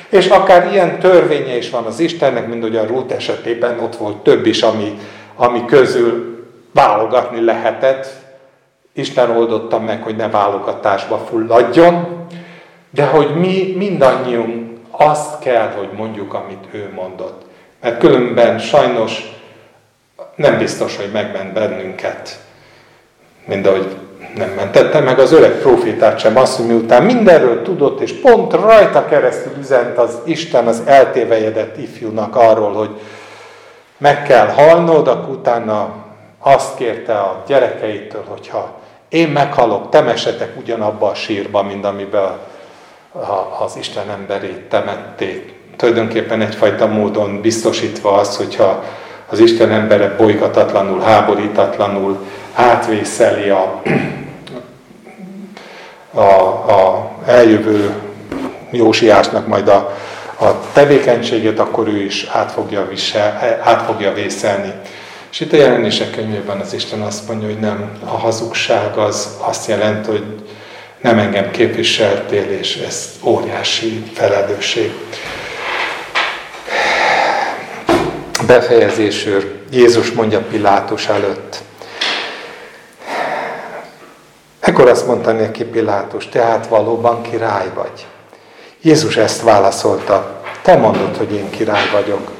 és 0.10 0.28
akár 0.28 0.72
ilyen 0.72 1.00
törvénye 1.00 1.58
is 1.58 1.70
van 1.70 1.86
az 1.86 2.00
Istennek, 2.00 2.48
mint 2.48 2.62
hogy 2.62 2.76
a 2.76 2.86
Ruth 2.86 3.16
esetében 3.16 3.80
ott 3.80 3.96
volt 3.96 4.18
több 4.18 4.46
is, 4.46 4.62
ami, 4.62 4.98
ami 5.36 5.66
közül 5.66 6.46
válogatni 6.74 7.44
lehetett. 7.44 8.08
Isten 8.94 9.30
oldotta 9.30 9.80
meg, 9.80 10.04
hogy 10.04 10.16
ne 10.16 10.30
válogatásba 10.30 11.18
fulladjon, 11.18 12.26
de 12.90 13.06
hogy 13.06 13.36
mi 13.36 13.74
mindannyiunk 13.78 14.78
azt 14.92 15.40
kell, 15.40 15.68
hogy 15.78 15.90
mondjuk, 15.96 16.34
amit 16.34 16.68
ő 16.72 16.92
mondott. 16.96 17.42
Mert 17.82 18.00
különben 18.00 18.60
sajnos 18.60 19.40
nem 20.36 20.58
biztos, 20.58 20.96
hogy 20.96 21.10
megment 21.12 21.54
bennünket, 21.54 22.40
mint 23.46 23.68
ahogy 23.68 23.96
nem 24.36 24.50
mentette 24.50 25.00
meg 25.00 25.20
az 25.20 25.32
öreg 25.32 25.52
profétát 25.52 26.20
sem 26.20 26.38
azt, 26.38 26.58
hogy 26.58 26.66
miután 26.66 27.04
mindenről 27.04 27.62
tudott, 27.62 28.02
és 28.02 28.14
pont 28.14 28.54
rajta 28.54 29.06
keresztül 29.06 29.52
üzent 29.60 29.98
az 29.98 30.18
Isten 30.24 30.68
az 30.68 30.82
eltévejedett 30.86 31.78
ifjúnak 31.78 32.36
arról, 32.36 32.74
hogy 32.74 32.90
meg 33.98 34.24
kell 34.24 34.48
halnod, 34.48 35.08
akkor 35.08 35.36
utána 35.36 35.94
azt 36.40 36.76
kérte 36.76 37.14
a 37.14 37.44
gyerekeitől, 37.48 38.24
hogyha 38.28 38.80
én 39.10 39.28
meghalok, 39.28 39.90
temesetek 39.90 40.58
ugyanabba 40.60 41.08
a 41.08 41.16
sírba, 41.16 41.64
mint 41.64 41.86
amiben 41.86 42.32
az 43.66 43.76
Isten 43.78 44.10
emberét 44.10 44.62
temették. 44.70 45.54
Tulajdonképpen 45.76 46.42
egyfajta 46.42 46.88
módon 46.88 47.42
biztosítva 47.42 48.12
az, 48.12 48.38
hogyha 48.38 48.84
az 49.30 49.40
Isten 49.40 49.72
embere 49.72 50.16
bolygatatlanul, 50.18 51.00
háborítatlanul 51.00 52.18
átvészeli 52.60 53.50
a, 53.50 53.82
a, 56.12 56.22
a 56.72 57.12
eljövő 57.26 57.94
Jósiásnak 58.72 59.48
majd 59.48 59.68
a, 59.68 59.98
a 60.40 60.60
tevékenységét, 60.74 61.60
akkor 61.60 61.88
ő 61.88 62.04
is 62.04 62.28
át 62.32 62.52
fogja, 62.52 62.88
visel, 62.88 63.60
át 63.64 63.82
fogja 63.82 64.14
vészelni. 64.14 64.74
És 65.32 65.40
itt 65.40 65.54
a 65.54 65.56
jelenések 65.56 66.12
könyvében 66.12 66.60
az 66.60 66.74
Isten 66.74 67.02
azt 67.02 67.28
mondja, 67.28 67.48
hogy 67.48 67.60
nem, 67.60 67.92
a 68.06 68.18
hazugság 68.18 68.98
az 68.98 69.38
azt 69.40 69.68
jelent, 69.68 70.06
hogy 70.06 70.24
nem 71.02 71.20
engem 71.20 71.52
képviseltél, 71.52 72.50
és 72.50 72.76
ez 72.76 73.10
óriási 73.24 74.04
felelősség. 74.14 74.92
Befejezésül 78.48 79.44
Jézus 79.72 80.12
mondja 80.12 80.40
Pilátus 80.40 81.08
előtt. 81.08 81.68
Ekkor 84.60 84.88
azt 84.88 85.08
mondta 85.08 85.32
neki 85.32 85.64
Pilátus, 85.64 86.30
tehát 86.30 86.68
valóban 86.68 87.22
király 87.22 87.72
vagy. 87.74 88.06
Jézus 88.82 89.18
ezt 89.18 89.42
válaszolta, 89.42 90.42
te 90.62 90.76
mondod, 90.76 91.18
hogy 91.18 91.34
én 91.34 91.50
király 91.50 91.90
vagyok. 91.92 92.32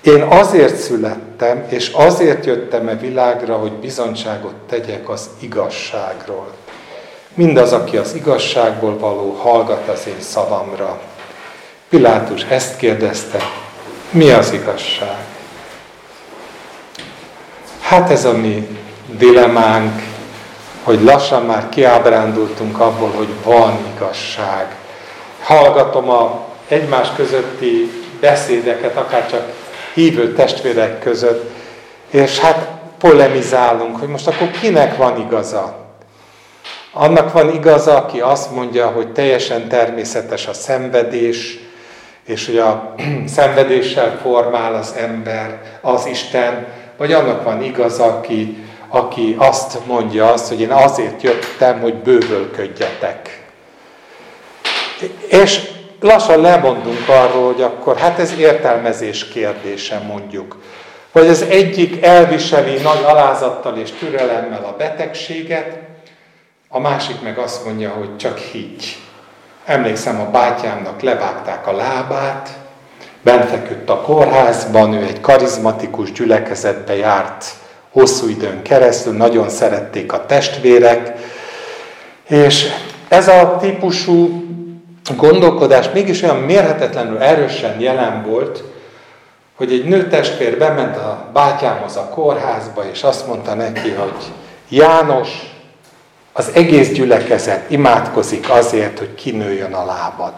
Én 0.00 0.22
azért 0.22 0.76
születtem, 0.76 1.66
és 1.68 1.88
azért 1.88 2.46
jöttem 2.46 2.88
e 2.88 2.94
világra, 2.94 3.56
hogy 3.56 3.72
bizonyságot 3.72 4.54
tegyek 4.68 5.08
az 5.08 5.28
igazságról. 5.40 6.52
Mindaz, 7.34 7.72
aki 7.72 7.96
az 7.96 8.14
igazságból 8.14 8.98
való, 8.98 9.30
hallgat 9.42 9.88
az 9.88 10.06
én 10.06 10.20
szavamra. 10.20 11.00
Pilátus 11.88 12.42
ezt 12.42 12.76
kérdezte, 12.76 13.38
mi 14.10 14.30
az 14.30 14.52
igazság? 14.52 15.24
Hát 17.80 18.10
ez 18.10 18.24
a 18.24 18.32
mi 18.32 18.78
dilemánk, 19.18 20.02
hogy 20.86 21.02
lassan 21.02 21.42
már 21.42 21.68
kiábrándultunk 21.68 22.80
abból, 22.80 23.10
hogy 23.10 23.28
van 23.44 23.78
igazság. 23.94 24.76
Hallgatom 25.42 26.10
a 26.10 26.44
egymás 26.68 27.08
közötti 27.16 27.90
beszédeket, 28.20 28.96
akár 28.96 29.30
csak 29.30 29.52
hívő 29.94 30.32
testvérek 30.32 30.98
között, 30.98 31.50
és 32.10 32.38
hát 32.38 32.68
polemizálunk, 32.98 33.98
hogy 33.98 34.08
most 34.08 34.26
akkor 34.26 34.50
kinek 34.50 34.96
van 34.96 35.20
igaza. 35.20 35.76
Annak 36.92 37.32
van 37.32 37.54
igaza, 37.54 37.96
aki 37.96 38.20
azt 38.20 38.50
mondja, 38.54 38.86
hogy 38.86 39.12
teljesen 39.12 39.68
természetes 39.68 40.46
a 40.46 40.52
szenvedés, 40.52 41.58
és 42.26 42.46
hogy 42.46 42.58
a 42.58 42.94
szenvedéssel 43.36 44.18
formál 44.22 44.74
az 44.74 44.94
ember, 44.98 45.60
az 45.80 46.06
Isten, 46.06 46.66
vagy 46.96 47.12
annak 47.12 47.44
van 47.44 47.62
igaza, 47.62 48.04
aki, 48.04 48.65
aki 48.88 49.36
azt 49.38 49.86
mondja 49.86 50.32
azt, 50.32 50.48
hogy 50.48 50.60
én 50.60 50.70
azért 50.70 51.22
jöttem, 51.22 51.80
hogy 51.80 51.94
bővölködjetek. 51.94 53.44
És 55.28 55.70
lassan 56.00 56.40
lemondunk 56.40 57.08
arról, 57.08 57.52
hogy 57.52 57.62
akkor 57.62 57.96
hát 57.96 58.18
ez 58.18 58.34
értelmezés 58.38 59.28
kérdése 59.28 59.98
mondjuk. 59.98 60.56
Vagy 61.12 61.28
az 61.28 61.42
egyik 61.42 62.02
elviseli 62.02 62.74
nagy 62.82 63.02
alázattal 63.04 63.76
és 63.76 63.90
türelemmel 63.90 64.64
a 64.64 64.76
betegséget, 64.78 65.78
a 66.68 66.78
másik 66.78 67.20
meg 67.22 67.38
azt 67.38 67.64
mondja, 67.64 67.90
hogy 67.90 68.16
csak 68.16 68.38
higgy. 68.38 68.96
Emlékszem, 69.64 70.20
a 70.20 70.30
bátyámnak 70.30 71.00
levágták 71.00 71.66
a 71.66 71.72
lábát, 71.72 72.48
bent 73.22 73.48
feküdt 73.48 73.90
a 73.90 74.00
kórházban, 74.00 74.92
ő 74.92 75.02
egy 75.02 75.20
karizmatikus 75.20 76.12
gyülekezetbe 76.12 76.96
járt 76.96 77.44
hosszú 77.96 78.28
időn 78.28 78.62
keresztül, 78.62 79.12
nagyon 79.12 79.48
szerették 79.48 80.12
a 80.12 80.26
testvérek, 80.26 81.12
és 82.28 82.66
ez 83.08 83.28
a 83.28 83.56
típusú 83.60 84.44
gondolkodás 85.16 85.90
mégis 85.92 86.22
olyan 86.22 86.36
mérhetetlenül 86.36 87.18
erősen 87.18 87.80
jelen 87.80 88.22
volt, 88.26 88.62
hogy 89.54 89.72
egy 89.72 89.84
nőtestvér 89.84 90.58
bement 90.58 90.96
a 90.96 91.30
bátyámhoz 91.32 91.96
a 91.96 92.08
kórházba, 92.08 92.84
és 92.92 93.02
azt 93.02 93.26
mondta 93.26 93.54
neki, 93.54 93.90
hogy 93.90 94.32
János, 94.68 95.28
az 96.32 96.50
egész 96.54 96.92
gyülekezet 96.92 97.70
imádkozik 97.70 98.50
azért, 98.50 98.98
hogy 98.98 99.14
kinőjön 99.14 99.74
a 99.74 99.84
lábad. 99.84 100.32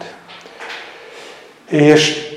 És 1.69 2.27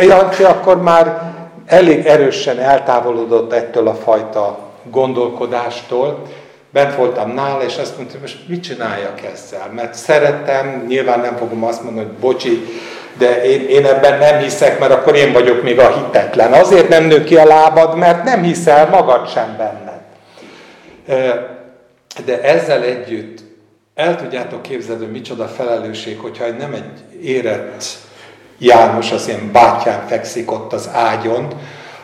Jancsi 0.00 0.42
akkor 0.42 0.82
már 0.82 1.36
elég 1.68 2.06
erősen 2.06 2.58
eltávolodott 2.58 3.52
ettől 3.52 3.88
a 3.88 3.94
fajta 3.94 4.58
gondolkodástól. 4.90 6.22
Bent 6.70 6.94
voltam 6.94 7.30
nála, 7.30 7.64
és 7.64 7.76
azt 7.76 7.96
mondtam, 7.96 8.20
most 8.20 8.48
mit 8.48 8.62
csináljak 8.62 9.22
ezzel? 9.32 9.70
Mert 9.74 9.94
szeretem, 9.94 10.84
nyilván 10.88 11.20
nem 11.20 11.36
fogom 11.36 11.64
azt 11.64 11.82
mondani, 11.82 12.06
hogy 12.06 12.16
bocsi, 12.16 12.64
de 13.18 13.44
én, 13.44 13.68
én 13.68 13.86
ebben 13.86 14.18
nem 14.18 14.38
hiszek, 14.38 14.78
mert 14.78 14.92
akkor 14.92 15.14
én 15.14 15.32
vagyok 15.32 15.62
még 15.62 15.78
a 15.78 15.94
hitetlen. 15.94 16.52
Azért 16.52 16.88
nem 16.88 17.04
nő 17.04 17.24
ki 17.24 17.36
a 17.36 17.44
lábad, 17.44 17.96
mert 17.96 18.24
nem 18.24 18.42
hiszel 18.42 18.88
magad 18.88 19.28
sem 19.28 19.56
benned. 19.56 20.00
De 22.24 22.42
ezzel 22.42 22.82
együtt 22.82 23.40
el 23.94 24.16
tudjátok 24.16 24.62
képzelni, 24.62 25.04
hogy 25.04 25.12
micsoda 25.12 25.46
felelősség, 25.46 26.18
hogyha 26.18 26.46
nem 26.46 26.72
egy 26.72 27.24
érett 27.26 27.84
János 28.58 29.12
az 29.12 29.28
én 29.28 29.52
bátyám 29.52 30.04
fekszik 30.06 30.50
ott 30.50 30.72
az 30.72 30.90
ágyon, 30.92 31.48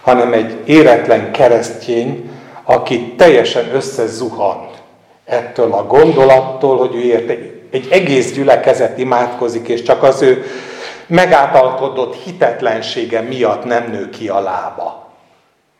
hanem 0.03 0.33
egy 0.33 0.61
éretlen 0.65 1.33
keresztény, 1.33 2.31
aki 2.65 3.15
teljesen 3.17 3.75
összezuhan 3.75 4.69
ettől 5.25 5.73
a 5.73 5.87
gondolattól, 5.87 6.77
hogy 6.77 6.95
ő 6.95 7.01
érte, 7.01 7.33
egy 7.71 7.89
egész 7.91 8.33
gyülekezet 8.33 8.99
imádkozik, 8.99 9.69
és 9.69 9.83
csak 9.83 10.03
az 10.03 10.23
ő 10.23 10.45
megátalkodott 11.07 12.17
hitetlensége 12.17 13.21
miatt 13.21 13.65
nem 13.65 13.91
nő 13.91 14.11
ki 14.11 14.29
a 14.29 14.41
lába. 14.41 15.09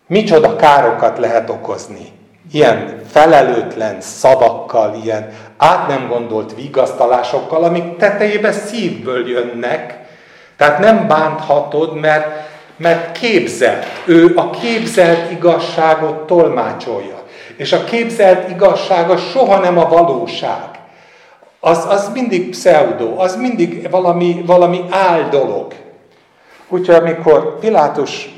Micsoda 0.07 0.57
károkat 0.57 1.19
lehet 1.19 1.51
okozni. 1.51 2.13
Ilyen 2.53 3.01
felelőtlen 3.11 4.01
szavakkal, 4.01 5.01
ilyen 5.05 5.33
át 5.57 5.89
nem 5.89 6.09
gondolt 6.09 6.55
vigasztalásokkal, 6.55 7.65
amik 7.65 7.97
tetejébe 7.97 8.53
szívből 8.53 9.29
jönnek, 9.29 10.04
tehát 10.57 10.79
nem 10.79 11.07
bánthatod, 11.07 11.95
mert, 11.95 12.27
mert 12.77 13.19
képzelt. 13.19 13.85
Ő 14.05 14.33
a 14.37 14.51
képzelt 14.51 15.31
igazságot 15.31 16.27
tolmácsolja. 16.27 17.23
És 17.57 17.73
a 17.73 17.85
képzelt 17.85 18.51
igazsága 18.51 19.17
soha 19.17 19.59
nem 19.59 19.79
a 19.79 19.89
valóság. 19.89 20.69
Az, 21.61 21.87
az 21.89 22.11
mindig 22.13 22.51
pseudo, 22.51 23.15
az 23.17 23.37
mindig 23.37 23.91
valami, 23.91 24.43
valami 24.47 24.85
áldolog. 24.91 25.73
Úgyhogy 26.69 26.95
amikor 26.95 27.59
Pilátus 27.59 28.29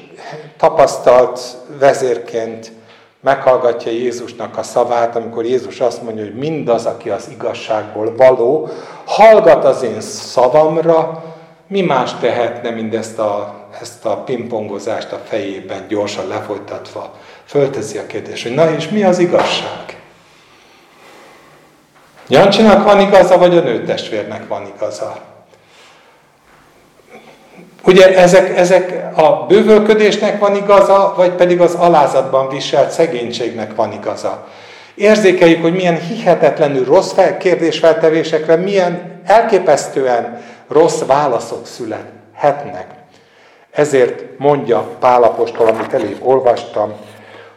tapasztalt 0.57 1.41
vezérként 1.79 2.73
meghallgatja 3.21 3.93
Jézusnak 3.93 4.59
a 4.59 4.63
szavát, 4.63 5.17
amikor 5.17 5.45
Jézus 5.45 5.81
azt 5.81 6.03
mondja, 6.03 6.25
hogy 6.25 6.35
mindaz, 6.35 6.87
aki 6.87 7.11
az 7.11 7.29
igazságból 7.31 8.15
való, 8.17 8.69
hallgat 9.05 9.65
az 9.65 9.83
én 9.83 10.01
szavamra, 10.01 11.23
mi 11.67 11.81
más 11.81 12.15
tehetne, 12.21 12.71
mint 12.71 12.95
ezt 12.95 13.19
a, 13.19 13.55
ezt 13.81 14.05
a 14.05 14.17
pingpongozást 14.17 15.13
a 15.13 15.21
fejében 15.29 15.87
gyorsan 15.89 16.29
lefolytatva? 16.29 17.15
Fölteszi 17.45 17.99
a 17.99 18.07
kérdést, 18.07 18.43
hogy 18.43 18.55
na 18.55 18.71
és 18.71 18.89
mi 18.89 19.05
az 19.05 19.19
igazság? 19.19 20.01
Jancsinak 22.29 22.85
van 22.85 23.01
igaza, 23.01 23.39
vagy 23.39 23.57
a 23.57 23.61
nőtestvérnek 23.61 24.49
van 24.49 24.73
igaza? 24.77 25.17
Ugye 27.85 28.17
ezek, 28.19 28.59
ezek 28.59 29.17
a 29.19 29.47
bővölködésnek 29.47 30.39
van 30.39 30.57
igaza, 30.57 31.15
vagy 31.17 31.31
pedig 31.31 31.61
az 31.61 31.75
alázatban 31.75 32.49
viselt 32.49 32.91
szegénységnek 32.91 33.75
van 33.75 33.93
igaza? 33.93 34.47
Érzékeljük, 34.95 35.63
hogy 35.63 35.75
milyen 35.75 36.01
hihetetlenül 36.01 36.85
rossz 36.85 37.15
kérdésfeltevésekre, 37.39 38.57
milyen 38.57 39.21
elképesztően 39.25 40.43
rossz 40.69 41.03
válaszok 41.07 41.67
születhetnek. 41.67 42.87
Ezért 43.71 44.39
mondja 44.39 44.89
Pálapostól, 45.01 45.67
amit 45.67 45.93
elég 45.93 46.17
olvastam, 46.21 46.93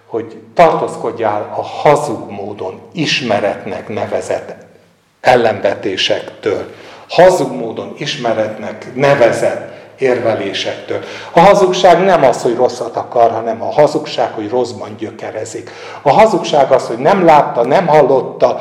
hogy 0.06 0.38
tartózkodjál 0.54 1.54
a 1.56 1.62
hazug 1.62 2.32
módon 2.32 2.82
ismeretnek 2.92 3.88
nevezett 3.88 4.56
ellenvetésektől. 5.22 6.74
Hazug 7.10 7.52
módon 7.52 7.94
ismeretnek 7.98 8.96
nevezett 8.96 9.72
érvelésektől. 9.98 11.00
A 11.32 11.40
hazugság 11.40 12.04
nem 12.04 12.24
az, 12.24 12.42
hogy 12.42 12.56
rosszat 12.56 12.96
akar, 12.96 13.32
hanem 13.32 13.62
a 13.62 13.72
hazugság, 13.72 14.34
hogy 14.34 14.50
rosszban 14.50 14.96
gyökerezik. 14.98 15.72
A 16.02 16.12
hazugság 16.12 16.72
az, 16.72 16.88
hogy 16.88 16.98
nem 16.98 17.26
látta, 17.26 17.66
nem 17.66 17.88
hallotta, 17.88 18.60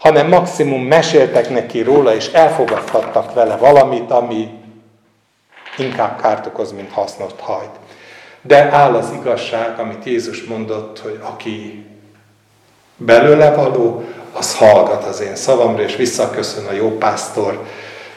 hanem 0.00 0.28
maximum 0.28 0.82
meséltek 0.82 1.50
neki 1.50 1.82
róla, 1.82 2.14
és 2.14 2.32
elfogadhattak 2.32 3.34
vele 3.34 3.56
valamit, 3.56 4.10
ami 4.10 4.48
inkább 5.78 6.20
kárt 6.20 6.46
okoz, 6.46 6.72
mint 6.72 6.92
hasznot 6.92 7.40
hajt. 7.40 7.70
De 8.42 8.70
áll 8.72 8.94
az 8.94 9.12
igazság, 9.20 9.78
amit 9.78 10.04
Jézus 10.04 10.44
mondott, 10.44 10.98
hogy 10.98 11.18
aki 11.22 11.86
belőle 12.96 13.54
való, 13.54 14.04
az 14.32 14.56
hallgat 14.56 15.04
az 15.04 15.20
én 15.20 15.36
szavamra, 15.36 15.82
és 15.82 15.96
visszaköszön 15.96 16.66
a 16.66 16.72
jó 16.72 16.96
pásztor 16.98 17.64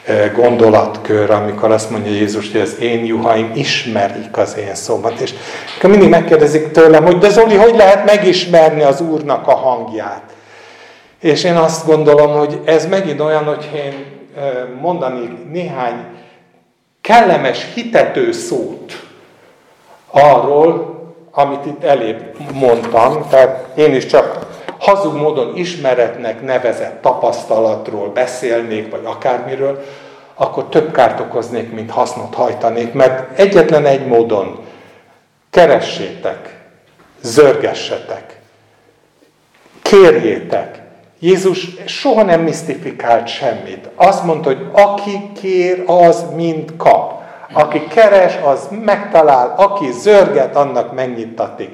eh, 0.04 0.30
gondolatkör, 0.34 1.30
amikor 1.30 1.70
azt 1.70 1.90
mondja 1.90 2.12
Jézus, 2.12 2.52
hogy 2.52 2.60
az 2.60 2.78
én 2.80 3.04
juhaim 3.04 3.50
ismerik 3.54 4.36
az 4.36 4.56
én 4.56 4.74
szómat. 4.74 5.20
És 5.20 5.34
akkor 5.76 5.90
mindig 5.90 6.08
megkérdezik 6.08 6.70
tőlem, 6.70 7.04
hogy 7.04 7.18
de 7.18 7.28
Zoli, 7.28 7.56
hogy 7.56 7.76
lehet 7.76 8.04
megismerni 8.04 8.82
az 8.82 9.00
Úrnak 9.00 9.46
a 9.46 9.54
hangját? 9.54 10.34
És 11.24 11.44
én 11.44 11.56
azt 11.56 11.86
gondolom, 11.86 12.32
hogy 12.32 12.60
ez 12.64 12.86
megint 12.86 13.20
olyan, 13.20 13.44
hogy 13.44 13.70
én 13.74 14.04
mondanék 14.80 15.50
néhány 15.50 16.04
kellemes 17.00 17.72
hitető 17.74 18.32
szót 18.32 18.92
arról, 20.10 20.98
amit 21.30 21.66
itt 21.66 21.84
elébb 21.84 22.36
mondtam, 22.52 23.28
tehát 23.28 23.76
én 23.76 23.94
is 23.94 24.06
csak 24.06 24.46
hazug 24.78 25.14
módon 25.14 25.56
ismeretnek 25.56 26.42
nevezett 26.42 27.02
tapasztalatról 27.02 28.08
beszélnék, 28.08 28.90
vagy 28.90 29.04
akármiről, 29.04 29.84
akkor 30.34 30.64
több 30.68 30.92
kárt 30.92 31.20
okoznék, 31.20 31.72
mint 31.72 31.90
hasznot 31.90 32.34
hajtanék, 32.34 32.92
mert 32.92 33.38
egyetlen 33.38 33.86
egy 33.86 34.06
módon 34.06 34.64
keressétek, 35.50 36.60
zörgessetek, 37.20 38.40
kérjétek. 39.82 40.82
Jézus 41.24 41.68
soha 41.86 42.22
nem 42.22 42.40
misztifikált 42.40 43.26
semmit. 43.26 43.88
Azt 43.94 44.24
mondta, 44.24 44.48
hogy 44.48 44.66
aki 44.72 45.30
kér, 45.40 45.82
az 45.86 46.24
mind 46.36 46.76
kap. 46.76 47.22
Aki 47.52 47.82
keres, 47.88 48.38
az 48.44 48.68
megtalál, 48.84 49.54
aki 49.56 49.92
zörget, 49.92 50.56
annak 50.56 50.94
megnyittatik. 50.94 51.70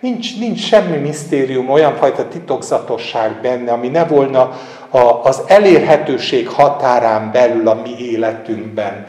Nincs, 0.00 0.38
nincs 0.38 0.60
semmi 0.66 0.96
misztérium, 0.96 1.70
olyan 1.70 1.96
fajta 1.96 2.28
titokzatosság 2.28 3.40
benne, 3.42 3.72
ami 3.72 3.88
ne 3.88 4.04
volna 4.04 4.58
a, 4.90 4.98
az 5.22 5.42
elérhetőség 5.46 6.48
határán 6.48 7.30
belül 7.32 7.68
a 7.68 7.80
mi 7.82 7.96
életünkben. 7.98 9.06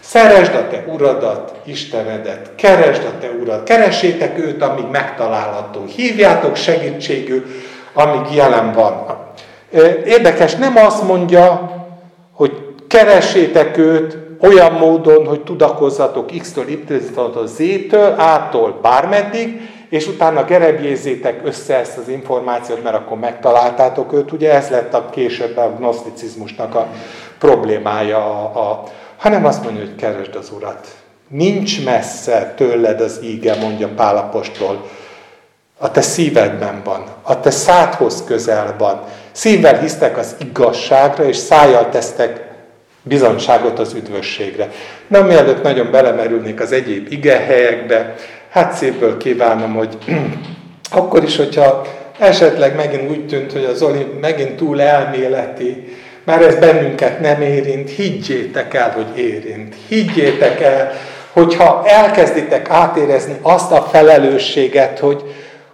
Szeresd 0.00 0.54
a 0.54 0.68
te 0.68 0.84
uradat, 0.86 1.60
Istenedet, 1.64 2.50
keresd 2.54 3.04
a 3.04 3.18
te 3.20 3.30
urat, 3.40 3.64
keresétek 3.64 4.38
őt, 4.38 4.62
amíg 4.62 4.86
megtalálható. 4.90 5.84
Hívjátok 5.84 6.56
segítségül, 6.56 7.44
amíg 7.92 8.34
jelen 8.34 8.72
van. 8.72 9.20
Érdekes, 10.04 10.54
nem 10.54 10.76
azt 10.76 11.02
mondja, 11.02 11.72
hogy 12.32 12.74
keressétek 12.88 13.76
őt 13.76 14.16
olyan 14.40 14.72
módon, 14.72 15.26
hogy 15.26 15.40
tudakozzatok 15.40 16.30
X-től, 16.38 16.68
Y-től, 16.68 17.46
Z-től, 17.46 18.14
A-tól 18.18 18.78
bármeddig, 18.82 19.60
és 19.88 20.06
utána 20.06 20.44
gerebjézzétek 20.44 21.40
össze 21.44 21.76
ezt 21.76 21.98
az 21.98 22.08
információt, 22.08 22.82
mert 22.82 22.96
akkor 22.96 23.18
megtaláltátok 23.18 24.12
őt. 24.12 24.32
Ugye 24.32 24.54
ez 24.54 24.68
lett 24.68 24.94
a 24.94 25.10
később 25.10 25.56
a 25.56 25.74
gnoszticizmusnak 25.78 26.74
a 26.74 26.86
problémája, 27.38 28.16
a, 28.16 28.70
a, 28.70 28.82
hanem 29.16 29.44
azt 29.44 29.62
mondja, 29.64 29.82
hogy 29.82 29.94
keresd 29.94 30.34
az 30.34 30.50
Urat. 30.56 30.86
Nincs 31.28 31.84
messze 31.84 32.54
tőled 32.56 33.00
az 33.00 33.20
íge, 33.22 33.56
mondja 33.56 33.88
Pálapostól. 33.88 34.88
A 35.78 35.90
te 35.90 36.00
szívedben 36.00 36.80
van, 36.84 37.04
a 37.22 37.40
te 37.40 37.50
szádhoz 37.50 38.24
közel 38.26 38.74
van. 38.78 39.00
Szívvel 39.32 39.80
hisztek 39.80 40.18
az 40.18 40.36
igazságra, 40.40 41.24
és 41.24 41.36
szájjal 41.36 41.88
tesztek 41.88 42.40
bizonyságot 43.02 43.78
az 43.78 43.92
üdvösségre. 43.92 44.70
Na, 45.06 45.22
mielőtt 45.22 45.62
nagyon 45.62 45.90
belemerülnék 45.90 46.60
az 46.60 46.72
egyéb 46.72 47.12
igehelyekbe, 47.12 48.14
hát 48.50 48.72
szépből 48.72 49.16
kívánom, 49.16 49.74
hogy 49.74 49.98
akkor 50.90 51.24
is, 51.24 51.36
hogyha 51.36 51.86
esetleg 52.18 52.74
megint 52.74 53.10
úgy 53.10 53.26
tűnt, 53.26 53.52
hogy 53.52 53.64
az 53.64 53.78
Zoli 53.78 54.06
megint 54.20 54.56
túl 54.56 54.80
elméleti, 54.80 55.96
már 56.24 56.42
ez 56.42 56.54
bennünket 56.54 57.20
nem 57.20 57.42
érint, 57.42 57.90
higgyétek 57.90 58.74
el, 58.74 58.90
hogy 58.90 59.18
érint. 59.18 59.74
Higgyétek 59.88 60.60
el, 60.60 60.92
hogyha 61.32 61.82
elkezditek 61.86 62.70
átérezni 62.70 63.36
azt 63.42 63.72
a 63.72 63.82
felelősséget, 63.82 64.98
hogy, 64.98 65.22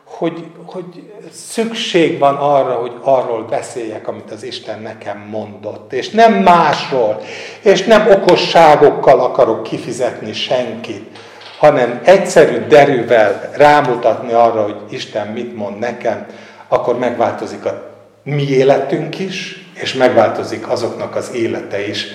hogy, 0.04 0.44
hogy 0.66 0.84
szükség 1.32 2.18
van 2.18 2.34
arra, 2.34 2.74
hogy 2.74 2.92
arról 3.02 3.42
beszéljek, 3.42 4.08
amit 4.08 4.30
az 4.30 4.42
Isten 4.42 4.80
nekem 4.82 5.26
mondott. 5.30 5.92
És 5.92 6.10
nem 6.10 6.32
másról, 6.32 7.20
és 7.60 7.84
nem 7.84 8.10
okosságokkal 8.10 9.20
akarok 9.20 9.62
kifizetni 9.62 10.32
senkit, 10.32 11.18
hanem 11.58 12.00
egyszerű 12.04 12.66
derűvel 12.66 13.50
rámutatni 13.56 14.32
arra, 14.32 14.62
hogy 14.62 14.76
Isten 14.90 15.26
mit 15.26 15.56
mond 15.56 15.78
nekem, 15.78 16.26
akkor 16.68 16.98
megváltozik 16.98 17.64
a 17.64 17.94
mi 18.22 18.48
életünk 18.48 19.18
is, 19.18 19.68
és 19.74 19.94
megváltozik 19.94 20.68
azoknak 20.68 21.16
az 21.16 21.30
élete 21.34 21.88
is, 21.88 22.06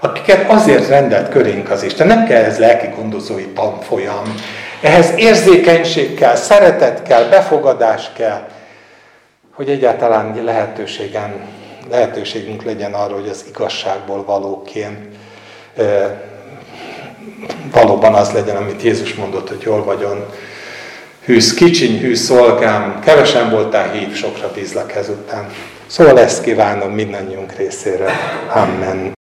akiket 0.00 0.50
azért 0.50 0.88
rendelt 0.88 1.28
körénk 1.28 1.70
az 1.70 1.82
Isten. 1.82 2.06
Nem 2.06 2.26
kell 2.26 2.42
ez 2.42 2.58
lelki 2.58 2.86
gondozói 2.96 3.46
tanfolyam. 3.46 4.34
Ehhez 4.80 5.12
érzékenység 5.16 6.14
kell, 6.14 6.34
szeretet 6.34 7.02
kell, 7.02 7.24
befogadás 7.24 8.10
kell, 8.16 8.46
hogy 9.58 9.68
egyáltalán 9.68 10.44
lehetőségen, 10.44 11.34
lehetőségünk 11.90 12.62
legyen 12.62 12.94
arra, 12.94 13.14
hogy 13.14 13.28
az 13.28 13.44
igazságból 13.48 14.24
valóként 14.24 14.98
valóban 17.72 18.14
az 18.14 18.32
legyen, 18.32 18.56
amit 18.56 18.82
Jézus 18.82 19.14
mondott, 19.14 19.48
hogy 19.48 19.60
jól 19.60 19.84
vagyon. 19.84 20.26
Hűsz 21.24 21.54
kicsiny, 21.54 22.00
hűsz 22.00 22.20
szolgám, 22.20 23.00
kevesen 23.04 23.50
voltál 23.50 23.90
hív, 23.90 24.14
sokra 24.14 24.50
bízlak 24.54 24.94
ezután. 24.94 25.50
Szóval 25.86 26.18
ezt 26.18 26.42
kívánom 26.42 26.92
mindannyiunk 26.92 27.52
részére. 27.56 28.10
Amen. 28.54 29.17